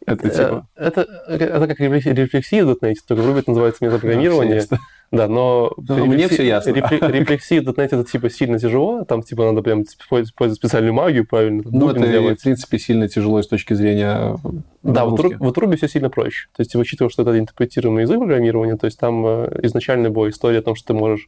[0.06, 0.68] Это э, типа...
[0.76, 4.54] Это, это как рефлекси- рефлексия в .NET, только в Ruby это называется метапрограммирование.
[4.54, 4.80] А, ясно.
[5.12, 5.74] Да, но...
[5.78, 6.72] Ну, мне всё ясно.
[6.72, 11.28] рефле- Рефлексия в .NET это типа сильно тяжело, там типа надо прям использовать специальную магию,
[11.28, 12.40] правильно, Ну, это, делать.
[12.40, 14.38] в принципе, сильно тяжело с точки зрения
[14.84, 15.36] Да, вот, нагрузки.
[15.36, 16.48] Ру- вот Ruby все сильно проще.
[16.56, 20.60] То есть, учитывая, что это интерпретируемый язык программирования, то есть там э, изначально была история
[20.60, 21.28] о том, что ты можешь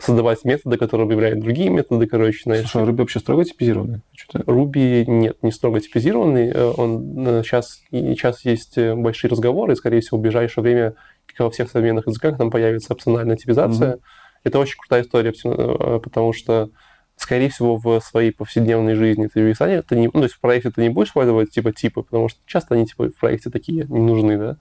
[0.00, 2.68] создавать методы, которые объявляют другие методы, короче, знаешь.
[2.68, 4.00] Слушай, а Ruby вообще строго типизированный?
[4.16, 6.48] Что-то- Ruby нет, не строго типизированный.
[6.48, 10.94] Э, Он сейчас, сейчас есть э, большие разговоры, и, скорее всего, в ближайшее время,
[11.26, 13.98] как во всех современных языках, там появится опциональная типизация.
[14.44, 16.70] Это очень крутая история, э, потому что,
[17.16, 20.40] скорее всего, в своей повседневной жизни ты в Исане, ты не, ну, то есть в
[20.40, 23.84] проекте ты не будешь использовать типа типы, потому что часто они типа в проекте такие
[23.88, 24.56] не нужны, да,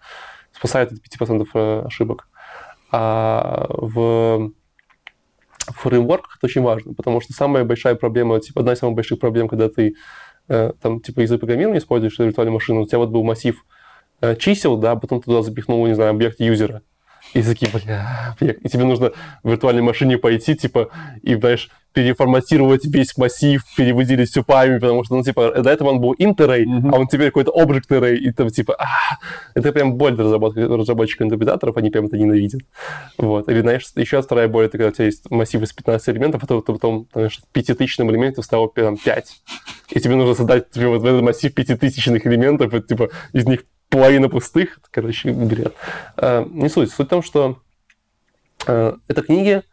[0.52, 2.28] спасают от 5% э, ошибок.
[2.92, 4.52] А в
[5.68, 9.20] в фреймворках это очень важно, потому что самая большая проблема, типа одна из самых больших
[9.20, 9.96] проблем, когда ты
[10.48, 13.64] э, там типа язык программирования используешь виртуальную машину, у тебя вот был массив
[14.22, 16.82] э, чисел, да, потом туда запихнул, не знаю, объект юзера.
[17.34, 19.12] И такие, бля, бля, и тебе нужно
[19.44, 20.90] в виртуальной машине пойти, типа,
[21.22, 26.00] и, знаешь, переформатировать весь массив, перевыделить все память, потому что, ну, типа, до этого он
[26.00, 26.94] был int array, Мгм.
[26.94, 28.86] а он теперь какой-то object array, и там, типа, а,
[29.56, 32.62] это прям боль для разработки- разработчиков-интерпретаторов, они прям это ненавидят.
[33.18, 33.50] Вот.
[33.50, 36.46] Или, знаешь, еще вторая боль, это когда у тебя есть массив из 15 элементов, а
[36.46, 39.42] то ты потом, знаешь, в пятитысячном элементе стало прям 5.
[39.90, 44.30] И тебе нужно создать тебе вот этот массив пятитысячных элементов, и, типа, из них половина
[44.30, 44.78] пустых.
[44.78, 45.74] Это, короче, бред.
[46.18, 46.92] Э, Не суть.
[46.92, 47.58] Суть в том, что
[48.68, 49.64] э, это книги,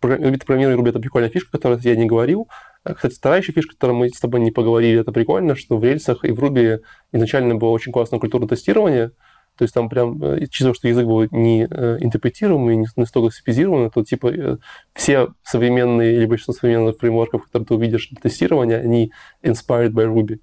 [0.00, 2.48] программирование Ruby— это прикольная фишка, которую я не говорил.
[2.84, 5.84] Э, Кстати, вторая еще фишка, которую мы с тобой не поговорили, это прикольно, что в
[5.84, 6.80] рельсах и в Ruby
[7.12, 9.12] изначально была очень классная культура тестирования,
[9.58, 13.34] то есть там прям, э, чисто что язык был не э, интерпретируемый, не не столько
[13.34, 14.58] специфизированный, то типа
[14.94, 19.12] все современные или большинство современных фреймворков, которые ты увидишь для тестирования, они
[19.42, 20.40] inspired by Ruby.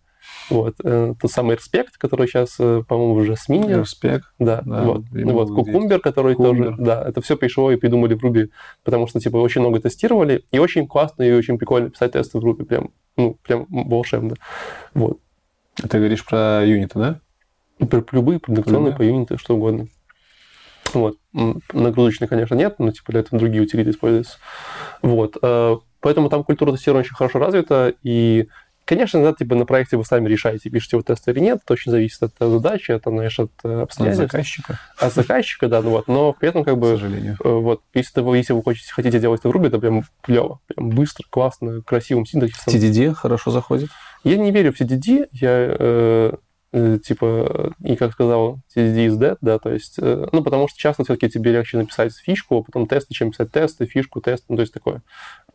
[0.49, 0.75] Вот.
[0.83, 4.25] э, Тот самый Respect, который сейчас, э, по-моему, в Jasmine, Респект.
[4.39, 5.03] да, Да, вот.
[5.11, 6.71] Ну, вот Кукумбер, который Кукумбер.
[6.71, 8.49] тоже, да, это все пришло и придумали в Ruby,
[8.83, 12.45] потому что, типа, очень много тестировали, и очень классно и очень прикольно писать тесты в
[12.45, 14.35] Ruby, прям, ну, прям волшебно.
[14.93, 15.19] Вот.
[15.75, 17.19] Ты говоришь про юниты, да?
[17.85, 19.87] Про любые продукционные по юниты, что угодно.
[20.93, 21.17] Вот.
[21.71, 24.37] Нагрузочные, конечно, нет, но, типа, для этого другие утилиты используются.
[25.01, 25.37] Вот.
[25.41, 28.47] э, Поэтому там культура тестирования очень хорошо развита, и
[28.89, 31.91] Конечно, да, типа на проекте вы сами решаете, пишете вы тест или нет, это очень
[31.91, 36.07] зависит от задачи, от, знаешь, от э, От обстоятельств, заказчика, от заказчика, да, ну вот,
[36.07, 37.37] но при этом как к бы сожалению.
[37.43, 40.59] Э, Вот, если вы, если вы хотите, хотите делать это в Ruby, это прям клево,
[40.65, 42.73] прям быстро, классно, красивым синтаксисом.
[42.73, 43.91] TDD хорошо заходит.
[44.23, 46.33] Я не верю в TDD, я, э,
[46.71, 51.03] типа, и как сказал, TDD is dead, да, то есть, э, ну, потому что часто
[51.03, 54.61] все-таки тебе легче написать фишку, а потом тесты, чем писать тесты, фишку, тест, ну, то
[54.61, 55.01] есть такое.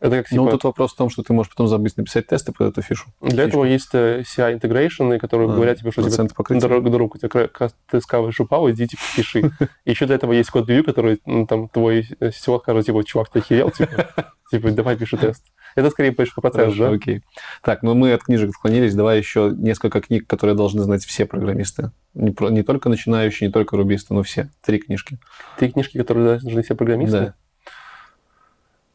[0.01, 2.51] Это как, типа, Ну, тут вопрос в том, что ты можешь потом забыть написать тесты
[2.51, 3.05] под эту фишу.
[3.21, 6.67] для этого есть э, CI integration, которые А, говорят тебе, что типа, проценты покрытия.
[6.67, 7.47] дорога дорог, у тебя
[7.89, 9.51] ты скаваешь упал, иди, типа, пиши.
[9.85, 13.29] Еще для этого есть код ревью, который, ну, там, твой э, сетевой скажет, типа, чувак,
[13.29, 15.43] ты охерел, типа, типа, давай пиши тест.
[15.75, 16.95] Это скорее больше по процессу, Хорошо, да?
[16.95, 17.21] окей.
[17.61, 18.95] Так, ну мы от книжек отклонились.
[18.95, 21.91] Давай еще несколько книг, которые должны знать все программисты.
[22.13, 24.49] Не, про- не только начинающие, не только рубисты, но все.
[24.61, 25.19] Три книжки.
[25.59, 27.19] Три книжки, которые должны все программисты.
[27.19, 27.33] Да.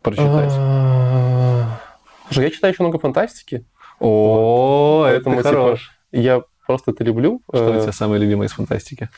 [0.03, 0.53] Прочитать.
[2.29, 3.65] Слушай, я читаю еще много фантастики.
[3.99, 5.91] О, это типа, хорош.
[6.13, 7.43] Я просто это люблю.
[7.53, 9.11] Что у Э, тебя самое любимое из фантастики?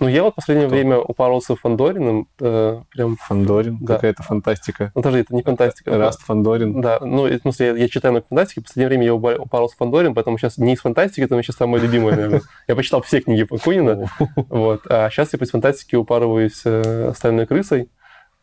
[0.00, 0.76] Ну, я вот в последнее Кто?
[0.76, 3.94] время упарился Фандориным, э, прям, Фандорин, Да.
[3.94, 4.92] какая-то фантастика.
[4.94, 5.98] ну, даже это не фантастика.
[5.98, 6.80] Раст Фандорин.
[6.80, 9.78] Да, ну, в смысле, я, я читаю много фантастики, в последнее время я упарился в
[9.78, 12.42] Фандорин, поэтому сейчас не из фантастики, это сейчас самое любимое, наверное.
[12.68, 14.08] Я почитал все книги Кунина,
[14.48, 17.90] вот, а сейчас я из фантастики упарываюсь э, «Стальной крысой»,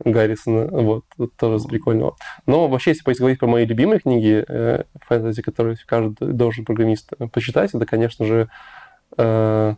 [0.03, 1.05] Гаррисона, вот,
[1.37, 2.17] тоже прикольного.
[2.45, 7.27] Но вообще, если говорить про мои любимые книги э, фэнтези, которые каждый должен программист э,
[7.27, 8.49] почитать, это, конечно же,
[9.17, 9.75] э,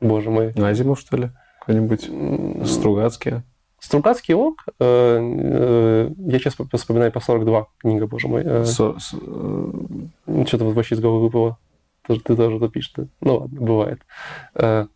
[0.00, 1.30] боже мой, Азимов, что ли?
[1.60, 3.42] Какой-нибудь м, Стругацкий.
[3.80, 10.44] Стругацкий ок, э, э, я сейчас вспоминаю по 42 книга, боже мой, э, Со- э,
[10.46, 11.58] что-то вот вообще из головы выпало.
[12.06, 12.92] Ты тоже это пишешь.
[12.96, 13.04] да?
[13.22, 14.00] Ну ладно, бывает.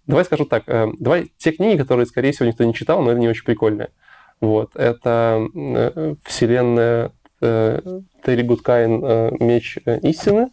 [0.06, 0.64] Давай скажу так.
[0.98, 3.88] Давай те книги, которые, скорее всего, никто не читал, но они очень прикольные.
[4.42, 4.76] Вот.
[4.76, 5.40] Это
[6.24, 9.00] вселенная Терри Гудкайнд
[9.40, 10.50] «Меч истины».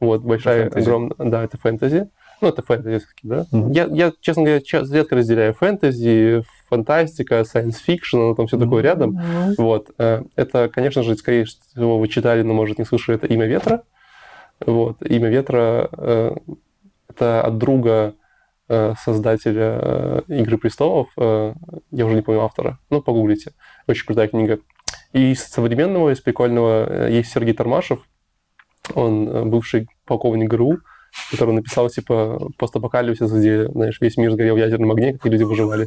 [0.00, 1.14] Вот, большая, огромная...
[1.18, 2.08] Да, это фэнтези.
[2.40, 3.46] Ну, это фэнтези да?
[3.52, 3.72] Мгм.
[3.72, 9.20] Я, я, честно говоря, редко разделяю фэнтези, фантастика, fiction, оно там все такое рядом.
[9.58, 9.90] Вот.
[9.98, 13.82] э, Это, конечно же, скорее всего, вы читали, но, может, не слышали, это «Имя ветра».
[14.64, 15.02] Вот.
[15.02, 16.36] «Имя ветра» э,—
[17.08, 18.14] это от друга
[18.68, 23.52] э, создателя «Игры престолов», я уже не помню автора, ну, погуглите.
[23.86, 24.60] Очень крутая книга.
[25.12, 28.00] И из современного, из прикольного есть Сергей Тормашев,
[28.94, 30.78] он бывший полковник ГРУ,
[31.30, 35.86] который написал, типа, постапокалипсис, где, знаешь, весь мир сгорел в ядерном огне, как люди выживали.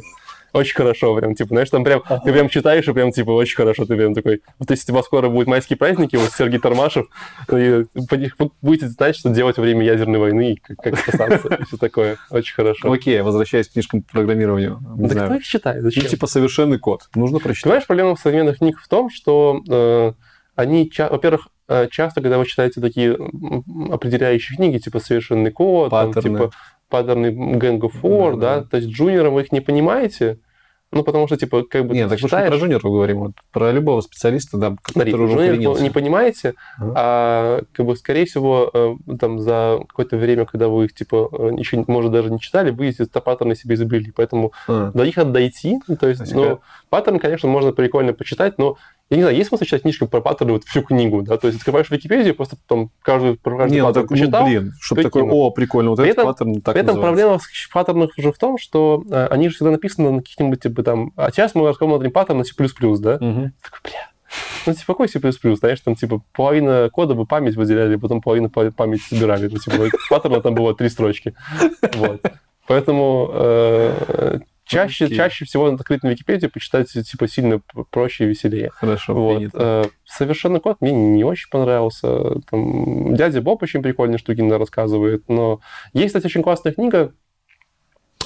[0.54, 3.86] Очень хорошо, прям, типа, знаешь, там прям, ты прям читаешь, и прям, типа, очень хорошо,
[3.86, 7.06] ты прям такой, вот если у вас скоро будут майские праздники, вот Сергей Тормашев,
[7.52, 11.64] и вы будете знать, что делать во время ядерной войны, и как, как спасаться, и
[11.64, 12.18] все такое.
[12.30, 12.92] Очень хорошо.
[12.92, 14.78] Окей, возвращаясь к книжкам по программированию.
[14.96, 15.26] Да знаю.
[15.26, 15.82] кто их читает?
[15.82, 16.06] Ну, Зачем?
[16.06, 17.08] типа совершенный код.
[17.16, 17.64] Нужно прочитать.
[17.64, 20.12] Понимаешь, проблема современных книг в том, что э,
[20.54, 21.48] они, во-первых,
[21.90, 23.16] часто, когда вы читаете такие
[23.90, 26.38] определяющие книги, типа «Совершенный код», там, Паттерны.
[26.38, 26.50] типа
[26.88, 27.26] «Паттерны
[27.56, 28.66] Gang of War», Да, да, да.
[28.68, 30.38] то есть джуниором вы их не понимаете,
[30.92, 34.00] ну, потому что, типа, как бы Нет, так читаешь, про жуниоров говорим, вот про любого
[34.00, 35.82] специалиста, да, Смотри, который уже укоренился.
[35.82, 36.92] не понимаете, Ага.
[36.94, 41.50] а как бы, скорее всего, э, там за какое-то время, когда вы их, типа, э,
[41.58, 45.32] еще, может, даже не читали, вы эти паттерны себе изобрели, поэтому А, до них надо
[45.32, 45.80] дойти.
[45.88, 46.60] Ну, То есть, есть, ну, как-
[46.90, 48.76] паттерн, конечно, можно прикольно почитать, но
[49.14, 51.36] я не знаю, есть смысл читать книжку про паттерны вот всю книгу, да?
[51.36, 54.46] То есть открываешь Википедию, просто там каждый, про каждый Не, ну паттерн ну, почитал.
[54.46, 55.40] блин, чтобы такой, прикинул.
[55.46, 58.38] о, прикольно, вот При этот этом- паттерн так При этом проблема в паттернах уже в
[58.38, 62.10] том, что э, они же всегда написаны на каких-нибудь, типа, там, а сейчас мы рассмотрим
[62.10, 62.52] паттерн на C++,
[63.00, 63.18] да?
[63.20, 63.52] Мгм.
[63.62, 64.10] Такой, бля,
[64.66, 65.20] ну, типа, какой C++?
[65.56, 69.48] Знаешь, там, типа, половина кода вы память выделяли, потом половину па- памяти собирали.
[69.48, 71.34] Ну, типа, паттерна там было три строчки.
[71.94, 72.20] Вот.
[72.66, 75.16] Поэтому э, чаще, Окей.
[75.16, 75.78] чаще всего на
[76.08, 77.60] Википедии, почитать, типа, сильно
[77.90, 78.70] проще и веселее.
[78.70, 79.36] Хорошо, Вот.
[79.36, 79.58] принято.
[79.84, 82.40] Э, Совершенно код мне не очень понравился.
[82.50, 85.24] Там, дядя Боб очень прикольные штуки рассказывает.
[85.28, 85.60] Но
[85.92, 87.12] есть, кстати, очень классная книга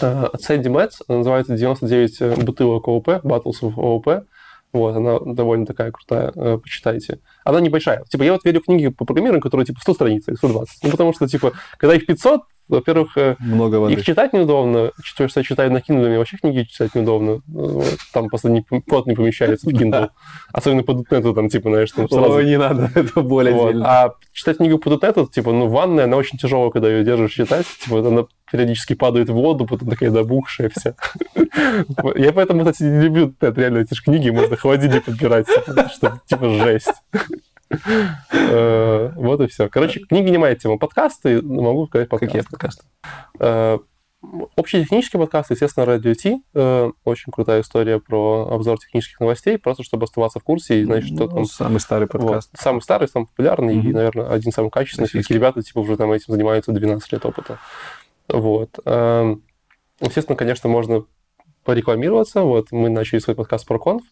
[0.00, 1.02] э, от Сэнди Мэтс.
[1.08, 4.24] Называется «99 бутылок ООП», «Battles of ООП».
[4.72, 7.20] Вот, она довольно такая крутая, э, почитайте.
[7.44, 8.04] Она небольшая.
[8.04, 10.84] Типа, я вот верю книги по программированию, которые, типа, 100 страниц или 120.
[10.84, 13.94] Ну, потому что, типа, когда их 500, во-первых, э, Много воды.
[13.94, 14.92] их читать неудобно.
[15.02, 17.40] Что я читаю на Kindle, мне вообще книги читать неудобно.
[17.46, 17.98] Вот.
[18.12, 20.10] Там просто не, код не помещается в Kindle.
[20.52, 22.32] Особенно по .NET, там, типа, знаешь, там сразу...
[22.32, 23.76] Ой, не надо, это боль Вот.
[23.82, 27.66] А читать книгу по .NET, типа, ну, ванная, она очень тяжелая, когда ее держишь читать.
[27.80, 30.94] Типа, она периодически падает в воду, потом такая набухшая вся.
[32.16, 36.48] Я поэтому, кстати, не люблю реально, эти же книги можно холодильник подбирать, типа, что, типа,
[36.50, 36.92] жесть.
[37.70, 39.68] Э, Вот и все.
[39.68, 40.78] Короче, книги не моя тема.
[40.78, 42.50] Подкасты, могу сказать Какие подкасты.
[42.50, 42.84] подкасты?
[43.40, 43.78] Э,
[44.56, 46.40] Общий технический подкаст, естественно, Radio T.
[46.54, 51.04] Э, Очень крутая история про обзор технических новостей, просто чтобы оставаться в курсе и знать,
[51.04, 52.20] что Ну, там Самый старый вот.
[52.20, 52.50] подкаст.
[52.58, 55.08] Самый старый, самый популярный и, наверное, один качественных.
[55.10, 55.22] Российский.
[55.22, 57.58] Такие ребята, типа, уже там этим занимаются 12 лет опыта.
[58.28, 58.78] Вот.
[58.84, 59.42] Эм,
[60.00, 61.04] Естественно, конечно, можно
[61.64, 62.42] порекламироваться.
[62.42, 64.02] Вот мы начали свой подкаст про конф.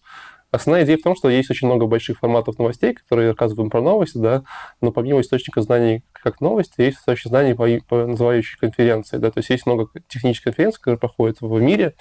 [0.51, 4.19] Основная идея в том, что есть очень много больших форматов новостей, которые рассказываем про новости,
[4.19, 4.45] да,
[4.81, 9.39] но помимо источника знаний как новости, есть источник знаний по, по называющей конференции, да, то
[9.41, 11.95] есть есть много технических конференций, которые проходят в мире,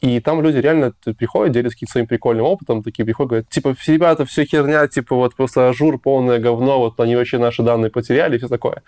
[0.00, 3.94] и там люди реально приходят, делятся каким-то своим прикольным опытом, такие приходят, говорят, типа, «Все
[3.94, 8.34] ребята, все херня, типа, вот просто Azure, полное говно, вот они вообще наши данные потеряли
[8.34, 8.82] и все такое.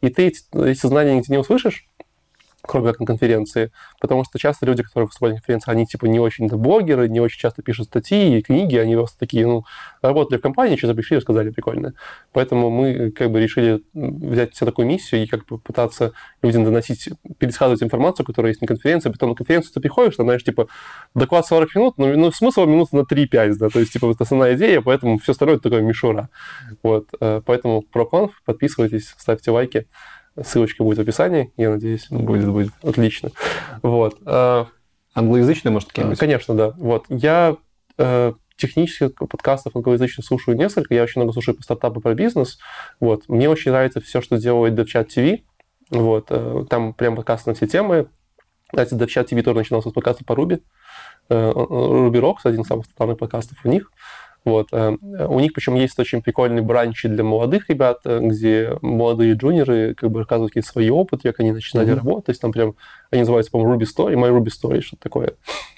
[0.00, 1.86] И ты эти знания нигде не услышишь,
[2.66, 3.70] кроме как на конференции,
[4.00, 7.38] потому что часто люди, которые выступают на конференции, они типа не очень блогеры, не очень
[7.38, 9.64] часто пишут статьи и книги, они просто такие, ну,
[10.02, 11.94] работали в компании, что-то пришли и рассказали прикольно.
[12.32, 16.12] Поэтому мы как бы решили взять себе такую миссию и как бы пытаться
[16.42, 20.44] людям доносить, пересказывать информацию, которая есть на конференции, потом на конференцию ты приходишь, там, знаешь,
[20.44, 20.68] типа,
[21.14, 24.54] доклад 40 минут, ну, ну смысл минут на 3-5, да, то есть, типа, вот основная
[24.54, 26.28] идея, поэтому все остальное такое мишура.
[26.82, 28.06] Вот, э, поэтому про
[28.44, 29.86] подписывайтесь, ставьте лайки,
[30.42, 32.06] ссылочка будет в описании, я надеюсь.
[32.10, 32.72] Будет, будет.
[32.82, 33.30] Отлично.
[33.82, 34.18] Вот.
[34.24, 34.66] А,
[35.16, 36.18] Англоязычные, может, какие-нибудь?
[36.18, 36.74] Конечно, да.
[36.76, 37.06] Вот.
[37.08, 37.56] Я
[37.96, 40.94] э, технических подкастов англоязычных слушаю несколько.
[40.94, 42.58] Я очень много слушаю по стартапу, про бизнес.
[43.00, 43.26] Вот.
[43.26, 45.40] Мне очень нравится все, что делает DevChat TV.
[45.90, 46.26] Вот.
[46.28, 48.08] Э, там прям подкасты на все темы.
[48.68, 50.60] Кстати, DevChat TV тоже начинался с подкаста по Ruby.
[51.30, 53.90] Э, Ruby Rocks, один из самых популярных подкастов у них.
[54.46, 54.68] Вот.
[54.70, 54.96] э,
[55.28, 60.10] У них причем есть очень прикольные бранчи для молодых ребят, э, где молодые джуниоры как
[60.10, 61.96] бы рассказывают какие-то свои опыты, как они начинали Мгм.
[61.98, 62.26] работать.
[62.26, 62.76] То есть там прям,
[63.10, 65.32] они называются, по-моему, Ruby Story, My Ruby Story, что-то такое.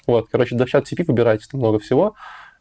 [0.05, 2.13] Вот, короче, DevChat TV выбирайте, там много всего.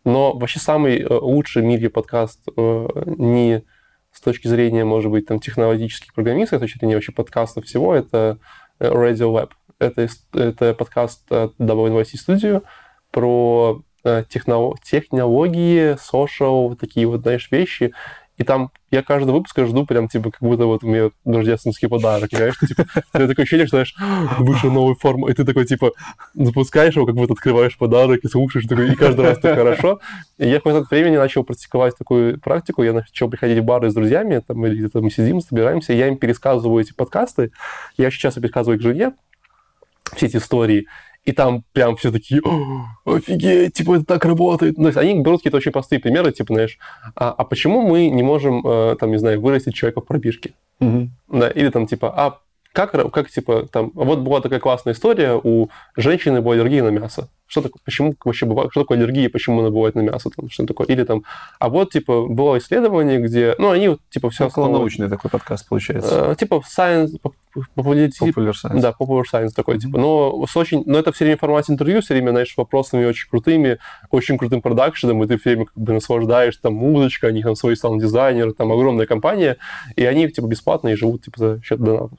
[0.05, 3.63] Но вообще самый э, лучший в мире подкаст не
[4.11, 8.39] с точки зрения, может быть, там, технологических программистов, с точки зрения вообще подкастов всего, это
[8.81, 9.51] Radio Lab.
[9.79, 12.63] Это, это подкаст от WNYC Studio
[13.13, 17.93] про техно- технологии, social, вот такие вот, знаешь, вещи.
[18.39, 22.31] И там я каждый выпуск жду прям, типа, как будто вот меня рождественский подарок?
[22.33, 23.97] Что, Типа, такое ощущение, что, знаешь,
[24.39, 25.91] вышел новый формат, и ты такой, типа,
[26.35, 30.01] запускаешь его, как будто открываешь подарок и слушаешь, такой, и каждый раз так хорошо.
[30.39, 33.95] И я в какое-то времени начал практиковать такую практику, я начал приходить в бары с
[33.95, 37.51] друзьями, там, или где-то мы сидим, собираемся, я им пересказываю эти подкасты,
[37.97, 39.13] я часто пересказываю их жене,
[40.15, 40.87] все эти истории,
[41.29, 44.79] и там прям все такие, «О, офигеть, типа, это так работает.
[44.79, 46.79] Ну, то есть они берут какие-то очень простые примеры, типа, знаешь,
[47.15, 50.55] а, а почему мы не можем, э, там, не знаю, вырастить человека в пробежке?
[50.81, 51.11] Мгм.
[51.31, 52.39] Да, или там, типа, а
[52.87, 57.29] как, как, типа, там, вот была такая классная история, у женщины была аллергия на мясо.
[57.49, 60.67] Что такое, почему вообще бывает, что такое аллергия, почему она бывает на мясо, там, что
[60.67, 60.87] такое?
[60.87, 61.25] Или там,
[61.59, 66.37] а вот, типа, было исследование, где, ну, они типа, все Около научный такой подкаст получается.
[66.39, 67.09] типа, science,
[67.77, 68.81] Popular Science.
[68.81, 69.81] да, Popular Science такой, Мгм.
[69.81, 69.99] типа.
[69.99, 73.29] Но, с очень, но это все время в формате интервью, все время, знаешь, вопросами очень
[73.29, 73.79] крутыми,
[74.11, 77.75] очень крутым продакшеном, и ты все время как бы наслаждаешь, там, музычка, они там свои
[77.75, 79.57] саунд-дизайнеры, там, огромная компания,
[79.97, 82.19] и они, типа, бесплатно и живут, типа, за счет донатов.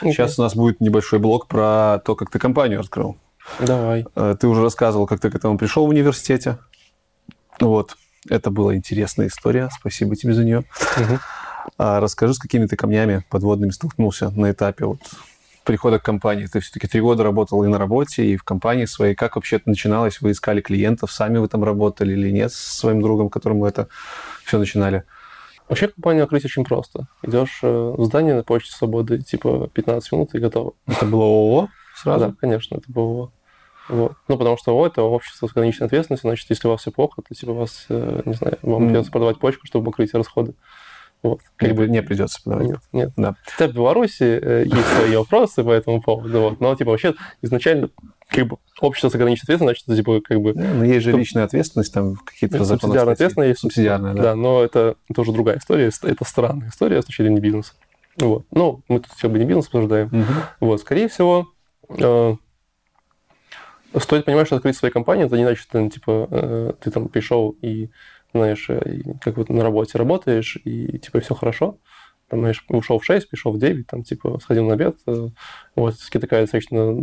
[0.00, 3.16] Сейчас у нас будет небольшой блок про то, как ты компанию открыл.
[3.58, 4.06] Давай.
[4.14, 6.58] Э, Ты уже рассказывал, как ты к этому пришел в университете.
[7.60, 7.96] Вот.
[8.28, 9.68] Это была интересная история.
[9.78, 10.64] Спасибо тебе за нее.
[10.96, 11.20] Мгм.
[11.76, 15.00] А расскажи, с какими ты камнями подводными столкнулся на этапе вот
[15.64, 16.46] прихода к компании.
[16.46, 19.14] Ты все-таки три года работал и на работе, и в компании своей.
[19.14, 20.20] Как вообще это начиналось?
[20.20, 23.88] Вы искали клиентов, сами вы там работали или нет с своим другом, которым вы это
[24.44, 25.04] все начинали?
[25.68, 27.08] Вообще компанию открыть очень просто.
[27.22, 30.72] Идешь э, в здание на почте свободы, типа, 15 минут и готово.
[30.86, 32.26] Это было ООО сразу?
[32.26, 33.30] Да, конечно, это было.
[33.88, 34.12] Вот.
[34.28, 37.22] Ну, потому что ООО– это общество с ограниченной ответственностью, значит, если у вас все плохо,
[37.26, 38.88] то, типа, вас, э, не знаю, вам Мгм.
[38.88, 40.54] придется продавать почку, чтобы покрыть расходы.
[41.22, 41.40] Вот.
[41.56, 42.66] Как бы не придется подавать.
[42.68, 43.10] Нет, нет.
[43.16, 43.34] Да.
[43.44, 46.60] Хотя в Беларуси э, есть свои вопросы по этому поводу, вот.
[46.60, 47.90] но, типа, вообще, изначально,
[48.28, 51.12] как бы, общество с ограниченной ответственностью, значит, это, типа, как бы, Ну, Но есть же
[51.12, 52.80] личная ответственность, там какие-то законы.
[52.80, 53.60] субсидиарная ответственность есть.
[53.60, 54.22] Субсидиарная, да.
[54.22, 57.72] Да, но это тоже другая история, это странная история с точки зрения бизнеса.
[58.18, 58.44] Вот.
[58.50, 60.08] Ну, мы тут все бы не бизнес обсуждаем.
[60.08, 60.26] Мгм.
[60.60, 61.48] Вот, скорее всего,
[61.88, 62.34] э,
[63.98, 67.08] стоит понимать, что открыть свою компанию, это не значит, что ну, типа, э, ты там
[67.08, 67.90] пришел и,
[68.34, 71.78] знаешь, э, и как вот на работе работаешь, и типа все хорошо.
[72.28, 74.96] Там, знаешь, ушел в 6, пришел в 9, там, типа, сходил на обед.
[75.06, 75.28] э,
[75.76, 76.94] Вот, такая достаточно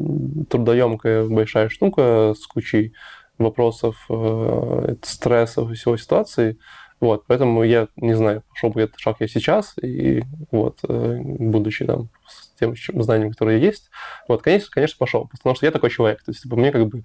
[0.50, 2.94] трудоемкая большая штука с кучей
[3.38, 6.58] вопросов, э, стрессов и всего ситуации.
[7.02, 11.86] Вот, поэтому я не знаю, пошел бы этот шаг я сейчас, и вот, э, будучи
[11.86, 12.74] там с тем
[13.04, 13.90] знанием, которое есть,
[14.30, 17.04] вот, конечно, конечно, пошел, потому что я такой человек, то есть, типа, мне как бы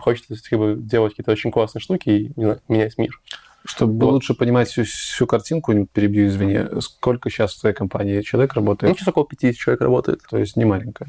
[0.00, 3.18] хочется, как бы, делать какие-то очень классные штуки и, не знаю, менять мир.
[3.64, 4.12] Чтобы Вот.
[4.12, 8.96] лучше понимать всю, всю картинку, перебью, извини, сколько сейчас в твоей компании человек Ну, работает?
[8.96, 10.20] сейчас около 50 человек работает.
[10.30, 11.08] То есть не маленькая.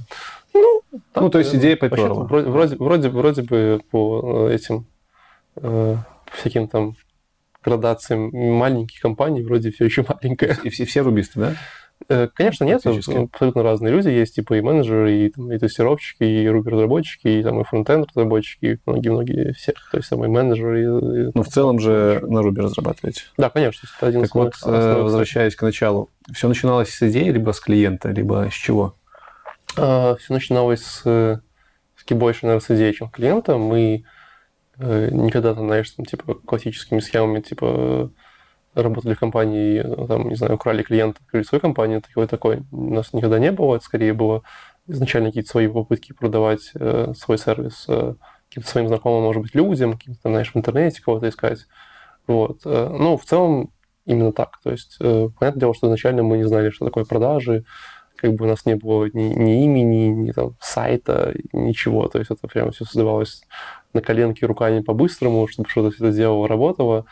[0.53, 0.81] Ну,
[1.15, 2.23] Ну, то есть идея вообще попёрла.
[2.25, 4.85] Вроде, вроде, вроде, вроде бы по э, этим
[5.57, 5.95] э,
[6.33, 6.95] всяким там
[7.63, 10.57] градациям маленьких компаний вроде все еще маленькая.
[10.63, 11.55] И все, все рубисты, да?
[12.07, 16.47] Э, Конечно, нет, абсолютно разные люди есть, типа и менеджеры, и, там, и тестировщики, и
[16.47, 19.73] руби-разработчики, и, там, и фронтенд разработчики, и многие-многие все.
[19.91, 20.81] То есть там и менеджеры.
[20.83, 23.23] и- Ну, в целом же на Руби разрабатываете.
[23.37, 27.29] Да, конечно, это один Так вот, э, основных- возвращаясь к началу, все начиналось с идеи,
[27.29, 28.95] либо с клиента, либо с чего?
[29.75, 33.57] все начиналось с, с больше, наверное, с идеи, чем клиента.
[33.57, 34.03] Мы
[34.79, 38.11] э, никогда, там, знаешь, там, типа, классическими схемами, типа,
[38.83, 42.93] работали в компании, э, там, не знаю, украли клиента, открыли свою компанию, такой, такой у
[42.93, 43.75] нас никогда не было.
[43.75, 44.43] Это скорее было
[44.87, 48.15] изначально какие-то свои попытки продавать э, свой сервис э,
[48.49, 51.67] каким-то своим знакомым, может быть, людям, каким-то, знаешь, в интернете кого-то искать.
[52.27, 52.61] Вот.
[52.65, 53.71] Э, Ну, в целом,
[54.05, 54.59] именно так.
[54.63, 57.63] То есть, э, понятное дело, что изначально мы не знали, что такое продажи,
[58.15, 62.07] как бы у нас не было ни, ни имени, ни там сайта, ничего.
[62.07, 63.43] То есть это прямо все создавалось
[63.93, 67.05] на коленке руками по-быстрому, чтобы что-то все это делало, работало.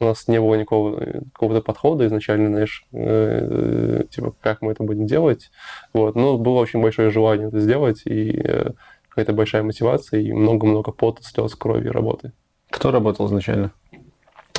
[0.00, 0.98] У нас не было никакого
[1.32, 5.50] какого-то подхода изначально, знаешь, э, типа, как мы это будем делать.
[5.92, 6.16] Вот.
[6.16, 8.70] Но было очень большое желание это сделать, и э,
[9.08, 12.32] какая-то большая мотивация, и много-много пота, слез, крови, работы.
[12.70, 13.72] Кто работал изначально?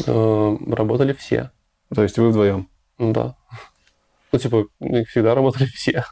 [0.06, 1.52] Э, работали все.
[1.94, 2.70] То есть вы вдвоем?
[3.00, 3.36] Да.
[4.32, 4.68] Ну, типа,
[5.10, 6.06] всегда работали все.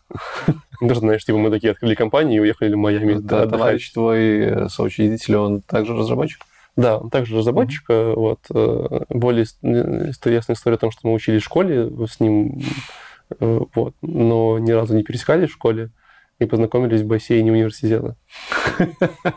[0.81, 3.14] Даже, знаешь, типа, мы такие открыли компанию и уехали в Майами.
[3.19, 6.41] Да, товарищ твой э, соучредитель, он также разработчик?
[6.75, 7.89] Да, он также разработчик.
[7.89, 8.15] Mm-hmm.
[8.15, 8.39] Вот.
[8.53, 12.61] Э, более интересная история о том, что мы учились в школе с ним,
[13.39, 15.91] вот, но ни разу не пересекались в школе
[16.39, 18.15] и познакомились в бассейне университета.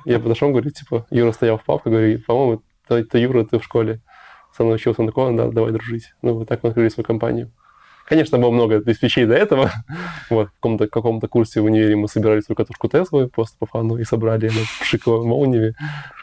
[0.05, 4.01] Я подошел, говорю, типа, Юра стоял в папке, говорю, по-моему, это Юра, ты в школе
[4.57, 6.15] со мной учился, он такой, да, давай дружить.
[6.23, 7.51] Ну, вот так мы открыли свою компанию.
[8.07, 9.71] Конечно, было много вещей до этого.
[10.31, 13.97] вот, в каком-то, каком-то курсе в универе мы собирали свою катушку Теслы просто по фану
[13.97, 15.75] и собрали на пшиковой молнии.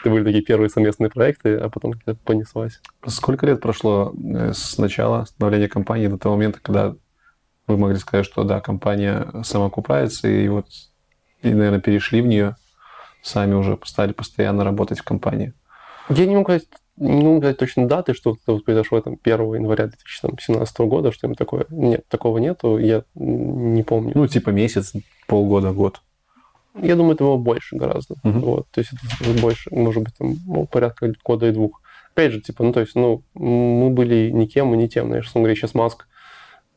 [0.01, 1.93] Это были такие первые совместные проекты, а потом
[2.25, 2.81] понеслась.
[3.07, 6.95] Сколько лет прошло э, с начала становления компании до того момента, когда
[7.67, 10.67] вы могли сказать, что да, компания самоокупается, и вот,
[11.41, 12.55] и, наверное, перешли в нее,
[13.21, 15.53] сами уже стали постоянно работать в компании?
[16.09, 16.65] Я не могу сказать
[16.99, 21.65] могу сказать точно даты, что произошло там 1 января 2017 года, что-нибудь такое.
[21.69, 24.11] Нет, такого нету, я не помню.
[24.15, 24.93] Ну, типа месяц,
[25.27, 26.01] полгода, год.
[26.81, 28.15] Я думаю, это было больше гораздо.
[28.23, 28.39] Uh-huh.
[28.39, 31.81] Вот, то есть это больше, может быть, там, ну, порядка года и двух.
[32.13, 35.07] Опять же, типа, ну, то есть, ну, мы были никем и не тем.
[35.07, 36.07] Знаешь, он говорит, сейчас Маск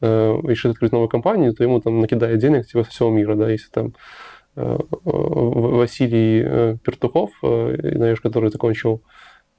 [0.00, 3.50] э, решит открыть новую компанию, то ему там накидает денег типа со всего мира, да,
[3.50, 3.94] если там
[4.56, 9.02] э, Василий э, Пертухов, э, знаешь, который закончил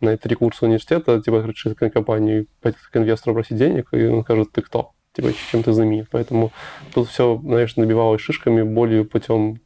[0.02, 4.52] на три курса университета, типа, решит компанию, пойти к инвестору просить денег, и он скажет,
[4.52, 4.92] ты кто?
[5.14, 6.08] Типа, чем ты знаменит.
[6.12, 6.52] Поэтому
[6.94, 9.60] тут все, знаешь, набивалось шишками, болью путем,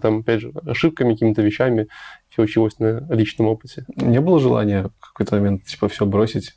[0.00, 1.88] там, опять же, ошибками, какими-то вещами,
[2.28, 3.84] все училось на личном опыте.
[3.96, 6.54] Не было желания в какой-то момент, типа, все бросить?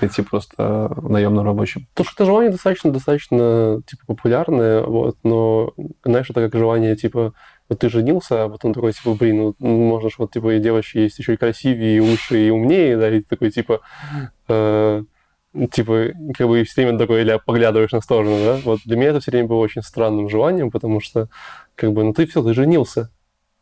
[0.00, 1.88] Пойти просто наемным рабочим.
[1.94, 5.74] То, что это желание достаточно, достаточно, типа, популярное, вот, но,
[6.04, 7.34] знаешь, это как желание, типа,
[7.72, 10.98] вот ты женился, а потом такой, типа, блин, ну, можно же, вот, типа, и девочки
[10.98, 13.80] есть еще и красивее, и лучше, и умнее, да, и такой, типа,
[14.48, 15.02] э,
[15.72, 19.20] типа, как бы все время такой, или поглядываешь на сторону, да, вот для меня это
[19.20, 21.28] все время было очень странным желанием, потому что,
[21.74, 23.10] как бы, ну, ты все, ты женился,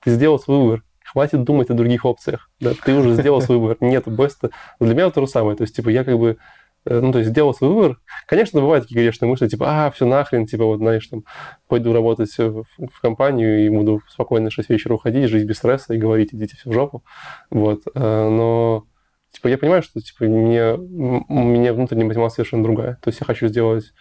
[0.02, 3.76] ты сделал свой выбор, хватит думать о других опциях, да, ты уже сделал свой выбор,
[3.80, 4.50] нет, беста,
[4.80, 6.36] для меня то же самое, то есть, типа, я как бы,
[6.84, 8.00] ну, то есть сделал свой выбор.
[8.26, 11.24] Конечно, бывают такие грешные мысли, типа, а, все нахрен, типа, вот, знаешь, там,
[11.68, 15.92] пойду работать в, в компанию и буду спокойно в 6 вечера уходить, жить без стресса
[15.94, 17.04] и говорить, идите все в жопу.
[17.50, 17.82] Вот.
[17.94, 18.86] Э, но,
[19.30, 22.98] типа, я понимаю, что, типа, мне, у меня внутренняя мотивация совершенно другая.
[23.02, 23.92] То есть я хочу сделать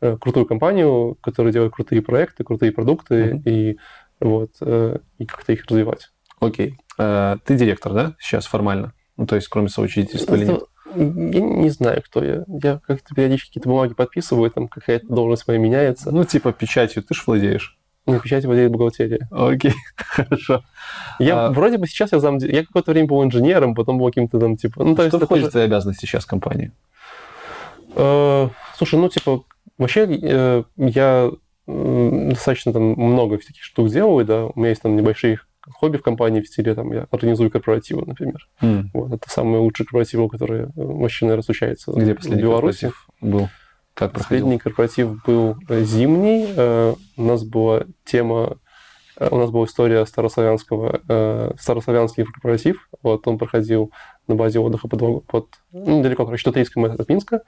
[0.00, 3.42] э, крутую компанию, которая делает крутые проекты, крутые продукты, mm-hmm.
[3.50, 3.78] и
[4.20, 6.08] вот, и как-то их развивать.
[6.40, 6.76] Окей.
[6.98, 7.38] Okay.
[7.44, 8.94] Ты директор, да, сейчас формально?
[9.16, 10.62] Ну, то есть, кроме соучредительства или нет?
[10.98, 12.44] Я не знаю, кто я.
[12.48, 16.10] Я как-то периодически какие-то бумаги подписываю, там какая-то должность моя меняется.
[16.10, 17.78] Ну, типа печатью ты же владеешь?
[18.06, 19.28] Ну, печать владеет бухгалтерия.
[19.30, 20.64] Окей, хорошо.
[21.18, 21.50] Я а...
[21.50, 22.38] вроде бы сейчас я зам...
[22.38, 24.82] Я какое-то время был инженером, потом был каким-то там, типа...
[24.82, 26.72] Ну, то Что есть, входит в твои обязанности сейчас в компании?
[27.94, 29.44] Э, слушай, ну, типа,
[29.76, 31.30] вообще э, я
[31.66, 35.38] достаточно там много таких штук делаю, да, у меня есть там небольшие
[35.70, 38.48] хобби в компании в стиле, там, я организую корпоративы, например.
[38.60, 38.84] Mm.
[38.94, 42.92] Вот, это самые лучшие корпоративы, которые вообще, наверное, случаются Где последний в Беларуси.
[43.20, 43.48] был?
[43.94, 46.46] Как Последний корпоратив был э, зимний.
[46.56, 48.58] Э, у нас была тема,
[49.18, 52.88] э, у нас была история старославянского, старославянский корпоратив.
[53.02, 53.90] Вот он проходил
[54.28, 57.42] на базе отдыха под, под ну, далеко, короче, Тутрийском от Минска.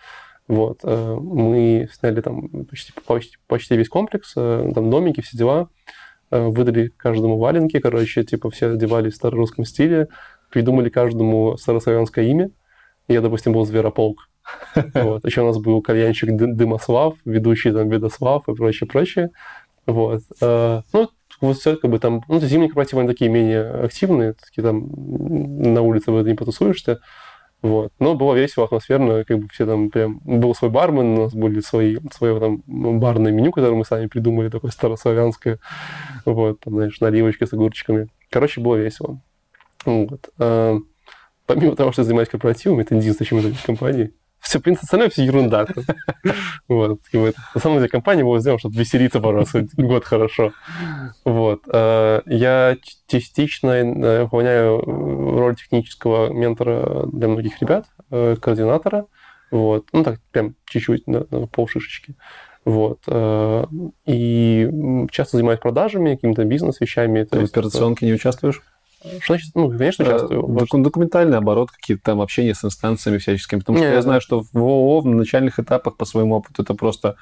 [0.49, 0.83] Вот.
[0.83, 5.69] Мы сняли там почти, почти, почти весь комплекс, там домики, все дела.
[5.87, 6.00] Э,
[6.31, 10.09] выдали каждому валенки, короче, типа все одевались в старорусском стиле,
[10.51, 12.51] придумали каждому старославянское имя.
[13.09, 14.29] Я, допустим, был Зверополк.
[14.95, 15.25] Вот.
[15.25, 19.31] Еще у нас был кальянщик Дымослав, ведущий там Ведослав и прочее, прочее.
[19.87, 20.23] Вот.
[20.41, 21.09] Э, ну,
[21.41, 25.83] вот все как бы там, ну, зимние корпоративы, они такие менее активные, такие там на
[25.83, 27.01] улице вы не потусуешься.
[27.63, 27.93] Вот.
[27.99, 30.21] Но было весело, атмосферно, как бы все там прям...
[30.25, 34.49] Был свой бармен, у нас были свои, свое там барное меню, которое мы сами придумали,
[34.49, 35.59] такое старославянское.
[36.25, 38.09] Вот, там, знаешь, наливочки с огурчиками.
[38.31, 39.21] Короче, было весело.
[39.85, 40.31] Вот.
[40.39, 40.79] А,
[41.47, 44.15] помимо того, что занимаюсь корпоративами, это единственное, чем я занимаюсь в компании,
[44.51, 45.65] все, в принципе, остальное все ерунда.
[46.69, 47.01] Вот.
[47.13, 50.53] На самом деле компания была сделана, чтобы веселиться раз год хорошо.
[51.25, 51.63] Вот.
[51.73, 59.07] А, я частично э, выполняю роль технического ментора для многих ребят, э, координатора.
[59.53, 59.87] Вот.
[59.93, 62.17] Ну, так, прям чуть-чуть, на, на полшишечки.
[62.65, 63.01] Вот.
[63.07, 63.67] Э,
[64.07, 64.69] и
[65.13, 67.23] часто занимаюсь продажами, какими-то бизнес-вещами.
[67.23, 68.63] Ты в операционке не участвуешь?
[69.01, 70.43] Что значит, ну, конечно, Э, участвую.
[70.43, 73.61] доку- Документальный оборот, какие-то там общения с инстанциями всяческими.
[73.61, 76.75] Потому что Не, я знаю, что в ООО на начальных этапах, по своему опыту, это
[76.75, 77.17] просто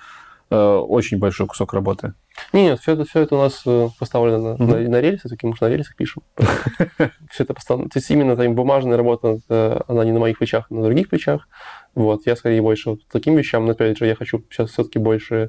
[0.51, 2.15] э, очень большой кусок работы.
[2.55, 4.67] Не, нет, все это, все это у нас э, поставлено на, Мгм.
[4.71, 6.23] на, на рельсы, таки мы же на рельсах пишем.
[7.31, 7.91] Все это поставлено.
[7.91, 11.11] То есть именно там бумажная работа, э, она не на моих плечах, а на других
[11.11, 11.49] плечах.
[11.95, 13.67] Вот, я скорее больше вот таким вещам,
[13.99, 15.49] же, я хочу сейчас все-таки больше э,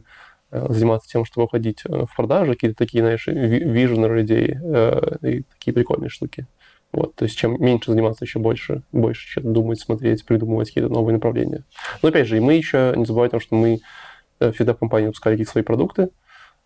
[0.52, 5.44] заниматься тем, чтобы уходить э, в продажи, какие-то такие, знаешь, ви- виженеры идеи э, и
[5.44, 6.48] такие прикольные штуки.
[6.92, 11.14] Вот, то есть чем меньше заниматься, еще больше, больше что-то думать, смотреть, придумывать какие-то новые
[11.14, 11.64] направления.
[12.02, 13.80] Но опять же, и мы еще не забываем о том, что мы
[14.40, 16.10] э, всегда в компании выпускали какие-то свои продукты,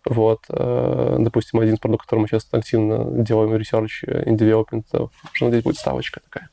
[0.06, 5.06] вот, э, допустим, один из продуктов, который мы сейчас активно делаем research and development, э,
[5.32, 6.48] что здесь будет ставочка такая.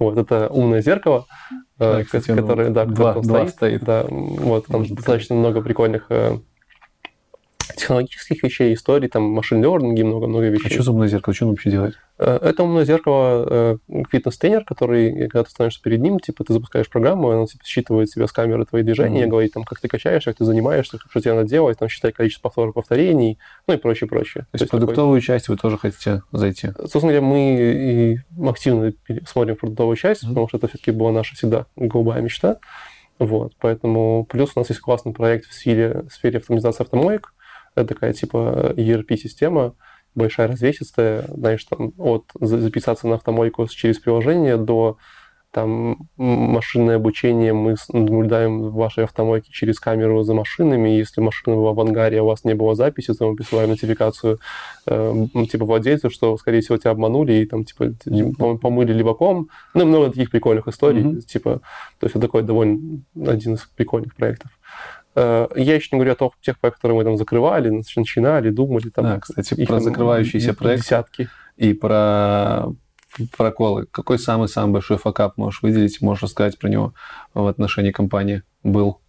[0.00, 3.50] Вот, это умное зеркало, э, Да, кстати, оно которое, да, два- два стоит.
[3.50, 3.84] стоит.
[3.84, 6.38] Да, вот, там достаточно много прикольных э,
[7.74, 10.70] технологических вещей, историй, там машин learning, много-много А вещей.
[10.70, 11.34] что за умное зеркало?
[11.34, 11.94] Что он вообще делает?
[12.18, 13.76] Э, Это умное зеркало, э,
[14.10, 18.26] фитнес-тренер, который, когда ты становишься перед ним, типа, ты запускаешь программу, она типа, считывает себя
[18.26, 19.30] с камеры твои движения, Мгм.
[19.30, 22.48] говорит, там, как ты качаешь, как ты занимаешься, что тебе надо делать, там, считай количество
[22.48, 24.44] повторов, повторений, ну и прочее, прочее.
[24.52, 26.68] То есть в продуктовую часть вы тоже хотите зайти?
[26.68, 28.92] такой- собственно говоря, мы и активно
[29.26, 30.30] смотрим продуктовую часть, Мгм.
[30.30, 32.58] потому что это все-таки была наша всегда голубая мечта.
[33.18, 37.32] Вот, поэтому плюс у нас есть классный проект в сфере, в сфере автоматизации автомоек.
[37.76, 39.74] Это такая типа ERP-система,
[40.14, 44.98] большая развесистая, знаешь, там от за- записаться на автомойку через приложение до
[45.56, 50.90] там машинное обучение мы наблюдаем в вашей автомойке через камеру за машинами.
[50.90, 54.38] Если машина была в ангаре, а у вас не было записи, то мы присылаем нотификацию
[54.86, 57.94] э, типа владельцу, что, скорее всего, тебя обманули и там типа
[58.60, 59.48] помыли леваком.
[59.72, 61.04] Ну много таких прикольных историй.
[61.04, 61.22] Мгм.
[61.22, 61.60] Типа,
[62.00, 64.50] то есть это такой довольно один из прикольных проектов.
[65.16, 68.50] Э, Я еще не говорю о том, тех проектах, которые мы там закрывали, нач- начинали,
[68.50, 68.90] думали.
[68.90, 70.82] Там, Да, кстати, их про закрывающиеся проекты.
[70.84, 71.28] Десятки.
[71.56, 72.66] И про
[73.36, 73.86] проколы.
[73.90, 76.92] Какой самый-самый большой факап можешь выделить, можешь рассказать про него
[77.32, 79.00] в отношении компании был?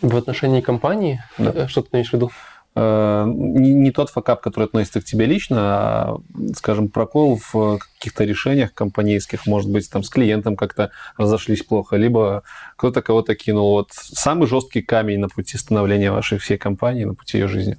[0.00, 1.52] В отношении компании, Да.
[1.54, 2.30] э, что ты имеешь в виду?
[2.74, 6.16] Э, Не, не тот факап, который относится к тебе лично, а,
[6.54, 12.44] скажем, прокол в каких-то решениях компанейских, может быть, там с клиентом как-то разошлись плохо, либо
[12.76, 13.72] кто-то кого-то кинул.
[13.72, 17.76] Вот самый жесткий камень на пути становления вашей всей компании, на пути ее жизни.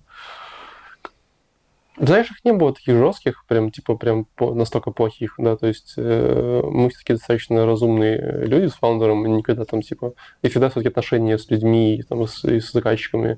[1.98, 6.62] Знаешь, их не было таких жестких, прям типа прям настолько плохих, да, то есть э,
[6.64, 11.38] мы все-таки достаточно разумные люди с фаундером, и никогда там типа, и всегда все-таки отношения
[11.38, 13.38] с людьми и, там, с, и с заказчиками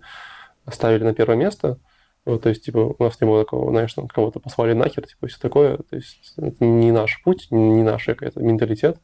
[0.71, 1.77] ставили на первое место,
[2.25, 5.27] вот, то есть, типа, у нас не было такого, знаешь, там, кого-то послали нахер, типа,
[5.27, 8.97] все такое, то есть, это не наш путь, не наш какой-то менталитет,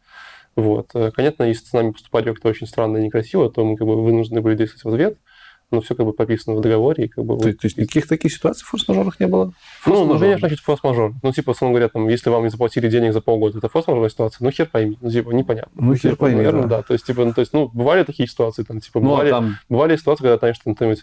[0.55, 0.89] вот.
[0.95, 4.01] Э, Понятно, если с нами поступали как-то очень странно и некрасиво, то мы как бы
[4.03, 5.17] вынуждены были действовать в ответ,
[5.69, 7.37] но все как бы прописано в договоре, и как бы...
[7.37, 9.45] То, то есть никаких таких ситуаций форс-мажорных не было?
[9.45, 9.53] Ну,
[9.85, 10.19] ну, Форс-мажор.
[10.19, 11.13] конечно, значит, форс-мажор.
[11.23, 14.43] Ну, типа, условно говоря, там, если вам не заплатили денег за полгода, это форс-мажорная ситуация,
[14.43, 15.71] ну, хер пойми, ну, типа, непонятно.
[15.75, 16.77] Ну, хер пойми, Наверное, да.
[16.77, 16.81] да.
[16.83, 19.29] То есть, типа, ну, то есть, ну, бывали такие ситуации, там, типа, Ну, а бывали,
[19.29, 20.93] там бывали ситуации, когда, знаешь, там, там,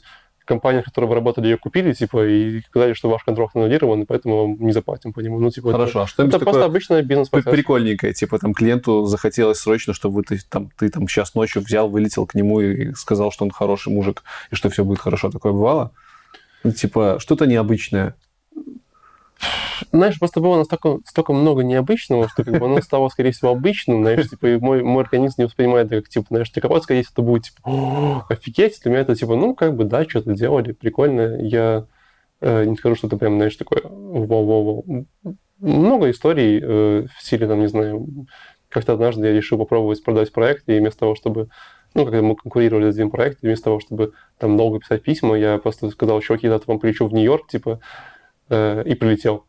[0.48, 4.04] компания, в которой вы работали, ее купили, типа, и сказали, что ваш контракт аннулирован, и
[4.04, 5.38] поэтому вам не заплатим по нему.
[5.38, 6.00] Ну, типа, это- хорошо.
[6.00, 7.52] А Это, что-нибудь просто обычная бизнес-процесс.
[7.52, 8.12] прикольненькое?
[8.14, 12.34] Типа там клиенту захотелось срочно, чтобы ты, там, ты там сейчас ночью взял, вылетел к
[12.34, 15.30] нему и сказал, что он хороший мужик, и что все будет хорошо.
[15.30, 15.92] Такое бывало?
[16.64, 18.14] Ну, типа, что-то необычное.
[19.92, 24.02] Знаешь, просто было настолько столько много необычного, что как бы оно стало, скорее всего, обычным,
[24.02, 27.12] знаешь, типа, и мой, мой организм не воспринимает это как, типа, знаешь, кого-то, скорее всего,
[27.12, 30.72] это будет, типа, «О, офигеть, для меня это, типа, ну, как бы, да, что-то делали,
[30.72, 31.86] прикольно, я
[32.40, 35.06] э, не скажу, что это прям, знаешь, такое, вау-вау-вау.
[35.58, 38.06] Много историй э, в стиле, там, не знаю,
[38.68, 41.48] как-то однажды я решил попробовать продать проект, и вместо того, чтобы
[41.94, 45.36] ну, когда мы конкурировали за один проект, и вместо того, чтобы там долго писать письма,
[45.36, 47.80] я просто сказал, чуваки, завтра вам полечу в Нью-Йорк, типа,
[48.48, 49.46] э, и прилетел.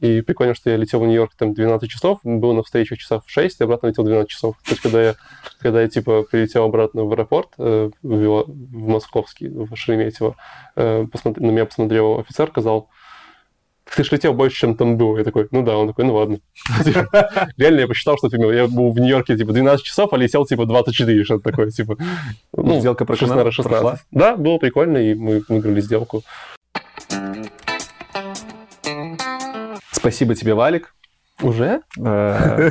[0.00, 3.60] И прикольно, что я летел в Нью-Йорк там 12 часов, был на встрече часов 6,
[3.60, 4.56] и обратно летел 12 часов.
[4.62, 5.14] То есть, когда я,
[5.58, 10.36] когда я типа, прилетел обратно в аэропорт, э, в, в Московский, в Шереметьево,
[10.76, 12.90] э, посмотр- на меня посмотрел офицер, сказал,
[13.94, 15.16] ты ж летел больше, чем там был.
[15.16, 16.40] Я такой, ну да, он такой, ну ладно.
[17.56, 20.66] Реально я посчитал, что типа, я был в Нью-Йорке типа 12 часов, а летел типа
[20.66, 21.96] 24, что-то такое, типа.
[22.52, 23.28] Ну, сделка прошла?
[23.28, 23.80] 16, 16.
[23.80, 24.00] Прошла?
[24.10, 26.22] Да, было прикольно, и мы выиграли сделку.
[30.06, 30.94] Спасибо тебе, Валик.
[31.42, 31.80] Уже?
[31.98, 32.70] Э,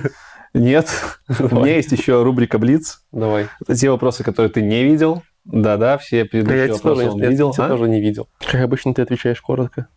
[0.53, 0.89] Нет.
[1.27, 3.01] У меня есть еще рубрика Блиц.
[3.11, 3.47] Давай.
[3.61, 5.21] Это те вопросы, которые ты не видел.
[5.43, 7.51] Да-да, все предыдущие я вопросы тоже, он я видел.
[7.51, 7.67] тебя а?
[7.67, 8.29] тоже не видел.
[8.39, 9.89] Как обычно, ты отвечаешь коротко.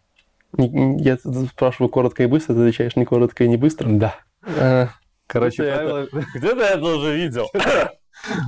[0.57, 1.17] Я
[1.49, 3.89] спрашиваю коротко и быстро, ты отвечаешь не коротко и не быстро.
[3.89, 4.17] Да.
[4.59, 4.89] А,
[5.29, 7.47] Короче, Где ты правила- Где-то я тоже видел.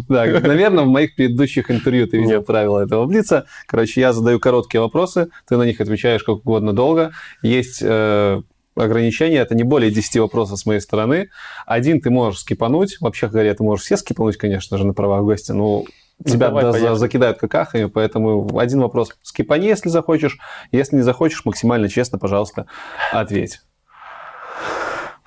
[0.08, 2.46] Да, наверное, в моих предыдущих интервью ты видел Нет.
[2.46, 3.46] правила этого блица.
[3.66, 7.12] Короче, я задаю короткие вопросы, ты на них отвечаешь как угодно долго.
[7.40, 8.42] Есть э,
[8.84, 9.38] ограничения.
[9.38, 11.30] Это не более 10 вопросов с моей стороны.
[11.66, 12.96] Один ты можешь скипануть.
[13.00, 15.54] Вообще говоря, ты можешь все скипануть, конечно же, на правах гостя.
[15.54, 15.84] Но
[16.24, 20.38] тебя давай, да, закидают какахами, поэтому один вопрос скипани, если захочешь.
[20.72, 22.66] Если не захочешь, максимально честно, пожалуйста,
[23.12, 23.60] ответь.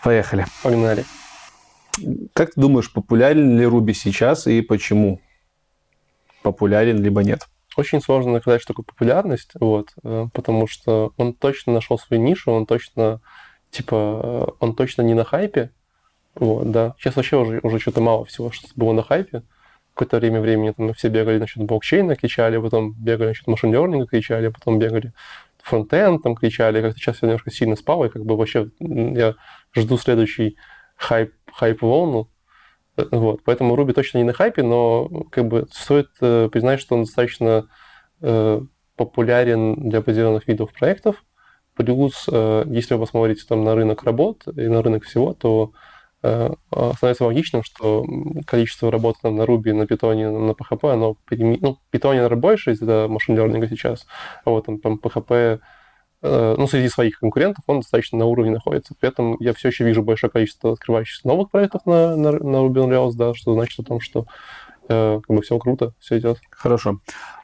[0.04, 0.46] Поехали.
[0.62, 1.06] Погнали.
[2.34, 5.22] Как ты думаешь, популярен ли Руби сейчас и почему?
[6.42, 7.48] Популярен либо нет?
[7.76, 12.52] Очень сложно сказать, что такое популярность, вот, э, потому что он точно нашел свою нишу,
[12.52, 13.20] он точно,
[13.74, 15.72] типа, э, он точно не на хайпе,
[16.36, 16.96] вот, да.
[17.00, 19.44] Сейчас вообще уже, уже что-то мало всего, что было на хайпе.
[19.94, 24.80] Какое-то время времени там все бегали насчет блокчейна, кричали, потом бегали насчет машин кричали, потом
[24.80, 25.14] бегали
[25.62, 29.36] фронтенд, там кричали, как-то сейчас все немножко сильно спало, и как бы вообще я
[29.76, 30.58] жду следующий
[30.98, 32.30] хайп, хайп-волну,
[32.98, 36.96] Э, Вот, поэтому Руби точно не на хайпе, но как бы стоит э, признать, что
[36.96, 37.68] он достаточно
[38.22, 38.62] э,
[38.96, 41.24] популярен для определенных видов проектов.
[41.76, 45.72] Плюс, э, если вы посмотрите там на рынок работ и на рынок всего, то
[46.22, 46.52] э,
[46.96, 48.06] становится логичным, что
[48.46, 52.72] количество работ там, на Ruby, на Python, на PHP, оно переми- ну, Python, наверное, больше
[52.72, 54.06] из-за машин learning сейчас,
[54.46, 55.60] а вот там, там PHP
[56.22, 58.96] э, ну, среди своих конкурентов он достаточно на уровне находится.
[59.00, 62.86] При этом я все еще вижу большое количество открывающихся новых проектов на, на, на Ruby
[62.86, 64.26] on Rails, да, что значит о том, что
[64.88, 66.40] как бы все круто, все идет.
[66.50, 67.00] Хорошо.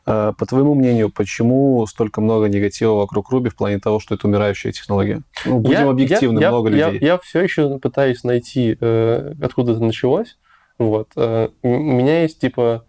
[0.06, 4.28] А, По твоему мнению, почему столько много негатива вокруг Руби в плане того, что это
[4.28, 5.22] умирающая технология?
[5.46, 7.06] Ну, будем Я- объективны, я, много я, людей.
[7.08, 10.38] Я, все еще пытаюсь найти, э, откуда это началось.
[10.78, 11.10] Вот.
[11.16, 12.86] Э, у меня есть, типа,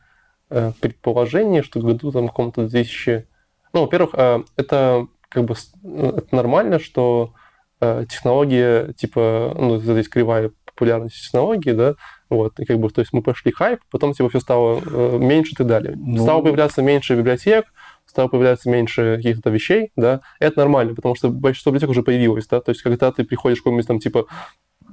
[0.50, 3.26] э, предположение, что в году там каком-то 2000...
[3.72, 5.54] Ну, во-первых, э, это как бы
[5.84, 7.34] э, это нормально, что
[7.80, 11.94] э, технология, типа, ну, здесь кривая популярности технологии, да,
[12.30, 15.52] вот, и как бы, то есть мы пошли хайп, потом, типа, все стало э, меньше
[15.52, 15.94] и так далее.
[15.96, 17.66] Ну- Стало появляться меньше библиотек,
[18.06, 22.60] стало появляться меньше каких-то вещей, да, это нормально, потому что большинство библиотек уже появилось, да,
[22.60, 24.26] то есть когда ты приходишь в какой-нибудь там, типа,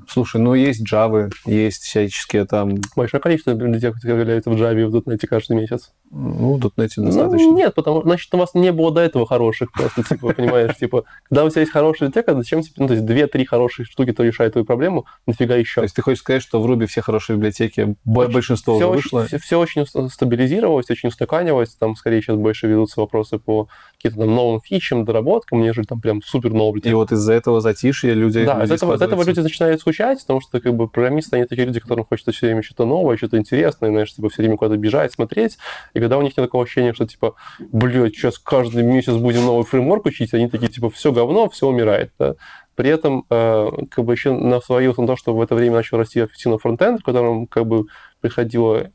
[0.09, 4.95] Слушай, ну есть Java, есть всяческие там, большое количество библиотек появляется в Java и в
[4.95, 5.91] .NET каждый месяц.
[6.09, 7.51] ну, в .NET Ну, достаточно.
[7.51, 11.43] нет, потому значит, у вас не было до этого хороших просто, типа, понимаешь, типа, когда
[11.43, 14.53] у тебя есть хорошая библиотека, зачем тебе, ну, то есть две-три хорошие штуки, то решают
[14.53, 15.81] твою проблему, нафига То еще?
[15.81, 19.23] есть ты хочешь сказать, что в Ruby все хорошие библиотеки, бо- Очень- большинство все, вышло?
[19.23, 23.67] Очень, все, очень ус- стабилизировалось, очень устаканивалось, там скорее сейчас больше ведутся вопросы по
[23.97, 28.13] каким-то там новым фичам, доработкам, нежели там прям супер новые И вот из-за этого затишья
[28.13, 28.45] люди...
[28.45, 31.65] Да, из этого, из этого люди начинают скучать, потому что как бы программисты, они такие
[31.65, 35.11] люди, которым хочется все время что-то новое, что-то интересное, знаешь, типа все время куда-то бежать,
[35.13, 35.57] смотреть,
[35.93, 39.65] и когда у них нет такого ощущения, что типа, блядь, сейчас каждый месяц будем новый
[39.65, 42.35] фреймворк учить, они такие типа, все говно, все умирает, да.
[42.75, 46.19] При этом, э, как бы еще навалился на то, что в это время начал расти
[46.19, 47.85] официально фронтенд, в котором как бы
[48.21, 48.91] приходило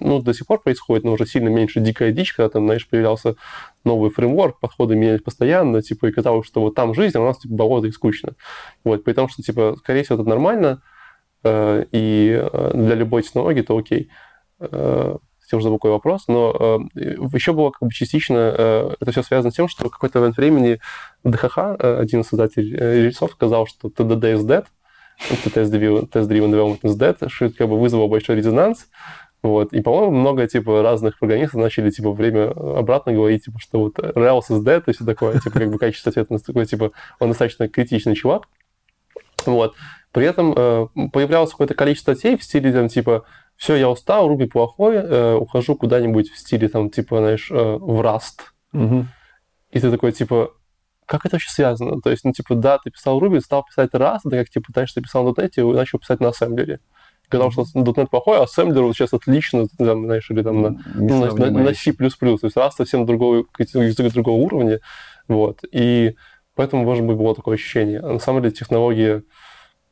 [0.00, 3.36] ну, до сих пор происходит, но уже сильно меньше дикая дичь, когда там, знаешь, появлялся
[3.84, 7.38] новый фреймворк, подходы менялись постоянно, типа, и казалось, что вот там жизнь, а у нас,
[7.38, 8.32] типа, болото и скучно.
[8.84, 10.82] Вот, при том, что, типа, скорее всего, это нормально,
[11.44, 14.08] э, и э, для любой технологии это окей.
[14.60, 15.16] Э,
[15.52, 17.00] уже забыл какой вопрос, но э,
[17.32, 20.36] еще было как бы частично, э, это все связано с тем, что в какой-то момент
[20.36, 20.80] времени
[21.22, 24.66] ДХХ, э, один из создателей э, рельсов, сказал, что TDD is dead,
[25.18, 28.88] Test-Driven Test Driven Development is dead, что это как бы вызвало большой резонанс,
[29.46, 29.72] вот.
[29.72, 34.50] И, по-моему, много, типа, разных программистов начали, типа, время обратно говорить, типа, что вот Rails
[34.50, 36.90] is dead и все такое, типа, как бы качество ответственности такое, типа,
[37.20, 38.48] он достаточно критичный чувак.
[39.46, 39.74] Вот.
[40.10, 43.24] При этом э, появлялось какое-то количество статей в стиле, там, типа,
[43.56, 48.00] все, я устал, Руби плохой, э, ухожу куда-нибудь в стиле, там, типа, знаешь, э, в
[48.00, 48.40] Rust.
[48.72, 49.08] Мгм.
[49.70, 50.52] И ты такой, типа,
[51.06, 52.00] как это вообще связано?
[52.00, 54.94] То есть, ну, типа, да, ты писал Ruby, стал писать Rust, это как, типа, дальше
[54.94, 56.80] ты писал на .NET и начал писать на ассемблере.
[57.26, 61.26] Сказал, что .NET плохой, а ассемблер вот сейчас отлично, там, знаешь, или там на, ну,
[61.26, 61.92] на, на- на C++.
[61.92, 64.80] То есть Rust совсем другой, язык другого уровня.
[65.26, 65.60] Вот.
[65.72, 66.14] И
[66.54, 68.00] поэтому, может быть, было такое ощущение.
[68.00, 69.22] А на самом деле технология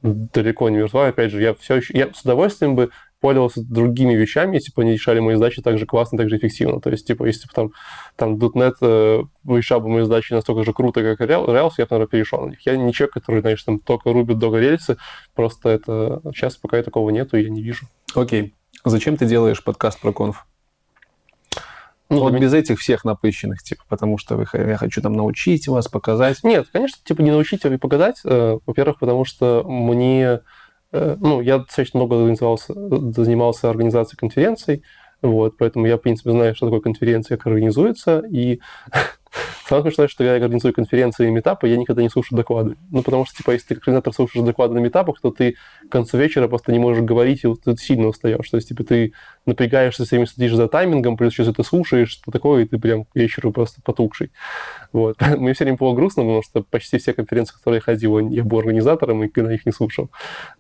[0.02, 1.08] далеко не мертва.
[1.08, 1.96] Опять же, я все еще...
[1.96, 2.90] Я с удовольствием бы
[3.24, 6.78] пользовался другими вещами, если бы они решали мои задачи так же классно, так же эффективно.
[6.82, 7.70] То есть, типа, если бы там,
[8.16, 11.88] там .NET э, решал бы мои задачи настолько же круто, как и Rails, я бы,
[11.92, 12.66] наверное, перешел на них.
[12.66, 14.98] Я не человек, который, знаешь, там только рубит только рельсы,
[15.34, 16.20] просто это...
[16.34, 17.86] Сейчас пока такого нету, я не вижу.
[18.14, 18.52] Окей.
[18.84, 20.44] Зачем ты делаешь подкаст про конф?
[22.10, 25.66] Ну, вот меня- без этих всех напыщенных, типа, потому что вы, я хочу там научить
[25.66, 26.44] вас, показать.
[26.44, 28.20] Нет, конечно, типа не научить, а показать.
[28.26, 30.40] Э, Во-первых, потому что мне...
[30.94, 32.74] э, Ну, я достаточно много занимался,
[33.12, 34.82] занимался организацией конференций,
[35.24, 38.60] Вот, поэтому я, в принципе, знаю, что такое конференция, как организуется, и
[39.66, 42.76] Самое смешное, что я организую конференции и метапы, я никогда не слушаю доклады.
[42.90, 45.56] Ну, потому что, типа, если ты как организатор слушаешь доклады на метапах, то ты
[45.88, 48.48] к концу вечера просто не можешь говорить, и ты сильно устаешь.
[48.50, 49.14] То есть, типа, ты
[49.46, 53.06] напрягаешься, все время следишь за таймингом, плюс сейчас это слушаешь, что такое, и ты прям
[53.06, 54.30] к вечеру просто потухший.
[54.92, 55.16] Вот.
[55.38, 58.58] Мне все время было грустно, потому что почти все конференции, которые я ходил, я был
[58.58, 60.10] организатором, и на их не слушал.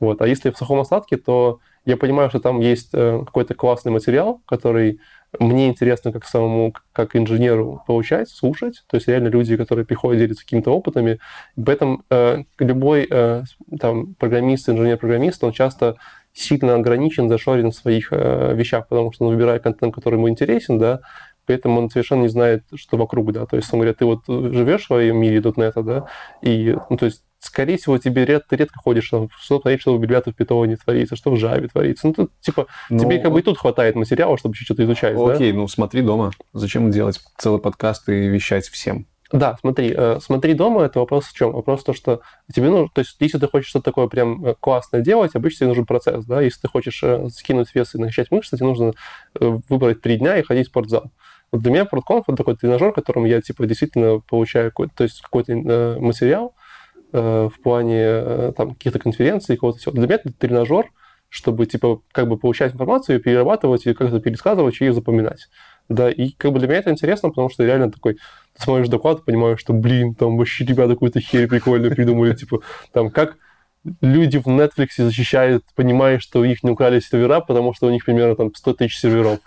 [0.00, 0.22] Вот.
[0.22, 4.40] А если в сухом остатке, то я понимаю, что там есть э, какой-то классный материал,
[4.46, 5.00] который
[5.38, 8.84] мне интересно как самому, как инженеру получать, слушать.
[8.88, 11.18] То есть реально люди, которые приходят делиться какими-то опытами.
[11.56, 13.42] В этом э, любой э,
[13.78, 15.96] там, программист, инженер-программист, он часто
[16.32, 20.78] сильно ограничен, зашорен в своих э, вещах, потому что он выбирает контент, который ему интересен,
[20.78, 21.00] да,
[21.46, 24.82] поэтому он совершенно не знает, что вокруг, да, то есть, он говорит, ты вот живешь
[24.82, 26.06] в своем мире .NET, да,
[26.42, 29.96] и, ну, то есть, скорее всего, тебе ред, ты редко ходишь, там, что творить, что
[29.96, 32.06] в библиотеке в питоне творится, что в Java творится.
[32.06, 35.52] Ну, тут, типа, ну, тебе как бы и тут хватает материала, чтобы что-то изучать, Окей,
[35.52, 35.58] да?
[35.58, 36.30] ну, смотри дома.
[36.52, 39.06] Зачем делать целый подкаст и вещать всем?
[39.32, 41.52] Да, смотри, э, смотри дома, это вопрос в чем?
[41.52, 42.20] Вопрос в том, что
[42.54, 45.68] тебе нужно, то есть если ты хочешь что-то такое прям э, классное делать, обычно тебе
[45.68, 48.92] нужен процесс, да, если ты хочешь э, скинуть вес и накачать мышцы, тебе нужно
[49.34, 51.10] выбрать три дня и ходить в спортзал.
[51.50, 55.20] Вот для меня ProdConf это такой тренажер, которым я, типа, действительно получаю какой-то, то есть
[55.20, 55.54] какой-то
[55.98, 56.63] материал, Э,
[57.18, 59.92] в плане э, там, каких-то конференций, какого-то всего.
[59.92, 60.90] Для меня это тренажер,
[61.28, 65.48] чтобы типа как бы получать информацию, перерабатывать и как-то пересказывать и запоминать.
[65.88, 69.24] Да, и как бы для меня это интересно, потому что реально такой, ты смотришь доклад,
[69.24, 72.60] понимаешь, что, блин, там вообще ребята какую-то херь прикольную придумали, типа,
[72.92, 73.36] там, как
[74.00, 78.04] люди в Netflix защищают, понимая, что у них не украли сервера, потому что у них
[78.04, 79.40] примерно там 100 тысяч серверов.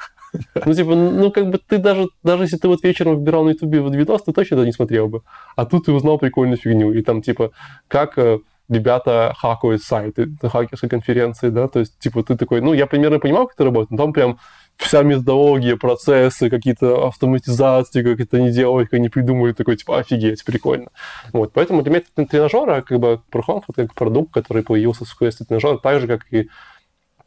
[0.66, 3.80] Ну, типа, ну, как бы ты даже, даже если ты вот вечером выбирал на Ютубе
[3.80, 5.22] видос, ты точно это не смотрел бы.
[5.56, 6.94] А тут ты узнал прикольную фигню.
[6.94, 7.52] И там, типа,
[7.88, 8.40] как э,
[8.70, 13.48] ребята хакают сайты, хакерской конференции, да, то есть, типа, ты такой, ну, я примерно понимал,
[13.48, 14.40] как это работает, но там прям
[14.78, 20.44] вся методология, процессы, какие-то автоматизации, как это они делают, как они придумали, такой, типа, офигеть,
[20.46, 20.90] прикольно.
[21.34, 25.06] Вот, поэтому для меня это тренажер, а как бы ProHome это как продукт, который появился
[25.06, 26.50] в качестве тренажера, так же, как и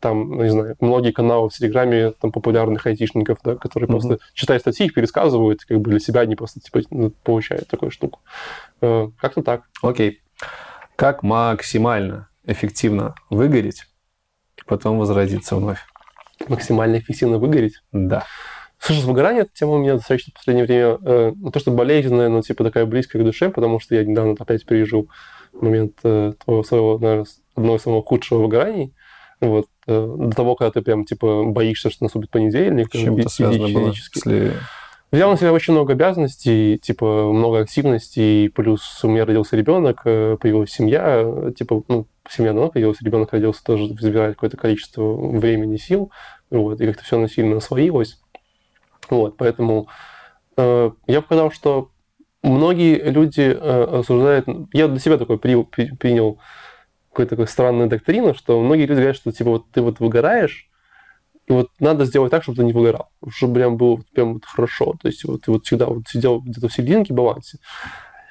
[0.01, 3.91] там, ну, не знаю, многие каналы в Телеграме там популярных айтишников, да, которые mm-hmm.
[3.91, 7.91] просто читают статьи, их пересказывают, как бы для себя они просто типа ну, получают такую
[7.91, 8.21] штуку.
[8.81, 9.63] Э, как-то так.
[9.83, 10.11] Окей.
[10.11, 10.47] Okay.
[10.97, 13.87] Как максимально эффективно выгореть,
[14.67, 15.79] потом возродиться вновь?
[16.49, 17.83] Максимально эффективно выгореть?
[17.93, 18.25] Да.
[18.79, 22.29] Слушай, с выгоранием эта тема у меня достаточно в последнее время, э, то что болезненная,
[22.29, 25.11] но типа такая близкая к душе, потому что я недавно опять пережил
[25.53, 26.33] момент э,
[26.65, 28.95] своего, наверное, одного из самых худших выгораний.
[29.41, 29.67] Вот.
[29.91, 32.89] Э, до того, когда ты прям, типа, боишься, что наступит понедельник.
[32.95, 33.89] С чем это связано было?
[33.89, 34.53] Если...
[35.11, 40.37] Взял на себя очень много обязанностей, типа, много активностей, плюс у меня родился ребенок, э,
[40.41, 46.13] появилась семья, типа, ну, семья давно появилась, ребенок родился, тоже забирает какое-то количество времени, сил,
[46.51, 48.21] вот, и как-то все насильно освоилось.
[49.09, 49.89] Вот, поэтому
[50.57, 51.91] э, я показал, что
[52.45, 54.47] многие люди э, осуждают...
[54.73, 56.39] Я для себя такой при, при, принял
[57.11, 60.69] какую-то такую странную доктрину, что многие люди говорят, что типа вот ты вот выгораешь,
[61.47, 64.95] и вот надо сделать так, чтобы ты не выгорал, чтобы прям было прям вот хорошо.
[65.03, 67.59] То есть вот ты вот всегда вот сидел где-то в серединке, балансе.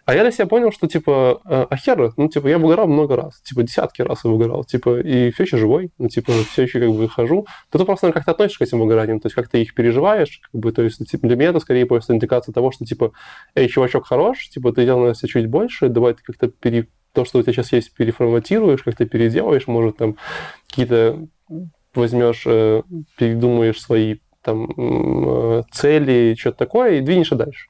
[0.10, 3.16] А я для себя понял, что, типа, а, а хер, ну, типа, я выгорал много
[3.16, 6.80] раз, типа, десятки раз я выгорал, типа, и все еще живой, ну, типа, все еще
[6.80, 7.46] как бы хожу.
[7.70, 10.60] То ты просто как-то относишься к этим выгораниям, то есть как ты их переживаешь, как
[10.60, 13.12] бы, то есть, типа, для меня это скорее просто индикация того, что, типа,
[13.54, 17.26] эй, чувачок хорош, типа, ты делал на себя чуть больше, давай ты как-то пере, то,
[17.26, 20.16] что у тебя сейчас есть, переформатируешь, как-то переделаешь, может, там
[20.68, 21.28] какие-то
[21.96, 22.84] возьмешь, э,
[23.18, 27.70] передумаешь свои там э, цели, что-то такое, и двинешься дальше.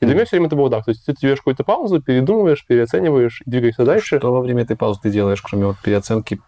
[0.00, 0.84] И для меня все время это было так.
[0.84, 4.18] То есть ты делаешь какую-то паузу, передумываешь, переоцениваешь, двигаешься дальше.
[4.18, 6.40] Что во время этой паузы ты делаешь, кроме вот переоценки,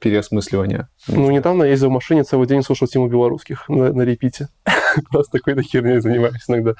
[0.00, 0.88] переосмысливания?
[1.08, 4.48] Ну, недавно я ездил в машине, целый день слушал Тиму Белорусских на, на репите.
[5.10, 6.74] Просто какой-то херней занимаюсь иногда.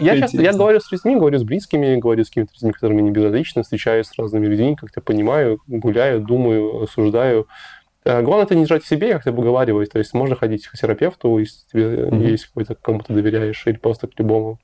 [0.00, 3.10] Я часто, я говорю с людьми, говорю с близкими, говорю с какими-то людьми, которыми не
[3.10, 7.48] безразлично, встречаюсь с разными людьми, как-то понимаю, гуляю, думаю, осуждаю.
[8.04, 9.90] А главное это не держать в себе, как-то выговаривать.
[9.90, 12.30] То есть можно ходить к терапевту, если тебе mm-hmm.
[12.30, 14.58] есть какой-то, кому то доверяешь, или просто к любому.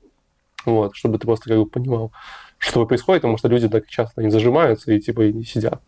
[0.65, 2.11] Вот, чтобы ты просто как бы понимал,
[2.57, 5.81] что происходит, потому что люди так часто не зажимаются и типа и не сидят.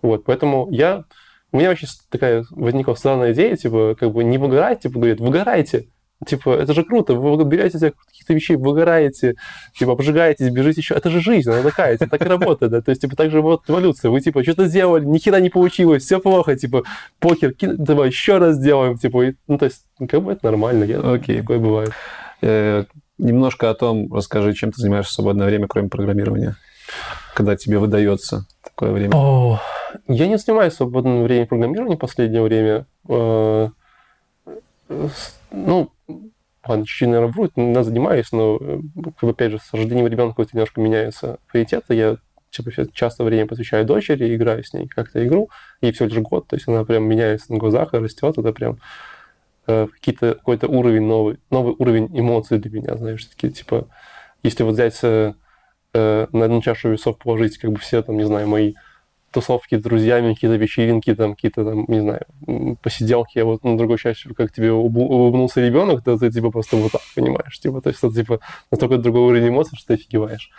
[0.00, 1.04] Вот, поэтому я...
[1.52, 5.88] У меня вообще такая возникла странная идея, типа, как бы не выгорать, типа, говорят, выгорайте.
[6.26, 9.34] Типа, это же круто, вы берете каких-то вещей, выгораете,
[9.76, 10.94] типа, обжигаетесь, бежите еще.
[10.94, 12.80] Это же жизнь, она такая, это так и работает, да.
[12.80, 14.10] То есть, типа, так же вот эволюция.
[14.10, 16.84] Вы, типа, что-то сделали, ни хера не получилось, все плохо, типа,
[17.18, 21.00] покер, давай еще раз сделаем, типа, и, ну, то есть, как бы это нормально, я,
[21.00, 21.40] Окей.
[21.40, 21.92] такое бывает.
[22.40, 22.84] Э,
[23.18, 26.56] немножко о том расскажи, чем ты занимаешься в свободное время, кроме программирования,
[27.34, 29.14] когда тебе выдается такое время.
[29.14, 29.60] О,
[30.08, 32.86] я не занимаюсь в свободное время программированием в последнее время.
[35.52, 35.92] Э, ну,
[36.66, 40.36] ладно, чуть-чуть, наверное, вру, я занимаюсь, но, э, как бы, опять же, с рождением ребенка
[40.38, 41.94] вот немножко меняются приоритеты.
[41.94, 42.16] Я
[42.50, 45.50] типа, часто время посвящаю дочери, играю с ней как-то игру,
[45.80, 48.78] ей всего лишь год, то есть она прям меняется на глазах и растет, это прям
[49.66, 53.88] э, какие-то, какой-то уровень новый, новый уровень эмоций для меня, знаешь, такие, типа,
[54.42, 55.32] если вот взять э,
[55.94, 58.74] э, на одну чашу весов положить, как бы все там, не знаю, мои
[59.32, 62.26] тусовки с друзьями, какие-то вечеринки, там, какие-то там, не знаю,
[62.82, 66.92] посиделки, а вот на другой части, как тебе улыбнулся ребенок, то ты типа просто вот
[66.92, 68.40] так понимаешь, типа, то есть это типа
[68.70, 70.50] настолько другой уровень эмоций, что ты офигеваешь.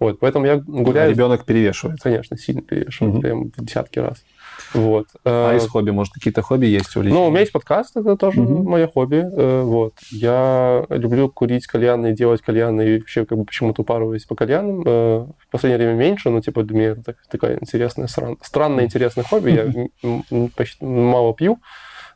[0.00, 1.10] Вот, поэтому я гуляю...
[1.10, 2.00] А ребенок перевешивает?
[2.00, 3.22] Конечно, сильно перевешивает, угу.
[3.22, 4.24] прям в десятки раз.
[4.72, 5.08] Вот.
[5.24, 7.12] А из хобби, может, какие-то хобби есть у людей?
[7.12, 8.68] Ну, у меня есть подкаст, это тоже угу.
[8.68, 9.24] мое хобби.
[9.24, 9.94] Э, вот.
[10.10, 14.82] Я люблю курить кальяны, делать кальяны, и вообще как бы почему-то упарываюсь по кальянам.
[14.84, 18.38] Э, в последнее время меньше, но типа для меня это такая интересная, стран...
[18.42, 19.50] странное интересное хобби.
[19.50, 21.58] Я почти мало пью,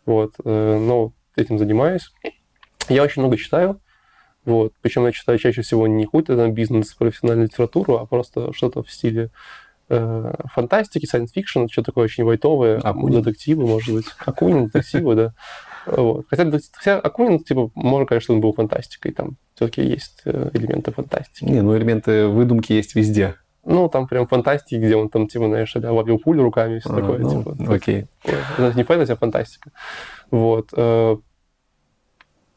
[0.06, 2.12] вот, э, но этим занимаюсь.
[2.88, 3.80] Я очень много читаю.
[4.44, 4.72] Вот.
[4.80, 8.90] Причем я читаю чаще всего не какой-то там бизнес, профессиональную литературу, а просто что-то в
[8.90, 9.30] стиле
[9.88, 13.22] э, фантастики, science fiction, что такое очень вайтовое, Акунин.
[13.22, 14.06] детективы, может быть.
[14.24, 15.32] Акунин, детективы, да.
[15.86, 16.26] Вот.
[16.28, 21.44] Хотя, хотя Акунин, типа, можно, конечно, он был фантастикой, там все-таки есть э, элементы фантастики.
[21.44, 23.36] Не, ну элементы выдумки есть везде.
[23.64, 26.96] Ну, там прям фантастики, где он там, типа, знаешь, ловил пулю руками и все а,
[26.96, 27.18] такое.
[27.18, 28.06] Ну, типа, окей.
[28.24, 29.70] Это не фэнтези, а фантастика.
[30.30, 30.70] Вот.
[30.74, 31.16] Э,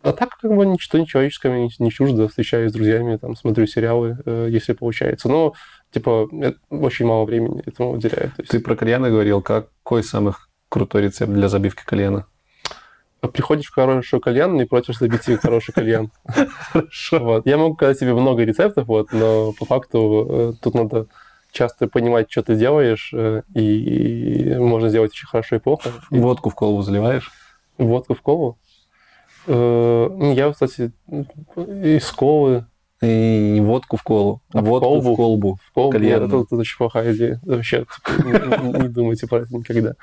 [0.04, 2.28] а так, как бы, ничто не человеческое не, чуждо.
[2.28, 4.18] Встречаюсь с друзьями, там, смотрю сериалы,
[4.50, 5.30] если получается.
[5.30, 5.54] Но
[5.92, 6.30] типа,
[6.70, 8.32] очень мало времени этому уделяю.
[8.38, 8.52] Есть...
[8.52, 9.42] Ты про кальяны говорил.
[9.42, 10.34] Какой самый
[10.70, 12.26] крутой рецепт для забивки кальяна?
[13.34, 16.12] Приходишь в хороший кальян и просишь забить себе хороший кальян.
[16.26, 17.20] Хорошо.
[17.20, 17.46] Вот.
[17.46, 21.06] Я могу сказать тебе много рецептов, вот, но по факту э, тут надо
[21.52, 25.92] часто понимать, что ты делаешь, э, и можно сделать очень хорошо и плохо.
[26.10, 27.30] Водку в колбу заливаешь?
[27.78, 28.58] Водку в колбу?
[29.46, 30.92] Э, я, кстати,
[31.56, 32.66] из колы
[33.02, 35.14] и водку в колу, а, водку в колбу.
[35.14, 35.98] В колбу, в колбу.
[35.98, 37.40] Это, это очень плохая идея.
[37.44, 39.96] Вообще не думайте про это никогда.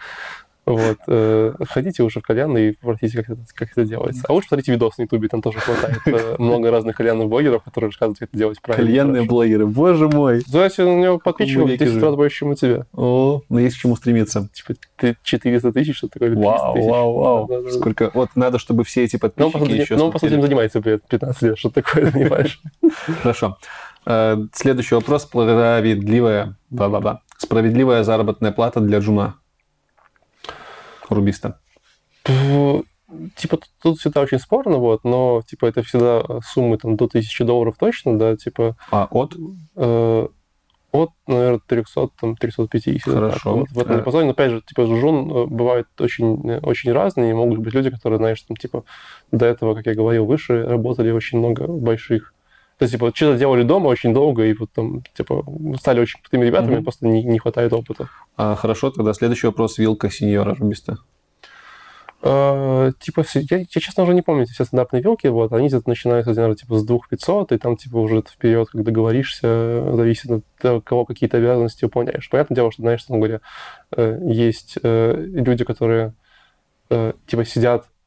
[0.68, 0.98] Вот.
[1.06, 4.22] Э, ходите уже в кальян и спросите, как это, как это делается.
[4.28, 7.88] А лучше посмотрите видос на Ютубе, там тоже хватает э, много разных кальянных блогеров, которые
[7.88, 8.86] рассказывают, как это делать правильно.
[8.86, 10.40] Кальянные блогеры, боже мой.
[10.46, 12.84] Знаете, у него подписчиков 10 раз больше, чем у тебя.
[12.92, 14.48] О, ну есть к чему стремиться.
[14.52, 14.74] Типа
[15.22, 17.70] 400 тысяч, что такое, Вау, вау, вау.
[17.70, 19.96] Сколько, вот надо, чтобы все эти подписчики ну, еще...
[19.96, 22.60] Ну, он, по сути, этим занимается 15 лет, что такое, понимаешь?
[23.22, 23.56] Хорошо.
[24.04, 25.22] Э, следующий вопрос.
[25.22, 26.56] Справедливая.
[27.38, 29.36] Справедливая заработная плата для джуна
[31.14, 31.60] рубиста?
[33.36, 37.76] Типа тут всегда очень спорно, вот, но типа это всегда суммы там до 1000 долларов
[37.78, 38.76] точно, да, типа...
[38.90, 39.34] А от?
[39.76, 40.28] Э,
[40.90, 43.12] от, наверное, 300, там, 350.
[43.12, 43.36] Хорошо.
[43.36, 46.92] Так, вот, в этом диапазоне, но опять же, типа, жун э, бывают очень, э, очень
[46.92, 48.84] разные, могут быть люди, которые, знаешь, там, типа,
[49.30, 52.32] до этого, как я говорил выше, работали очень много больших
[52.78, 55.44] то есть, типа, что-то делали дома очень долго, и вот там, типа,
[55.80, 56.82] стали очень крутыми ребятами, mm-hmm.
[56.84, 58.08] просто не, не хватает опыта.
[58.36, 59.78] А, хорошо, тогда следующий вопрос.
[59.78, 60.98] Вилка сеньора рубиста.
[62.20, 66.30] Uh, типа, я, я, честно, уже не помню все стандартные вилки, вот, они где-то начинаются,
[66.34, 71.04] наверное, типа, с 2500, и там, типа, уже вперед, как договоришься, зависит от того, кого
[71.04, 72.28] какие-то обязанности выполняешь.
[72.28, 73.40] Понятное дело, что, знаешь, там, говоря,
[73.96, 76.14] э, есть э, люди, которые,
[76.90, 77.97] э, типа, сидят Э,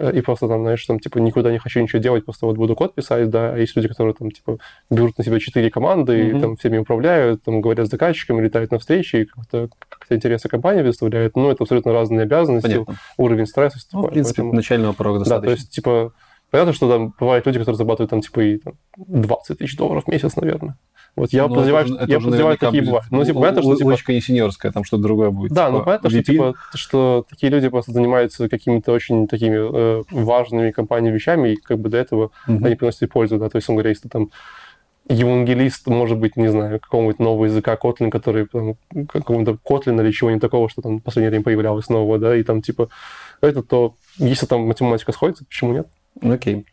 [0.00, 2.94] и просто там, знаешь, там, типа, никуда не хочу ничего делать, просто вот буду код
[2.94, 4.58] писать, да, а есть люди, которые там, типа,
[4.88, 6.38] берут на себя четыре команды mm-hmm.
[6.38, 10.48] и там всеми управляют, там, говорят с заказчиками, летают на встречи, и как-то, как-то интересы
[10.48, 12.94] компании представляют, ну, это абсолютно разные обязанности, Понятно.
[13.18, 13.78] уровень стресса.
[13.92, 14.54] Ну, в принципе, поэтому...
[14.54, 15.42] начального порога достаточно.
[15.42, 16.12] Да, то есть, типа,
[16.50, 20.08] понятно, что там бывают люди, которые зарабатывают там, типа, и там, 20 тысяч долларов в
[20.08, 20.76] месяц, наверное.
[21.16, 23.06] Вот я ну, подозреваю, это, это я подозреваю, такие бывают.
[23.10, 23.76] Ну, типа, понятно, что...
[23.76, 24.12] Типа...
[24.12, 25.52] не сеньорская, там что-то другое будет.
[25.52, 30.02] Да, типа, ну, понятно, что, типа, что такие люди просто занимаются какими-то очень такими э,
[30.10, 32.64] важными компаниями вещами, и как бы до этого mm-hmm.
[32.64, 34.30] они приносят пользу, да, то есть, он говорит, если там
[35.08, 38.76] евангелист, может быть, не знаю, какого-нибудь нового языка Kotlin, который там,
[39.08, 42.62] какого-то Kotlin или чего-нибудь такого, что там в последнее время появлялось нового, да, и там,
[42.62, 42.88] типа,
[43.40, 45.88] это то, если там математика сходится, почему нет?
[46.22, 46.66] Окей.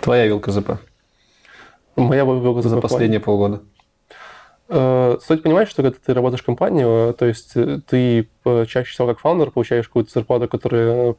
[0.00, 0.72] Твоя вилка ЗП?
[1.96, 2.68] Моя вилка ЗП.
[2.68, 3.62] За последние полгода.
[4.66, 8.28] Э, стоит понимать, что когда ты работаешь в компании, э, то есть э, ты
[8.66, 11.14] чаще всего как фаундер получаешь какую-то зарплату, которая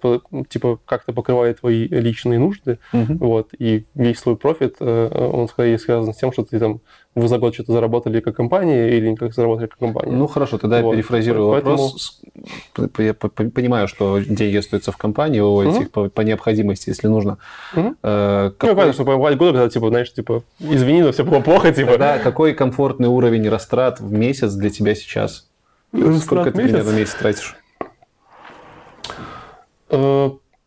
[0.48, 3.18] типа как-то покрывает твои личные нужды, uh-huh.
[3.18, 6.82] вот, и весь свой профит, он скорее связан с тем, что ты там
[7.16, 10.12] вы за год что-то заработали как компания или не как заработали как компания.
[10.12, 10.92] Ну хорошо, тогда вот.
[10.92, 11.78] я перефразирую Поэтому...
[11.78, 12.22] вопрос.
[12.98, 15.84] Я понимаю, что деньги остаются в компании, выводите угу.
[15.84, 17.38] их по, по необходимости, если нужно.
[17.74, 18.70] Э, какой...
[18.70, 21.98] Ну, понятно, что бывает годы, когда, типа, знаешь, типа, извини, но все было плохо, типа.
[21.98, 25.48] Да, какой комфортный уровень растрат в месяц для тебя сейчас?
[25.94, 27.56] Растрат Сколько ты примерно в месяц тратишь?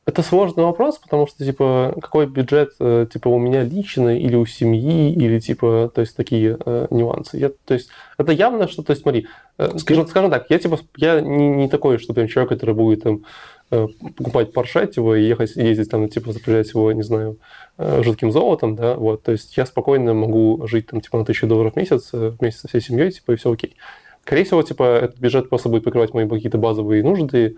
[0.09, 4.47] Это сложный вопрос, потому что, типа, какой бюджет, э, типа, у меня личный или у
[4.47, 7.37] семьи, или, типа, то есть, такие э, нюансы.
[7.37, 9.27] Я, то есть, это явно, что, то есть, смотри,
[9.59, 13.03] э, скажем, скажем так, я, типа, я не, не такой, что прям человек, который будет,
[13.03, 13.27] там,
[13.71, 13.87] э,
[14.17, 17.37] покупать Порше, его и ехать, ездить, там, типа, запрягать его, не знаю,
[17.77, 21.47] э, жидким золотом, да, вот, то есть, я спокойно могу жить, там, типа, на тысячу
[21.47, 23.77] долларов в месяц вместе со всей семьей, типа, и все окей.
[24.23, 27.57] Скорее всего, типа, этот бюджет просто будет покрывать мои какие-то базовые нужды,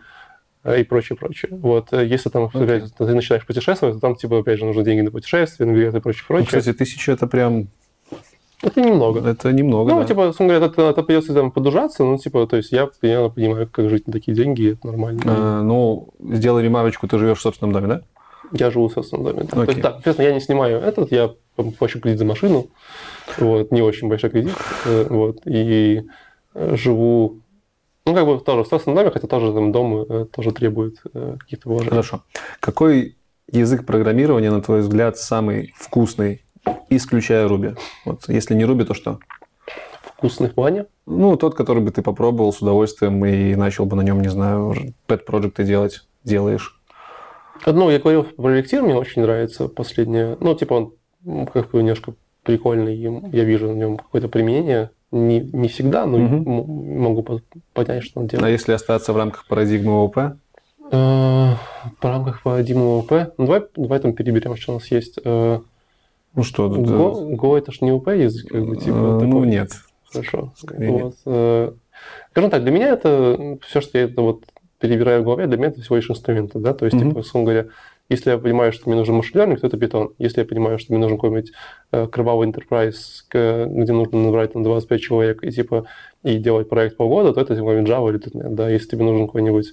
[0.65, 1.51] и прочее, прочее.
[1.53, 5.01] Вот, э, если там опять, ты начинаешь путешествовать, то там, типа, опять же, нужны деньги
[5.01, 6.59] на путешествия, на билеты и прочее, Ну, прочее.
[6.61, 7.69] кстати, тысяча это прям...
[8.63, 9.27] это немного.
[9.27, 10.07] Это немного, Ну, да.
[10.07, 13.69] типа, условно говоря, это, это придется там подужаться, ну, типа, то есть я примерно понимаю,
[13.73, 15.23] как жить на такие деньги, это нормально.
[15.25, 18.03] Э, ну, сделай ремарочку, ты живешь в собственном доме, да?
[18.53, 19.45] Я живу в собственном доме.
[19.45, 19.49] да.
[19.57, 19.75] То Окей.
[19.75, 21.31] есть, да, соответственно, я не снимаю этот, я
[21.79, 22.67] плачу кредит за машину,
[23.39, 24.55] вот, не очень большой кредит,
[24.85, 26.03] э, вот, и
[26.55, 27.41] э, живу,
[28.11, 31.37] ну, как бы тоже в собственном доме, хотя тоже там дом э, тоже требует э,
[31.39, 31.91] каких-то вложений.
[31.91, 32.23] Хорошо.
[32.61, 33.17] Какой
[33.51, 36.45] язык программирования, на твой взгляд, самый вкусный,
[36.89, 37.77] исключая Ruby?
[38.05, 39.19] Вот, если не Ruby, то что?
[40.03, 40.87] Вкусный в плане.
[41.07, 44.75] Ну, тот, который бы ты попробовал с удовольствием и начал бы на нем, не знаю,
[45.07, 46.81] пэт-проекты делать, делаешь.
[47.65, 50.37] Ну, я говорил про электир, мне очень нравится последнее.
[50.41, 50.93] Ну, типа
[51.25, 54.91] он как бы немножко прикольный, я вижу на нем какое-то применение.
[55.13, 57.41] Не, не всегда, но м- могу по-
[57.75, 58.53] понять, что он А делает.
[58.53, 60.17] если остаться в рамках парадигмы ООП?
[60.93, 61.55] Э,
[62.01, 65.19] По рамках парадигмы ОП, ну, давай, давай там переберем, что у нас есть.
[65.25, 65.61] Э,
[66.35, 69.27] Ну что, тут, Go, Go это ж не ОП язык, как бы, типа, э, такой.
[69.27, 69.73] ну нет.
[70.13, 70.53] Хорошо.
[70.57, 71.15] Скорее Вот.
[71.27, 71.73] э,
[72.31, 74.45] Скажем так, для меня это все, что я это вот
[74.79, 77.09] перебираю в голове, для меня это всего лишь инструменты, да, то есть, Мгм.
[77.11, 77.69] типа, условно говоря,
[78.11, 80.11] если я понимаю, что мне нужен машин то это питон.
[80.19, 81.53] Если я понимаю, что мне нужен какой-нибудь
[81.93, 85.87] э, кровавый enterprise, к- где нужно набрать там 25 человек и типа
[86.23, 88.69] и делать проект полгода, то это типа Java или .NET, да.
[88.69, 89.73] Если тебе нужен какой-нибудь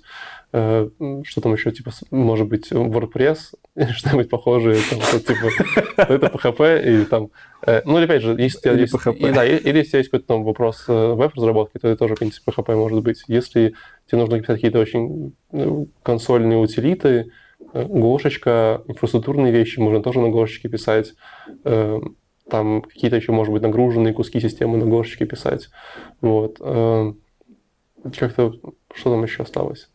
[0.54, 0.90] э,
[1.26, 3.38] что там еще, типа, может быть, WordPress,
[3.94, 7.30] что-нибудь похожее, там, вот, типа, то это PHP или там...
[7.66, 8.94] э, ну, или опять же, если Или есть...
[8.94, 9.18] PHP.
[9.30, 12.20] и да, и- или если есть какой-то там вопрос э, веб-разработки, то это тоже, в
[12.20, 13.24] принципе, PHP может быть.
[13.28, 13.74] Если
[14.10, 17.32] тебе нужно написать какие-то очень э, консольные утилиты,
[17.74, 21.14] гошечка, инфраструктурные вещи, можно тоже на гошечке писать.
[21.64, 22.00] Э,
[22.50, 25.70] Там какие-то еще, может быть, нагруженные куски системы на гошечке писать.
[26.22, 26.58] Вот.
[26.62, 27.12] Э,
[28.18, 28.54] Как-то,
[28.96, 29.90] что там еще осталось?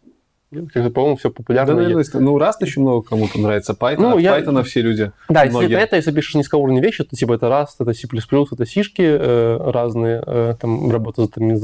[0.52, 1.74] Как-то, по-моему, все Да, популярно.
[1.74, 5.12] наверное, если- ну, раз еще много кому-то нравится Python, Ну, я- Python все люди.
[5.30, 5.76] Да, если Многие.
[5.76, 8.06] это, это, если пишешь низкоуровневые вещи, то типа это Rust, это C++,
[8.52, 11.54] это сишки э, разные, э, там работа с этими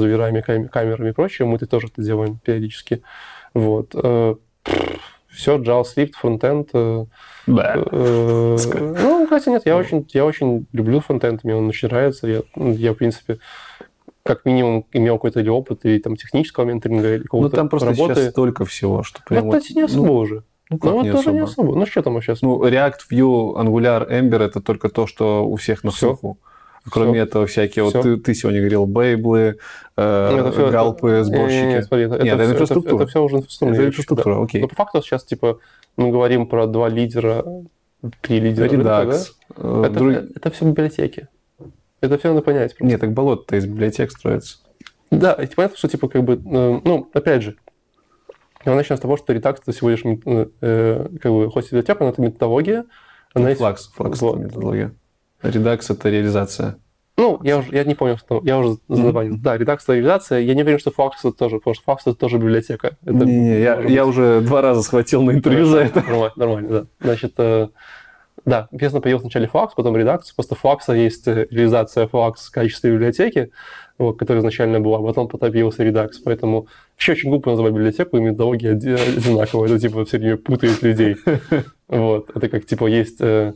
[0.41, 3.03] кам- камерами и прочее, мы это тоже это делаем периодически.
[3.53, 3.95] Вот.
[5.39, 6.71] Все, JavaScript, фронтенд.
[6.75, 7.05] э,
[7.47, 7.77] Да.
[7.93, 8.57] э,
[9.03, 12.27] ну, хотя нет, я очень, я очень люблю фронтенд, мне он очень нравится.
[12.27, 13.39] Я, я в принципе,
[14.25, 17.91] как минимум имел какой-то или опыт, или там технического менторинга, или Ну, какого-то там просто
[17.91, 18.15] работы.
[18.17, 20.43] сейчас столько всего, что прям Ну, вот- кстати, не особо ну, уже.
[20.71, 21.63] ну, как Ну, не тоже не особо?
[21.69, 21.79] особо.
[21.79, 22.43] Ну, что там сейчас?
[22.43, 26.39] Ну, React, Vue, Angular, Ember это только то, что у всех на слуху.
[26.91, 27.23] Кроме Всё.
[27.23, 28.03] этого, всякие, вот Всё.
[28.03, 29.57] ты, ты сегодня говорил, бейблы,
[29.97, 31.61] э, Ну, это всё- галпы, это- сборщики.
[31.61, 32.97] Не, не, не, смотри, это, Нет, это, это инфраструктура.
[33.03, 33.75] Это, все уже инфраструктура.
[33.81, 34.61] Это инфраструктура, окей.
[34.61, 35.59] Но по факту сейчас, типа,
[35.97, 37.45] мы говорим про два лидера,
[38.23, 38.83] три лидера Redux.
[38.85, 39.19] да?
[39.57, 41.29] э, Это, друг- это все библиотеки.
[42.01, 42.77] Это все надо понять.
[42.77, 42.85] просто.
[42.87, 44.59] Нет, так болото-то из библиотек строится.
[45.11, 47.57] Да, и понятно, что, типа, как бы, э, ну, опять же,
[48.65, 51.69] я начну с того, что Redux это всего лишь, э, э, как бы, хоть и
[51.69, 52.85] библиотека, но это методология.
[53.35, 53.59] Она есть...
[53.61, 54.37] Флакс, флакс Вот.
[54.37, 54.93] это методология.
[55.43, 56.77] Redux это реализация.
[57.17, 59.37] Ну, я уже, я не помню, что, я уже забанил.
[59.39, 60.39] Да, Redux это реализация.
[60.39, 62.97] Я не уверен, что Flux это тоже, потому что Flux это тоже библиотека.
[63.05, 64.11] Это я, может я быть.
[64.11, 66.01] уже два раза схватил на интервью за это.
[66.03, 66.87] Нормально, нормально, да.
[67.01, 67.69] Значит, э,
[68.45, 70.21] да, естественно, появился вначале Flux, потом Redux.
[70.37, 73.51] После Flux есть э, реализация Flux в качестве библиотеки,
[73.99, 76.11] вот, которая изначально была, а потом потом появился Redux.
[76.25, 79.69] Поэтому еще очень глупо называть библиотеку, и методология оди- одинаковая.
[79.71, 81.17] Это типа все время путает людей.
[81.89, 82.29] Вот.
[82.37, 83.55] Это как, типа, есть э,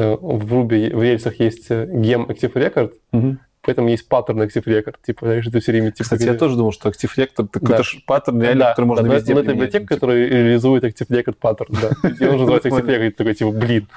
[0.00, 3.38] в Ruby, в рельсах есть э, gem Active Record, Мгм.
[3.62, 4.96] поэтому есть паттерн Active Record.
[5.06, 5.90] Типа, знаешь, ты все время...
[5.90, 7.98] Типа, Кстати, я говоришь- тоже думал, что Active Record это какой-то Да.
[8.06, 11.34] паттерн, реально, Да, который можно да, везде это- но это библиотека, которая реализует Active Record
[11.40, 11.88] паттерн, да.
[12.20, 13.88] И он же называется Active Record, такой, типа, блин,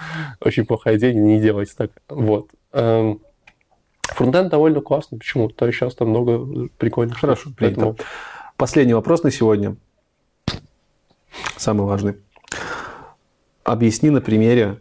[0.41, 1.91] очень плохая идея, не делайте так.
[2.09, 2.47] Вот.
[2.73, 3.19] Эм,
[4.09, 5.19] Фронтенд довольно классный.
[5.19, 5.49] Почему?
[5.49, 7.95] То есть сейчас там много прикольных Хорошо, принято.
[8.57, 9.75] Последний вопрос на сегодня.
[11.57, 12.15] Самый важный.
[13.63, 14.79] Объясни на примере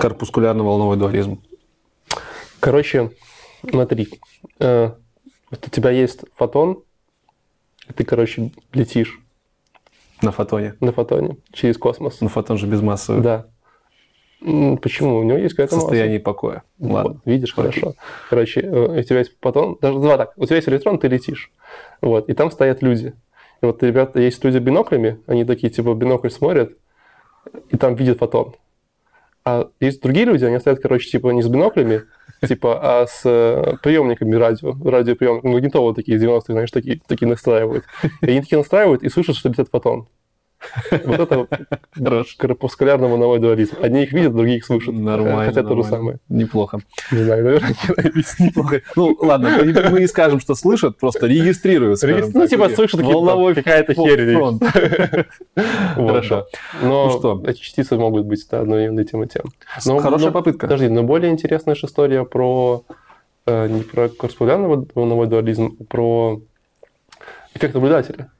[0.00, 1.42] корпускулярно-волновой дуализм.
[2.60, 3.10] Короче,
[3.68, 4.08] смотри,
[4.60, 4.90] э,
[5.50, 6.82] вот у тебя есть фотон,
[7.88, 9.20] и ты, короче, летишь
[10.22, 10.74] На фотоне.
[10.80, 12.20] на фотоне через космос.
[12.20, 13.46] Но фотон же без массы Да.
[14.40, 15.18] Почему?
[15.18, 15.88] У него есть какая-то масса.
[15.88, 16.62] состоянии покоя.
[16.78, 17.20] Вот, Ладно.
[17.24, 17.62] видишь, Окей.
[17.80, 17.94] хорошо.
[18.28, 21.50] Короче, э, у тебя есть фотон, даже два так, у тебя есть электрон, ты летишь.
[22.02, 23.14] Вот, и там стоят люди.
[23.62, 26.72] И вот ребята, есть люди с биноклями, они такие, типа, бинокль смотрят,
[27.70, 28.54] и там видят фотон.
[29.46, 32.02] А есть другие люди, они стоят, короче, типа, не с биноклями,
[32.46, 37.84] типа, а с э, приемниками радио, радиоприемниками, магнитолы такие 90-х, знаешь, такие, такие настраивают.
[38.22, 40.08] И они такие настраивают и слышат, что летит фотон.
[41.04, 41.46] Вот это
[42.38, 43.76] корпускулярный волновой дуализм.
[43.80, 44.94] Одни их видят, другие их слышат.
[44.94, 45.44] Нормально.
[45.46, 46.18] Хотя то же самое.
[46.28, 46.80] Неплохо.
[47.12, 47.74] Не знаю, наверное,
[48.38, 48.82] Неплохо.
[48.96, 49.50] Ну, ладно,
[49.90, 52.00] мы не скажем, что слышат, просто регистрируют.
[52.00, 53.94] скажем Ну, типа, слышат, волновой какая-то.
[55.96, 56.46] Вот, Хорошо.
[56.82, 57.42] Но Ну что?
[57.46, 59.44] эти частицы могут быть одной тем и тем.
[60.00, 60.66] Хорошая попытка.
[60.66, 62.84] Подожди, но более интересная же история про
[63.46, 66.40] э, не про корреспондентный волновой дуализм, а про
[67.54, 68.30] эффект наблюдателя.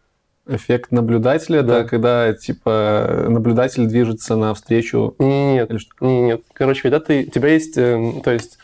[0.48, 1.81] Эффект наблюдателя, Да.
[1.81, 5.14] это когда, типа, наблюдатель движется навстречу.
[5.18, 5.94] Нет, Или что?
[6.01, 6.43] нет.
[6.52, 8.59] Короче, когда ты, у тебя есть, э, то есть,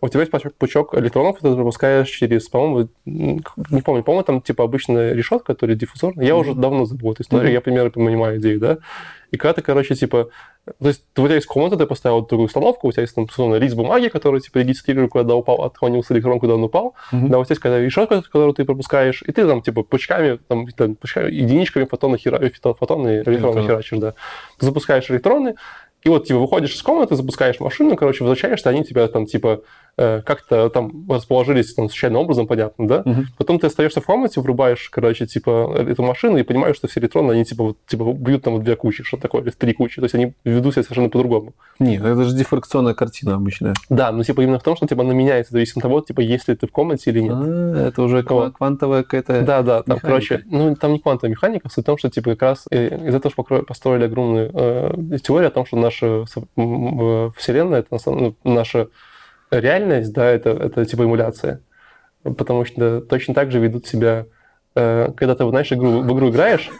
[0.00, 5.12] у тебя есть пучок, электронов, ты пропускаешь через, по-моему, не помню, по-моему, там, типа, обычная
[5.14, 6.26] решетка, которая диффузорная.
[6.26, 8.78] Я уже давно забыл эту историю, я примерно понимаю идею, да?
[9.30, 10.28] И когда ты, короче, типа,
[10.78, 13.54] то есть у тебя есть комната, ты поставил такую установку, у тебя есть там, условно,
[13.56, 16.94] лист бумаги, который, типа, регистрирует, куда упал, отклонился электрон, куда он упал.
[17.12, 17.30] Мгм.
[17.30, 20.94] Да, вот здесь, когда решетка, которую ты пропускаешь, и ты там, типа, пучками, там, там,
[20.96, 23.62] пучками, единичками фотона, хера, э, фото- фотоны, электроны Электроны.
[23.62, 24.14] херачишь, да.
[24.58, 25.54] Ты запускаешь электроны,
[26.02, 29.62] и вот, типа, выходишь из комнаты, запускаешь машину, короче, возвращаешься, они тебя там, типа,
[29.96, 33.02] как-то там расположились там случайным образом, понятно, да?
[33.04, 33.26] Мгм.
[33.38, 37.32] Потом ты остаешься в комнате, врубаешь, короче, типа, эту машину и понимаешь, что все электроны,
[37.32, 39.96] они, типа, вот, типа бьют там в две кучи, что такое, или в три кучи.
[39.96, 41.52] То есть они ведут себя совершенно по-другому.
[41.78, 43.74] Нет, это же дифракционная картина обычная.
[43.88, 46.48] Да, но, типа, именно в том, что, типа, она меняется, зависит от того, типа, есть
[46.48, 47.34] ли ты в комнате или нет.
[47.34, 48.54] А, это уже Вот.
[48.56, 49.42] квантовая какая-то...
[49.42, 50.06] Да, да, там, механика.
[50.06, 53.20] короче, ну, там не квантовая механика, суть в том, что, типа, как раз э, из-за
[53.20, 56.24] того, что построили огромную э, теорию о том, что наша
[56.56, 58.88] м, Вселенная, это ну, наша
[59.58, 61.60] реальность, да, это, это типа эмуляция.
[62.22, 64.26] Потому что точно так же ведут себя,
[64.74, 66.70] э, когда ты, знаешь, игру, в игру играешь,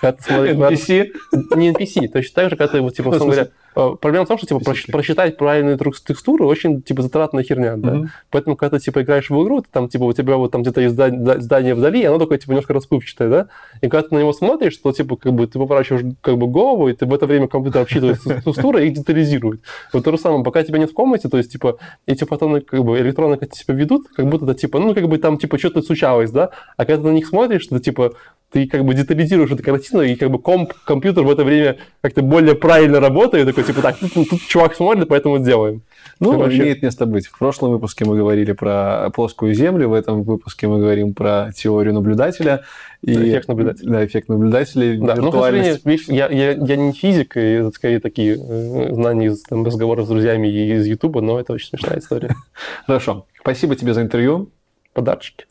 [0.00, 0.78] когда ты смотришь...
[0.78, 1.12] NPC?
[1.56, 3.50] не NPC, точно так же, когда ты, вот, типа, Ну, условно смысле?
[3.50, 4.90] говоря, проблема в том, что, типа, Физически.
[4.90, 7.94] просчитать правильную текстуру очень, типа, затратная херня, да.
[7.94, 8.10] Мгм.
[8.30, 10.80] Поэтому, когда ты, типа, играешь в игру, ты, там, типа, у тебя вот там где-то
[10.80, 13.46] есть зда- да- здание вдали, и оно такое, типа, немножко расплывчатое, да?
[13.80, 16.88] И когда ты на него смотришь, то, типа, как бы ты поворачиваешь, как бы, голову,
[16.88, 19.62] и ты в это время компьютер обсчитывает текстуры и их детализирует.
[19.92, 22.84] Вот то же самое, пока тебя нет в комнате, то есть, типа, эти фотоны, как
[22.84, 25.82] бы, электроны, как себя ведут, как будто это, типа, ну, как бы там, типа, что-то
[25.82, 26.50] случалось, да?
[26.76, 28.12] А когда ты на них смотришь, то, типа,
[28.52, 32.22] ты как бы детализируешь эту картину, и как бы комп, компьютер в это время как-то
[32.22, 35.82] более правильно работает, такой, типа, так, тут, тут чувак смотрит, поэтому сделаем.
[36.20, 36.58] Ну, Короче.
[36.58, 37.26] имеет место быть.
[37.26, 41.94] В прошлом выпуске мы говорили про плоскую Землю, в этом выпуске мы говорим про теорию
[41.94, 42.62] наблюдателя.
[43.02, 43.90] И, Эффект наблюдателя.
[43.90, 45.00] Да, эффект наблюдателя.
[45.00, 45.86] Да, сожалению, виртуальность.
[45.86, 50.06] видишь, я, я, я не физик, и это скорее такие э, знания из там, разговоров
[50.06, 52.36] с друзьями и из Ютуба, но это очень смешная история.
[52.86, 53.26] Хорошо.
[53.40, 54.50] Спасибо тебе за интервью.
[54.92, 55.46] Подарочки.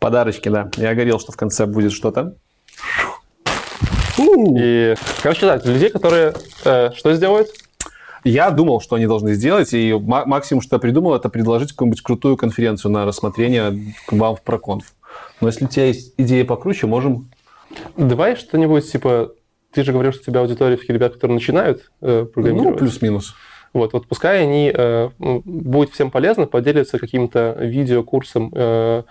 [0.00, 0.70] Подарочки, да.
[0.76, 2.34] Я говорил, что в конце будет что-то.
[4.56, 6.34] И, короче, да, людей, которые
[6.64, 7.48] э, что сделают?
[8.24, 12.02] Я думал, что они должны сделать, и ма- максимум, что я придумал, это предложить какую-нибудь
[12.02, 14.92] крутую конференцию на рассмотрение к вам в проконф.
[15.40, 17.30] Но если у тебя есть идея покруче, можем...
[17.96, 19.32] Давай что-нибудь, типа,
[19.72, 22.78] ты же говорил, что у тебя аудитория такие ребят, которые начинают э, Ну, программировать.
[22.78, 23.34] плюс-минус.
[23.72, 29.02] Вот, вот пускай они э, будет всем полезно поделиться каким-то видеокурсом, э,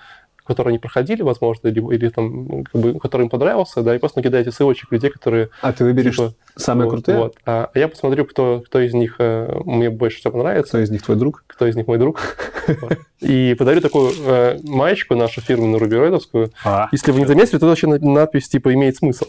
[0.45, 4.19] который они проходили, возможно, или, или там, как бы, который им понравился, да, и просто
[4.19, 7.17] накидайте ссылочек людей, которые А ты выберешь Типа, самые вот, крутые?
[7.17, 7.35] вот.
[7.45, 11.03] А я посмотрю, кто, кто из них э, мне больше всего понравится, Кто из них
[11.03, 11.43] твой друг?
[11.47, 12.19] кто из них мой друг.
[13.19, 16.51] И подарю такую э, маечку нашу фирменную рубероидовскую.
[16.65, 19.25] А, Если вы не заметили, тут вообще на- надпись типа имеет смысл.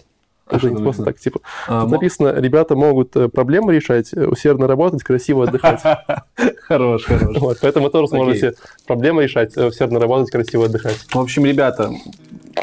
[0.47, 1.41] А Это не просто так, типа.
[1.67, 5.81] а, Тут написано, ребята могут э, проблемы решать, э, усердно работать, красиво отдыхать.
[6.63, 7.37] Хорош, хорош.
[7.39, 8.55] Вот, Поэтому тоже сможете
[8.87, 10.97] проблемы решать, э, усердно работать, красиво отдыхать.
[11.13, 11.91] В общем, ребята,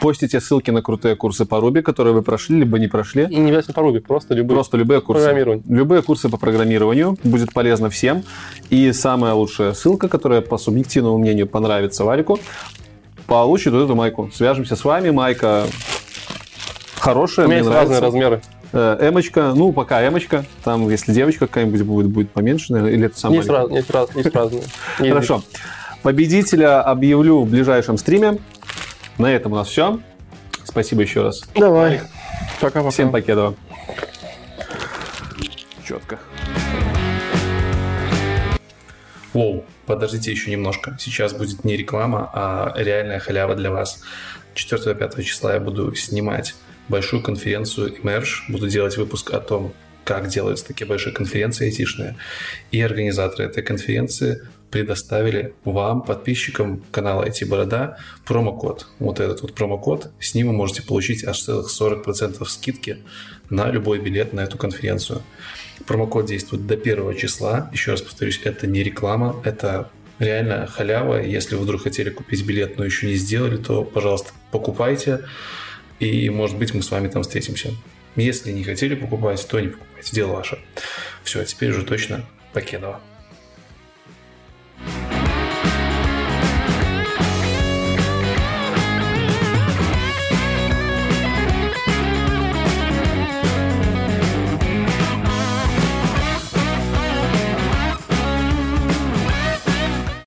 [0.01, 3.23] постите ссылки на крутые курсы по Руби, которые вы прошли, либо не прошли.
[3.29, 4.55] И не обязательно по Руби, просто любые.
[4.55, 5.23] Просто любые курсы.
[5.23, 5.63] Программирование.
[5.67, 7.17] Любые курсы по программированию.
[7.23, 8.23] Будет полезно всем.
[8.69, 12.39] И самая лучшая ссылка, которая по субъективному мнению понравится Валику,
[13.27, 14.29] получит вот эту майку.
[14.33, 15.11] Свяжемся с вами.
[15.11, 15.65] Майка
[16.99, 18.41] хорошая, У меня есть разные размеры.
[18.71, 20.45] Э, Эмочка, ну, пока эмочка.
[20.63, 24.09] Там, если девочка какая-нибудь будет, будет поменьше, наверное, или это сам Есть, раз- есть, раз-
[24.15, 24.63] есть разные.
[24.97, 25.43] Хорошо.
[26.03, 28.37] Победителя объявлю в ближайшем стриме.
[29.17, 29.99] На этом у нас все.
[30.63, 31.43] Спасибо еще раз.
[31.55, 32.01] Давай.
[32.61, 32.91] Пока-пока.
[32.91, 33.55] Всем покедова.
[35.85, 36.19] Четко.
[39.33, 40.95] Воу, подождите еще немножко.
[40.99, 44.01] Сейчас будет не реклама, а реальная халява для вас.
[44.55, 46.55] 4-5 числа я буду снимать
[46.89, 48.49] большую конференцию Emerge.
[48.49, 52.17] Буду делать выпуск о том, как делаются такие большие конференции айтишные.
[52.71, 54.41] И организаторы этой конференции
[54.71, 58.87] предоставили вам, подписчикам канала IT Борода, промокод.
[58.99, 60.11] Вот этот вот промокод.
[60.19, 62.97] С ним вы можете получить аж целых 40% скидки
[63.49, 65.21] на любой билет на эту конференцию.
[65.87, 67.69] Промокод действует до первого числа.
[67.71, 69.89] Еще раз повторюсь, это не реклама, это
[70.19, 71.21] реально халява.
[71.21, 75.21] Если вы вдруг хотели купить билет, но еще не сделали, то, пожалуйста, покупайте.
[75.99, 77.73] И, может быть, мы с вами там встретимся.
[78.15, 80.15] Если не хотели покупать, то не покупайте.
[80.15, 80.59] Дело ваше.
[81.23, 83.01] Все, а теперь уже точно покедово.
[84.81, 85.18] thank